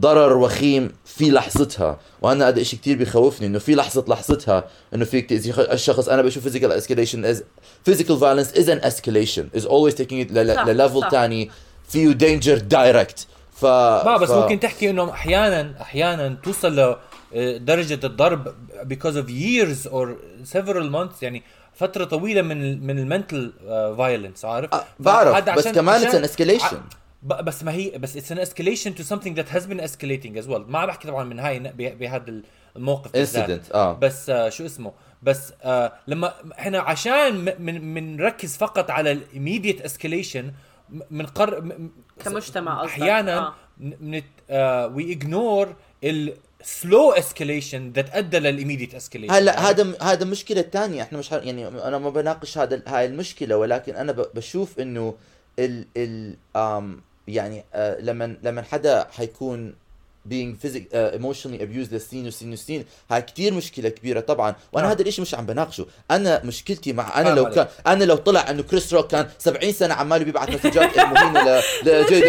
ضرر 0.00 0.36
وخيم 0.36 0.92
في 1.04 1.30
لحظتها. 1.30 2.00
وأنا 2.22 2.48
هذا 2.48 2.60
الشيء 2.60 2.78
كثير 2.78 2.96
بيخوفني 2.96 3.46
إنه 3.46 3.58
في 3.58 3.74
لحظة 3.74 4.04
لحظتها 4.08 4.64
إنه 4.94 5.04
فيك 5.04 5.28
تأذي 5.28 5.50
الشخص. 5.72 6.08
أنا 6.08 6.22
بشوف 6.22 6.48
physical 6.48 6.70
escalation 6.82 7.24
as 7.24 7.42
physical 7.90 8.16
violence 8.16 8.52
is 8.52 8.68
an 8.68 8.80
escalation. 8.80 9.58
Is 9.58 9.66
always 9.66 9.94
taking 9.94 10.20
it 10.20 10.32
لل 10.32 10.54
level 10.54 11.10
ثاني 11.10 11.50
فيه 11.88 12.12
danger 12.12 12.58
direct. 12.58 13.26
ف 13.60 13.64
ما 13.64 14.16
بس 14.16 14.28
ف... 14.28 14.32
ممكن 14.32 14.60
تحكي 14.60 14.90
انه 14.90 15.10
أحيانا 15.10 15.74
أحيانا 15.80 16.36
توصل 16.42 16.96
لدرجه 17.32 18.06
الضرب 18.06 18.54
because 18.92 19.16
of 19.16 19.28
years 19.28 19.90
or 19.90 20.08
several 20.54 20.90
months 20.92 21.22
يعني 21.22 21.42
فترة 21.74 22.04
طويلة 22.04 22.42
من 22.42 22.86
من 22.86 22.98
ال 22.98 23.06
mental 23.06 23.52
violence 23.98 24.44
آه، 24.44 24.54
عارف؟ 24.54 24.74
أه 24.74 24.84
بعرف 24.98 25.48
بس 25.50 25.68
كمان 25.68 26.02
it's 26.02 26.14
an 26.14 26.24
escalation 26.24 26.80
بس 27.22 27.64
ما 27.64 27.72
هي 27.72 27.98
بس 27.98 28.16
it's 28.16 28.32
an 28.32 28.38
escalation 28.38 28.94
to 28.94 29.16
something 29.16 29.28
that 29.28 29.52
has 29.52 29.66
been 29.66 29.80
escalating 29.80 30.38
as 30.38 30.48
well 30.48 30.62
ما 30.68 30.78
عم 30.78 30.86
بحكي 30.86 31.08
طبعا 31.08 31.24
من 31.24 31.38
هاي 31.38 31.58
بهذا 31.78 32.42
الموقف 32.76 33.16
incident 33.16 33.72
آه. 33.72 33.92
بس 33.92 34.30
آه 34.30 34.48
شو 34.48 34.66
اسمه؟ 34.66 34.92
بس 35.22 35.52
آه 35.62 35.92
لما 36.06 36.32
إحنا 36.58 36.80
عشان 36.80 37.54
من 37.58 37.94
بنركز 37.94 38.56
فقط 38.56 38.90
على 38.90 39.12
ال 39.12 39.19
immediate 39.19 39.80
escalation 39.80 40.52
من 41.10 41.26
قر 41.26 41.78
كمجتمع 42.24 42.84
أحيانا 42.84 43.54
آه. 44.50 44.86
we 44.86 45.12
ignore 45.12 45.74
slow 46.62 47.12
escalation 47.12 47.92
that 47.92 48.14
أدى 48.14 48.38
لل 48.38 48.48
immediate 48.48 48.94
escalation 48.94 49.34
هلا 49.34 49.70
هذا 49.70 49.94
هذا 50.02 50.24
مشكلة 50.24 50.62
ثانية 50.62 51.02
إحنا 51.02 51.18
مش 51.18 51.32
يعني 51.32 51.68
أنا 51.68 51.98
ما 51.98 52.10
بناقش 52.10 52.58
هذا 52.58 52.82
هاي 52.86 53.06
المشكلة 53.06 53.56
ولكن 53.56 53.96
أنا 53.96 54.12
بشوف 54.12 54.80
إنه 54.80 55.14
ال 55.58 55.86
ال 55.96 56.36
يعني 57.28 57.64
آه 57.74 58.00
لما 58.00 58.36
لما 58.42 58.62
حدا 58.62 59.08
حيكون 59.10 59.74
being 60.30 60.66
physic 60.66 60.82
uh, 60.92 61.18
emotionally 61.18 61.60
abused 61.60 61.92
لسنين 61.92 62.26
وسنين 62.26 62.52
وسنين 62.52 62.84
هاي 63.10 63.22
كثير 63.22 63.54
مشكلة 63.54 63.88
كبيرة 63.88 64.20
طبعا. 64.20 64.54
وأنا 64.72 64.86
نعم. 64.86 64.96
هذا 64.96 65.08
الشيء 65.08 65.22
مش 65.22 65.34
عم 65.34 65.46
بناقشه. 65.46 65.86
أنا 66.10 66.44
مشكلتي 66.44 66.92
مع 66.92 67.20
أنا 67.20 67.28
لو 67.28 67.50
كان 67.50 67.66
أنا 67.86 68.04
لو 68.04 68.16
طلع 68.16 68.50
إنه 68.50 68.62
كريس 68.62 68.94
روك 68.94 69.10
كان 69.10 69.28
70 69.38 69.72
سنة 69.72 69.94
عمال 69.94 70.24
بيبعث 70.24 70.48
مسجات 70.48 70.98
مهينه 70.98 71.62
لجيدا 71.84 72.24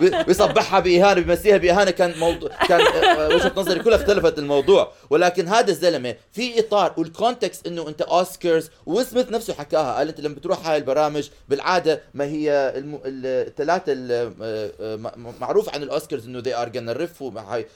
بيصبحها 0.26 0.80
بإهانة 0.80 1.20
بيمسيها 1.20 1.56
بإهانة. 1.56 1.90
كان 1.90 2.18
موضوع 2.18 2.50
كان 2.68 2.80
آه، 2.80 3.28
وجهة 3.28 3.52
نظري 3.56 3.80
كلها 3.80 3.96
اختلفت 3.96 4.38
الموضوع. 4.38 4.92
ولكن 5.10 5.48
هذا 5.48 5.70
الزلمة 5.70 6.16
في 6.32 6.60
إطار 6.60 6.94
وال 6.96 7.12
context 7.12 7.66
إنه 7.66 7.88
أنت 7.88 8.02
اوسكارز 8.02 8.70
وسميث 8.86 9.30
نفسه 9.30 9.54
حكاها. 9.54 9.96
قال 9.96 10.08
أنت 10.08 10.20
لما 10.20 10.34
بتروح 10.34 10.68
هاي 10.68 10.76
البرامج 10.76 11.28
بالعادة 11.48 12.02
ما 12.14 12.24
هي 12.24 12.72
الثلاثة 13.06 13.92
آه، 14.42 14.96
معروف 15.40 15.74
عن 15.74 15.82
الأوسكارز 15.82 16.26
إنه 16.26 16.42
they 16.42 16.56
are 16.56 16.70
gonna 16.72 16.85
riff 16.94 17.22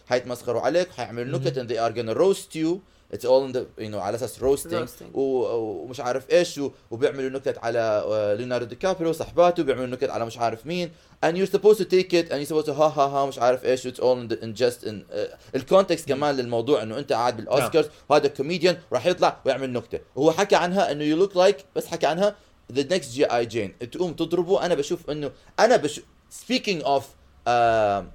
حيتمسخروا 0.06 0.60
عليك 0.60 0.90
حيعملوا 0.90 1.38
نكت 1.38 1.58
and 1.58 1.68
they 1.68 1.78
are 1.78 1.92
gonna 1.92 2.14
roast 2.14 2.54
you. 2.54 2.80
It's 3.12 3.24
all 3.24 3.44
in 3.44 3.52
the 3.52 3.66
you 3.78 3.90
know 3.90 3.98
على 3.98 4.14
أساس 4.14 4.42
roasting 4.42 4.88
ومش 5.14 6.00
عارف 6.00 6.30
إيش 6.30 6.60
وبيعملوا 6.90 7.30
نكت 7.30 7.58
على 7.58 8.04
ليوناردو 8.38 8.66
دي 8.66 8.74
كابريو 8.74 9.12
صحباته 9.12 9.62
بيعملوا 9.62 9.86
نكت 9.86 10.10
على 10.10 10.26
مش 10.26 10.38
عارف 10.38 10.66
مين. 10.66 10.90
And 11.26 11.36
you're 11.36 11.50
supposed 11.56 11.78
to 11.78 11.84
take 11.84 12.12
it 12.12 12.30
and 12.30 12.38
you're 12.40 12.46
supposed 12.46 12.66
to 12.66 12.70
ها 12.70 12.88
ها 12.88 13.06
ها 13.06 13.26
مش 13.26 13.38
عارف 13.38 13.64
إيش. 13.64 13.88
It's 13.88 14.00
all 14.00 14.18
in, 14.20 14.28
the, 14.28 14.44
in 14.44 14.54
just 14.54 14.86
in 14.86 14.94
uh, 15.12 15.36
ال 15.54 15.61
context 15.61 16.08
كمان 16.08 16.36
للموضوع 16.36 16.82
إنه 16.82 16.98
أنت 16.98 17.12
قاعد 17.12 17.36
بالأوسكارز 17.36 17.88
وهذا 18.08 18.28
كوميديان 18.28 18.78
راح 18.92 19.06
يطلع 19.06 19.40
ويعمل 19.44 19.72
نكتة. 19.72 20.00
وهو 20.16 20.32
حكى 20.32 20.56
عنها 20.56 20.92
إنه 20.92 21.16
you 21.16 21.28
look 21.28 21.32
like 21.32 21.64
بس 21.76 21.86
حكى 21.86 22.06
عنها 22.06 22.36
the 22.72 22.84
next 22.90 23.10
G.I. 23.10 23.24
Jane 23.24 23.78
تقوم 23.78 24.12
تضربه. 24.12 24.66
أنا 24.66 24.74
بشوف 24.74 25.10
إنه 25.10 25.30
أنا 25.58 25.76
بشوف 25.76 26.04
speaking 26.30 26.82
of 26.84 27.02
uh, 27.02 27.48
آه، 27.48 28.06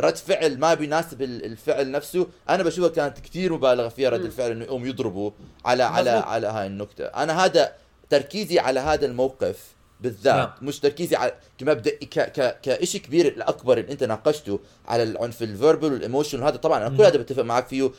رد 0.00 0.16
فعل 0.16 0.58
ما 0.58 0.74
بيناسب 0.74 1.22
الفعل 1.22 1.90
نفسه. 1.90 2.26
أنا 2.48 2.62
بشوفها 2.62 2.90
كانت 2.90 3.18
كثير 3.18 3.52
مبالغة 3.52 3.88
فيها 3.88 4.10
رد 4.10 4.24
الفعل 4.24 4.50
إنه 4.50 4.64
يقوم 4.64 4.86
يضربوا 4.86 5.30
على 5.64 5.82
على 5.82 6.10
على 6.10 6.46
هاي 6.46 6.66
النكتة. 6.66 7.04
أنا 7.04 7.44
هذا 7.44 7.72
تركيزي 8.10 8.58
على 8.58 8.80
هذا 8.80 9.06
الموقف 9.06 9.74
بالذات 10.00 10.34
نعم. 10.34 10.50
مش 10.62 10.80
تركيزي 10.80 11.16
على 11.16 11.34
كمبدا 11.58 11.90
ك 11.90 12.18
ك 12.18 12.60
كشيء 12.62 13.00
كبير 13.00 13.26
الأكبر 13.26 13.78
اللي 13.78 13.92
أنت 13.92 14.04
ناقشته 14.04 14.60
على 14.88 15.02
العنف 15.02 15.42
ال 15.42 15.49
verbal 15.49 15.92
وال 15.92 16.03
emotion 16.03 16.42
هذا 16.42 16.56
طبعا 16.56 16.86
أنا 16.86 16.96
كل 16.96 17.02
هذا 17.02 17.16
بتفق 17.16 17.42
معك 17.42 17.66
فيه 17.66 17.88
100% 17.88 17.92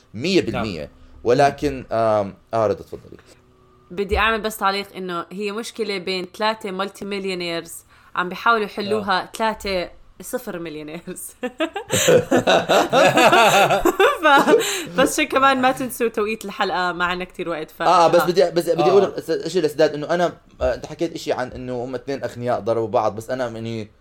نعم. 0.49 0.87
ولكن 1.23 1.85
آه 1.91 2.33
رضا 2.53 2.73
تفضلي 2.73 3.17
بدي 3.91 4.17
أعمل 4.17 4.41
بس 4.41 4.57
تعليق 4.57 4.95
إنه 4.95 5.25
هي 5.31 5.51
مشكلة 5.51 5.97
بين 5.97 6.25
ثلاثة 6.37 6.71
multi-millionaires 6.71 7.73
عم 8.15 8.29
بيحاولوا 8.29 8.65
يحلوها 8.65 9.31
ثلاثة 9.37 9.89
صفر 10.21 10.59
millionaires 10.59 11.21
ف... 14.23 14.27
بس 14.97 15.15
شيء 15.15 15.27
كمان 15.27 15.61
ما 15.61 15.71
تنسوا 15.71 16.07
توقيت 16.07 16.45
الحلقة 16.45 16.91
معنا 16.91 17.23
كثير 17.23 17.49
وقت 17.49 17.71
ف... 17.71 17.81
آه 17.81 18.07
بس 18.07 18.21
بدي 18.21 18.51
بس 18.51 18.69
بدي 18.69 18.83
أقول 18.83 19.03
آه. 19.03 19.47
شيء 19.47 19.61
لسداد 19.61 19.93
إنه 19.93 20.09
أنا 20.09 20.33
آه، 20.61 20.73
أنت 20.73 20.85
حكيت 20.85 21.17
شيء 21.17 21.33
عن 21.33 21.51
إنه 21.51 21.83
هم 21.83 21.95
اثنين 21.95 22.23
أغنياء 22.23 22.59
ضربوا 22.59 22.87
بعض 22.87 23.15
بس 23.15 23.29
أنا 23.29 23.47
يعني 23.47 23.91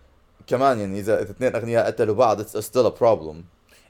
كمان 0.47 0.79
يعني 0.79 0.99
إذا 0.99 1.21
إذا 1.21 1.31
اثنين 1.31 1.55
أغنياء 1.55 1.85
قتلوا 1.85 2.15
بعض 2.15 2.41
it's 2.41 2.65
still 2.65 2.85
a 2.85 3.01
problem 3.01 3.35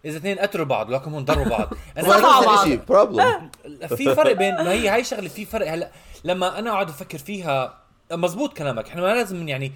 إذا 0.05 0.17
اثنين 0.17 0.39
قتلوا 0.39 0.65
بعض 0.65 0.91
لكن 0.91 1.11
هم 1.11 1.25
ضروا 1.25 1.45
بعض 1.45 1.73
نفس 1.97 2.21
بعض. 2.21 2.59
الشيء 2.59 2.79
problem 2.89 3.23
في 3.97 4.15
فرق 4.15 4.31
بين 4.31 4.55
ما 4.55 4.71
هي 4.71 4.89
هاي 4.89 5.03
شغلة 5.03 5.27
في 5.27 5.45
فرق 5.45 5.71
هلا 5.71 5.91
لما 6.23 6.59
أنا 6.59 6.69
أقعد 6.69 6.89
أفكر 6.89 7.17
فيها 7.17 7.77
مزبوط 8.11 8.57
كلامك 8.57 8.87
إحنا 8.87 9.01
ما 9.01 9.07
لازم 9.07 9.47
يعني 9.47 9.71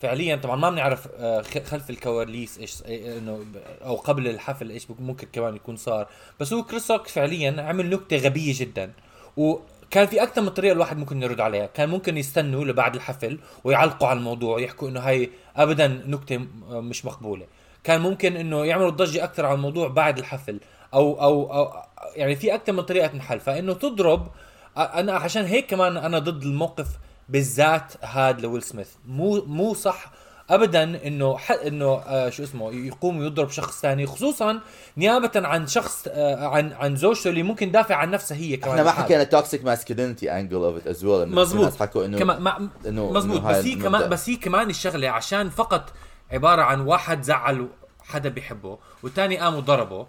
فعليا 0.00 0.36
طبعا 0.36 0.56
ما 0.56 0.70
بنعرف 0.70 1.08
آه، 1.18 1.42
خلف 1.42 1.90
الكواليس 1.90 2.58
إيش 2.58 2.82
إيه، 2.86 3.18
إنه 3.18 3.36
ب- 3.36 3.84
أو 3.84 3.96
قبل 3.96 4.28
الحفل 4.28 4.70
إيش 4.70 4.86
ممكن 4.98 5.26
كمان 5.32 5.56
يكون 5.56 5.76
صار. 5.76 6.06
بس 6.40 6.52
هو 6.52 6.62
كريس 6.62 6.90
روك 6.90 7.06
فعليا 7.08 7.62
عمل 7.62 7.90
نكتة 7.90 8.16
غبية 8.16 8.52
جدا. 8.56 8.92
وكان 9.36 10.06
في 10.06 10.22
أكثر 10.22 10.40
من 10.42 10.48
طريقه 10.48 10.72
الواحد 10.72 10.98
ممكن 10.98 11.22
يرد 11.22 11.40
عليها. 11.40 11.66
كان 11.66 11.88
ممكن 11.88 12.16
يستنوا 12.16 12.64
لبعد 12.64 12.94
الحفل 12.94 13.38
ويعلقوا 13.64 14.08
على 14.08 14.18
الموضوع 14.18 14.60
يحكوا 14.60 14.88
إنه 14.88 15.00
هاي 15.00 15.30
ابدا 15.56 15.86
نكتة 16.06 16.38
مش 16.70 17.04
مقبولة. 17.04 17.46
كان 17.84 18.00
ممكن 18.00 18.36
إنه 18.36 18.64
يعملوا 18.64 18.90
ضجة 18.90 19.24
أكثر 19.24 19.46
على 19.46 19.54
الموضوع 19.54 19.88
بعد 19.88 20.18
الحفل 20.18 20.60
أو 20.94 21.22
أو, 21.22 21.52
أو 21.52 21.72
يعني 22.16 22.36
في 22.36 22.54
أكثر 22.54 22.72
من 22.72 22.82
طريقه 22.82 23.12
انحل 23.12 23.40
فإنه 23.40 23.72
تضرب 23.72 24.28
أنا 24.76 25.12
عشان 25.12 25.44
هيك 25.44 25.66
كمان 25.66 25.96
أنا 25.96 26.18
ضد 26.18 26.42
الموقف 26.42 26.86
بالذات 27.28 27.92
هاد 28.02 28.40
لويل 28.40 28.62
سميث. 28.62 28.88
مو 29.06 29.44
مو 29.46 29.74
صح 29.74 30.12
ابدا 30.50 31.06
إنه 31.06 31.36
ح... 31.38 31.50
إنه 31.52 31.86
آه 31.86 32.30
شو 32.30 32.42
اسمه 32.42 32.72
يقوم 32.72 33.22
يضرب 33.22 33.50
شخص 33.50 33.80
ثاني 33.80 34.06
خصوصا 34.06 34.60
نيابه 34.96 35.30
عن 35.36 35.66
شخص 35.66 36.04
آه 36.08 36.46
عن 36.46 36.72
عن 36.72 36.96
زوجته 36.96 37.30
اللي 37.30 37.42
ممكن 37.42 37.70
دافع 37.70 37.94
عن 37.94 38.10
نفسها 38.10 38.36
هي 38.36 38.56
كمان. 38.56 38.70
إحنا 38.70 38.82
ما. 38.84 38.90
حكينا 38.90 39.24
toxic 39.24 39.64
masculinity 39.64 40.32
angle 40.32 40.56
of 40.56 40.76
it 40.76 40.86
as 40.86 41.04
well 41.04 41.28
مزبوط 41.28 41.76
حكوا 41.80 42.04
إنه 42.04 42.18
كمان 42.18 42.40
ما 42.42 42.68
إنه- 42.84 42.86
مزبوط 42.88 43.40
بس 43.40 43.64
هي. 43.64 43.74
كمان 43.74 44.08
بس 44.08 44.28
هي 44.30 44.36
كمان 44.36 44.70
الشغلة 44.70 45.08
عشان 45.08 45.50
فقط 45.50 45.92
عبارة 46.32 46.62
عن 46.62 46.80
واحد 46.80 47.22
زعل 47.22 47.68
حدا 48.02 48.28
بيحبه 48.28 48.78
والثاني 49.02 49.36
قام 49.38 49.54
وضربه. 49.54 50.06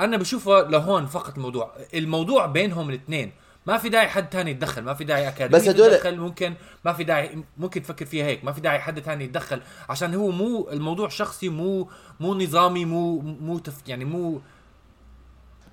أنا 0.00 0.16
بشوفه 0.16 0.60
لهون 0.62 1.06
فقط 1.06 1.34
الموضوع 1.36 1.72
الموضوع 1.94 2.46
بينهم 2.46 2.90
الاثنين. 2.90 3.32
ما 3.68 3.78
في 3.78 3.88
داعي 3.88 4.08
حد 4.08 4.30
تاني 4.30 4.50
يتدخل 4.50 4.82
ما 4.82 4.94
في 4.94 5.04
داعي 5.04 5.28
اكاديميه 5.28 5.62
بس 5.62 5.68
هدول- 5.68 5.90
تتدخل 5.90 6.16
ممكن 6.16 6.54
ما 6.84 6.92
في 6.92 7.04
داعي 7.04 7.42
ممكن 7.58 7.82
تفكر 7.82 8.04
فيها 8.06 8.26
هيك 8.26 8.44
ما 8.44 8.52
في 8.52 8.60
داعي 8.60 8.78
حد 8.78 9.02
تاني 9.02 9.24
يتدخل 9.24 9.60
عشان 9.88 10.14
هو 10.14 10.30
مو 10.30 10.68
الموضوع 10.72 11.08
شخصي 11.08 11.48
مو 11.48 11.88
مو 12.20 12.34
نظامي 12.34 12.84
مو 12.84 13.18
مو 13.20 13.58
تف 13.58 13.74
يعني 13.88 14.04
مو 14.04 14.40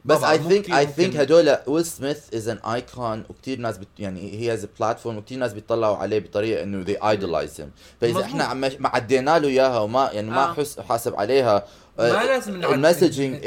بس 0.05 0.23
I 0.23 0.37
think 0.39 0.69
I 0.71 0.87
think 0.87 1.15
هدول 1.15 1.57
ويل 1.67 1.85
سميث 1.85 2.33
is 2.33 2.49
an 2.49 2.57
icon 2.57 3.23
وكثير 3.29 3.59
ناس 3.59 3.77
but 3.77 3.87
يعني 3.99 4.39
he 4.39 4.53
has 4.53 4.67
platform 4.79 5.17
وكثير 5.17 5.37
ناس 5.37 5.53
بيطلعوا 5.53 5.97
عليه 5.97 6.19
بطريقة 6.19 6.63
إنه 6.63 6.85
they 6.85 6.97
idolize 6.99 7.57
him 7.61 7.65
فإذا. 8.01 8.21
إحنا 8.21 8.43
عم 8.43 8.61
ما 8.61 8.71
عدينا 8.83 9.39
له 9.39 9.47
إياها 9.47 9.79
وما 9.79 10.09
يعني 10.13 10.29
ما 10.31 10.49
آه. 10.49 10.53
حس 10.53 10.79
حاسب 10.79 11.15
عليها 11.15 11.65
ما 11.99 12.03
لازم 12.23 12.57
نعد- 12.59 12.71
ال 12.73 12.80
messaging 12.80 13.45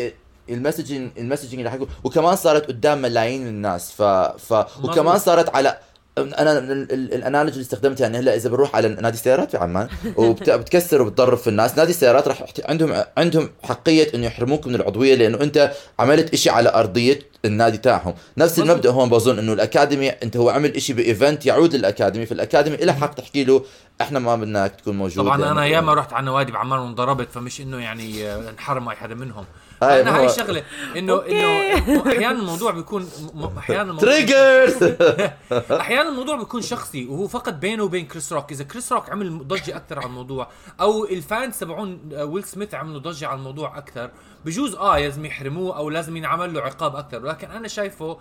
ال 0.50 0.56
messaging 0.56 1.10
ال 1.18 1.22
messaging 1.22 1.54
اللي 1.58 1.70
حكوا 1.70 1.86
وكمان 2.04 2.36
صارت 2.36 2.66
قدام 2.68 3.02
ملايين 3.02 3.46
الناس. 3.46 3.92
ف, 3.92 4.02
ف 4.02 4.52
وكمان. 4.84 5.18
صارت 5.18 5.54
على 5.56 5.78
أنا 6.18 6.58
ال- 6.58 6.92
ال- 6.92 7.14
ال 7.14 7.19
analogy 7.19 7.52
اللي 7.52 7.62
استخدمتها 7.62 8.02
يعني 8.04 8.18
هلأ 8.18 8.34
إذا 8.36 8.48
بنروح 8.48 8.76
على 8.76 8.88
نادي 8.88 9.16
سيارات 9.16 9.50
في 9.50 9.56
عمان 9.56 9.88
وبتكسر 10.16 11.02
وبتضرب 11.02 11.38
في 11.38 11.50
الناس. 11.50 11.78
نادي 11.78 11.90
السيارات 11.90 12.28
رح 12.28 12.40
يحت- 12.42 12.70
عندهم 12.70 13.04
عندهم 13.16 13.50
حقية 13.62 14.08
إنه 14.14 14.26
يحرموك 14.26 14.66
من 14.66 14.74
العضوية 14.74 15.14
لأنه 15.14 15.40
أنت 15.40 15.72
عملت 15.98 16.32
إشي 16.32 16.50
على 16.50 16.68
أرضية 16.74 17.18
النادي 17.44 17.76
تاعهم. 17.78 18.14
نفس. 18.38 18.58
المبدأ 18.58 18.90
هون 18.90 19.08
بظن 19.08 19.38
إنه 19.38 19.52
الأكاديمي 19.52 20.08
أنت 20.08 20.36
هو 20.36 20.50
عمل 20.50 20.76
إشي 20.76 20.92
ب 20.92 21.01
event 21.01 21.46
يعود 21.46 21.74
للأكاديمي 21.76 22.26
فالأكاديمي 22.26 22.76
لها 22.76 22.94
حق 22.94 23.14
تحكي 23.14 23.44
له 23.44 23.64
إحنا 24.00 24.18
ما 24.18 24.36
بدناك 24.36 24.74
تكون 24.80 24.96
موجود 24.98 25.24
طبعا 25.24 25.50
أنا 25.52 25.66
ياما 25.66 25.94
رحت 25.94 26.12
على 26.12 26.26
نوادي 26.26 26.52
بعمان 26.52 26.78
وانضربت 26.78 27.28
فمش 27.32 27.60
إنه 27.60 27.78
يعني 27.78 28.28
آه، 28.28 28.50
انحرم 28.50 28.88
اي 28.88 28.96
حدا 28.96 29.14
منهم. 29.14 29.44
أنا 29.82 30.18
هاي 30.18 30.28
شغلة. 30.28 30.62
انه. 30.96 31.22
إنه 31.26 32.06
أحيانا 32.06 32.38
الموضوع 32.38 32.70
بيكون 32.70 33.10
أحيانا 33.58 33.82
الموضوع 33.82 34.08
triggers 34.08 34.82
أحيانا 35.80 36.08
الموضوع 36.08 36.36
بيكون 36.36 36.62
شخصي 36.62 37.06
وهو 37.06 37.28
فقط 37.28 37.52
بينه 37.52 37.82
وبين 37.82 38.06
كريس 38.06 38.32
روك 38.32 38.52
إذا 38.52 38.64
كريس 38.64 38.92
روك 38.92 39.10
عمل 39.10 39.48
ضجة 39.48 39.76
أكثر 39.76 39.98
على 39.98 40.06
الموضوع 40.06 40.48
أو 40.80 41.04
ال 41.04 41.15
fans 41.15 41.58
تبعون 41.58 42.00
ويل 42.12 42.44
سميث 42.44 42.74
عملوا 42.74 43.00
ضجة 43.00 43.26
على 43.26 43.38
الموضوع 43.38 43.78
أكثر 43.78 44.10
بجوز 44.44 44.74
آه 44.74 44.98
لازم 44.98 45.24
يحرموه 45.24 45.76
أو 45.76 45.90
لازم 45.90 46.16
ينعمل 46.16 46.54
له 46.54 46.60
عقاب 46.60 46.96
أكثر. 46.96 47.24
ولكن 47.24 47.50
أنا 47.50 47.68
شايفه 47.68 48.18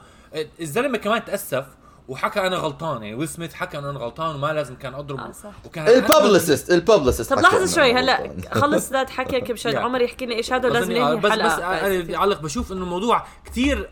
الزلمه 0.59 0.97
كمان 0.97 1.25
تأسف 1.25 1.65
وحكى 2.07 2.39
أنا 2.47 2.55
غلطان 2.55 3.03
يعني 3.03 3.15
ويل 3.15 3.27
سميث 3.29 3.53
حكى 3.53 3.77
انه 3.77 3.89
أنا 3.89 3.99
غلطان 3.99 4.35
وما 4.35 4.53
لازم 4.53 4.75
كان 4.75 4.93
أضربه 4.93 5.23
آه، 5.25 5.31
صح. 5.31 5.51
وكان 5.65 5.87
الببلسست 5.87 6.71
الببلسست 6.71 7.33
طب 7.33 7.39
لحظة 7.39 7.75
شوي 7.75 7.93
هلا 7.93 8.31
خلص 8.61 8.91
ذات 8.91 9.09
حكيك 9.09 9.51
مشان 9.51 9.71
يعني. 9.73 9.85
عمر 9.85 10.01
يحكي 10.01 10.25
لنا 10.25 10.35
إيش 10.35 10.53
هذا 10.53 10.69
ولازم 10.69 10.91
ننهي 10.91 11.15
بس 11.15 11.31
بس 11.31 11.51
أنا 11.59 11.99
بدي 11.99 12.17
أعلق 12.17 12.41
بشوف 12.41 12.71
إنه 12.71 12.83
الموضوع 12.83 13.25
كثير 13.45 13.89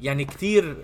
يعني 0.00 0.24
كثير 0.24 0.76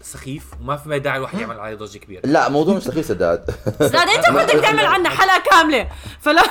سخيف 0.00 0.44
وما 0.60 0.76
في 0.76 0.98
داعي 0.98 1.16
الواحد 1.18 1.38
يعمل 1.38 1.60
عليه 1.60 1.76
ضجة 1.76 1.98
كبيرة 1.98 2.20
لا 2.26 2.48
موضوع 2.48 2.74
مش 2.76 2.82
سخيف 2.82 3.06
سداد 3.06 3.50
زاد 3.80 4.08
أنت 4.08 4.30
بدك 4.30 4.60
تعمل 4.62 4.86
عنا 4.86 5.08
حلقة 5.08 5.42
كاملة 5.50 5.88
فلا 6.20 6.42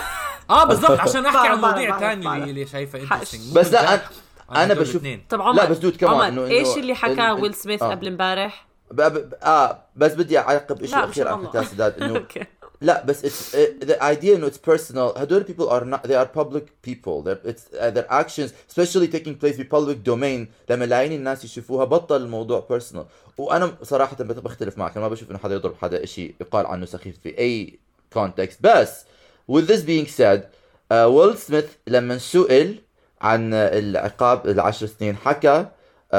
آه 0.49 0.63
بالضبط 0.63 0.99
عشان 0.99 1.25
أحكي 1.25 1.47
عن 1.47 1.65
الثانية 1.65 1.89
بعرف. 1.89 2.03
اللي 2.37 2.49
اللي 2.51 2.65
شايفها. 2.65 3.01
انترستنج 3.01 3.53
بس 3.55 3.71
لا، 3.71 3.97
أنا- 3.97 4.01
أنا 4.55 4.73
بشوف- 4.73 5.03
طب 5.29 5.41
عمر 5.41 5.55
لا، 5.63 5.65
بس 5.69 5.77
دود 5.77 5.95
كمان 5.95 6.13
عمر 6.39 6.45
إيش 6.47 6.77
اللي 6.77 6.95
حكاه 6.95 7.33
ويل 7.33 7.53
سميث 7.53 7.83
آه. 7.83 7.91
قبل 7.91 8.07
امبارح؟ 8.07 8.70
آه 9.43 9.83
بس 9.95 10.11
بدي 10.13 10.37
أعقب 10.37 10.85
شيء 10.85 11.03
أخير 11.03 11.27
عن. 11.27 11.47
حكايه 11.47 11.63
سداد 11.63 12.03
إنه 12.03 12.25
لا 12.81 13.05
بس 13.05 13.25
it's 13.25 13.55
uh, 13.55 13.85
the 13.85 14.01
idea 14.01 14.35
انه 14.35 14.49
it's 14.49 14.69
personal. 14.69 15.17
هدول 15.17 15.45
people 15.45 15.69
are 15.69 15.85
not 15.85 16.03
they 16.07 16.15
are 16.15 16.25
public 16.25 16.65
people. 16.81 17.21
Their 17.21 17.37
it's 17.51 17.73
uh, 17.79 17.91
their 17.91 18.11
actions 18.11 18.51
especially 18.69 19.07
taking 19.07 19.35
place 19.35 19.55
في 19.55 19.63
public 19.63 20.03
domain 20.03 20.51
لما 20.69 20.85
ملايين 20.85 21.11
الناس 21.11 21.45
يشوفوها 21.45 21.85
بطل 21.85 22.15
الموضوع 22.15 22.67
personal. 22.71 23.03
وأنا 23.37 23.73
صراحة 23.83 24.15
بختلف 24.19 24.77
معك. 24.77 24.91
أنا 24.91 25.01
ما 25.01 25.09
بشوف 25.09 25.31
إنه 25.31 25.39
حدا 25.39 25.55
يضرب 25.55 25.75
حدا 25.81 26.05
شيء 26.05 26.35
يقال 26.41 26.65
عنه 26.65 26.85
سخيف 26.85 27.17
في 27.23 27.37
أي 27.37 27.79
context. 28.15 28.55
بس 28.61 29.05
with 29.51 29.67
this 29.67 29.81
being 29.81 30.07
said 30.19 30.39
uh, 30.91 30.93
ويل 30.93 31.37
سميث 31.37 31.65
لما 31.87 32.17
سئل 32.17 32.81
عن 33.21 33.53
العقاب 33.53 34.47
العشر 34.47 34.87
سنين 34.87 35.15
حكى 35.15 35.65
uh, 35.65 36.15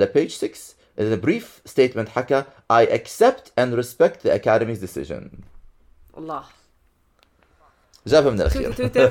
ل 0.00 0.06
Page 0.06 0.30
6 0.30 0.48
in 0.98 1.02
a 1.02 1.16
brief 1.16 1.62
statement 1.66 2.08
حكى 2.08 2.44
I 2.72 2.86
accept 2.86 3.50
and 3.58 3.74
respect 3.74 4.22
the 4.22 4.30
academy's 4.30 4.80
decision. 4.80 5.30
الله. 6.18 6.44
جابها 8.06 8.30
من 8.30 8.40
الأخير. 8.40 8.72
تويتر 8.72 9.08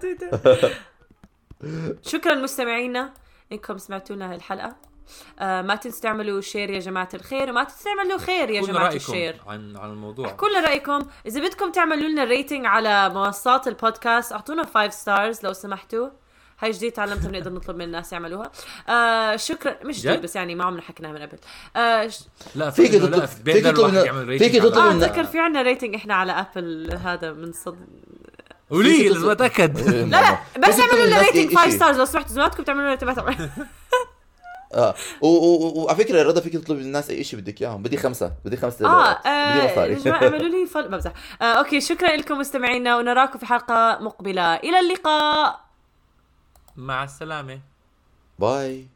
تويتر. 0.00 0.72
شكرا 2.12 2.34
مستمعينا. 2.34 3.14
إنكم 3.52 3.78
سمعتوا 3.78 4.16
لنا 4.16 4.34
هالحلقه 4.34 4.76
آه 5.38 5.62
ما 5.62 5.74
تنسوا 5.74 6.00
تعملوا 6.00 6.40
share 6.40 6.70
يا 6.70 6.78
جماعة 6.80 7.08
الخير 7.14 7.50
وما 7.50 7.64
تنسوا 7.64 7.84
تعملوا 7.84 8.18
خير 8.18 8.50
يا 8.50 8.62
جماعة 8.62 8.82
رأيكم 8.82 8.96
ال 8.96 9.02
share. 9.02 9.40
عن 9.46 9.76
عن 9.76 9.90
الموضوع. 9.90 10.30
كل 10.30 10.64
رأيكم. 10.64 10.98
إذا 11.26 11.40
بدكم 11.40 11.72
تعملوا 11.72 12.08
لنا 12.08 12.24
rating 12.24 12.66
على 12.66 13.08
منصات 13.08 13.68
البودكاست 13.68 14.32
أعطونا 14.32 14.64
5 14.64 14.90
stars 14.90 15.44
لو 15.44 15.52
سمحتوا. 15.52 16.08
هاي 16.60 16.70
جديد 16.70 16.92
تعلمتها 16.92 17.28
بنقدر 17.28 17.52
نطلب 17.52 17.76
من 17.76 17.82
الناس 17.84 18.12
يعملوها. 18.12 18.50
آه 18.88 19.36
شكرا. 19.36 19.76
مش 19.84 19.98
جديد 20.00 20.12
جد؟ 20.12 20.22
بس 20.22 20.36
يعني 20.36 20.54
ما 20.54 20.64
عمرنا 20.64 20.82
حكيناها 20.82 21.12
من 21.12 21.18
قبل. 21.18 21.38
آه 21.76 22.08
ش... 22.08 22.20
لا 22.54 22.70
فيك 22.70 22.92
تطلب- 22.92 23.24
فيك 23.24 23.64
تطلب 23.64 24.38
فيك 24.38 24.52
تطلب 24.62 24.78
آه. 24.78 24.90
أتذكر 24.90 25.24
في 25.24 25.38
عنا 25.38 25.62
rating 25.62 25.94
إحنا 25.94 26.14
على 26.14 26.32
ابل 26.32 26.98
هذا 27.04 27.32
من 27.32 27.52
صد 27.52 27.78
فيك 28.70 29.12
لازم 29.12 29.30
اتاكد 29.30 29.78
لا 29.88 30.04
لا 30.04 30.38
بس 30.68 30.80
اعملوا 30.80 31.06
لنا 31.06 31.18
rating 31.20 31.46
إشي. 31.46 31.56
5 31.56 31.70
stars 31.76 31.98
لو 31.98 32.04
سمحتوا 32.04 32.34
زمانكم 32.34 32.62
تعملوا 32.62 32.84
لنا 32.86 32.94
تبعتوا 32.94 33.30
آه 34.74 34.94
و- 35.20 35.26
و- 35.26 35.66
و- 35.66 35.84
وعلى 35.84 35.98
فكرة 36.04 36.22
رضا 36.22 36.40
فيك 36.40 36.52
تطلب 36.52 36.76
من 36.78 36.82
الناس 36.84 37.10
أي 37.10 37.24
شيء 37.24 37.40
بدك 37.40 37.62
إياهم. 37.62 37.82
بدي 37.82 37.96
خمسة. 37.96 38.32
بدي 38.44 38.56
خمسة 38.56 38.76
آه 38.86 38.88
دولارات. 38.88 39.18
بدي 39.20 39.28
آه، 39.28 39.72
مصاري 39.72 40.10
اعملوا 40.26 40.48
لي 40.48 40.66
فل 40.66 40.88
بمزح 40.88 41.12
آه 41.42 41.44
okay 41.44 41.80
شكرا 41.80 42.16
لكم 42.16 42.38
مستمعينا 42.38 42.96
ونراكم 42.96 43.38
في 43.38 43.46
حلقة 43.46 43.98
مقبلة. 44.00 44.54
إلى 44.54 44.80
اللقاء. 44.80 45.63
مع 46.76 47.04
السلامة. 47.04 47.60
bye. 48.38 48.88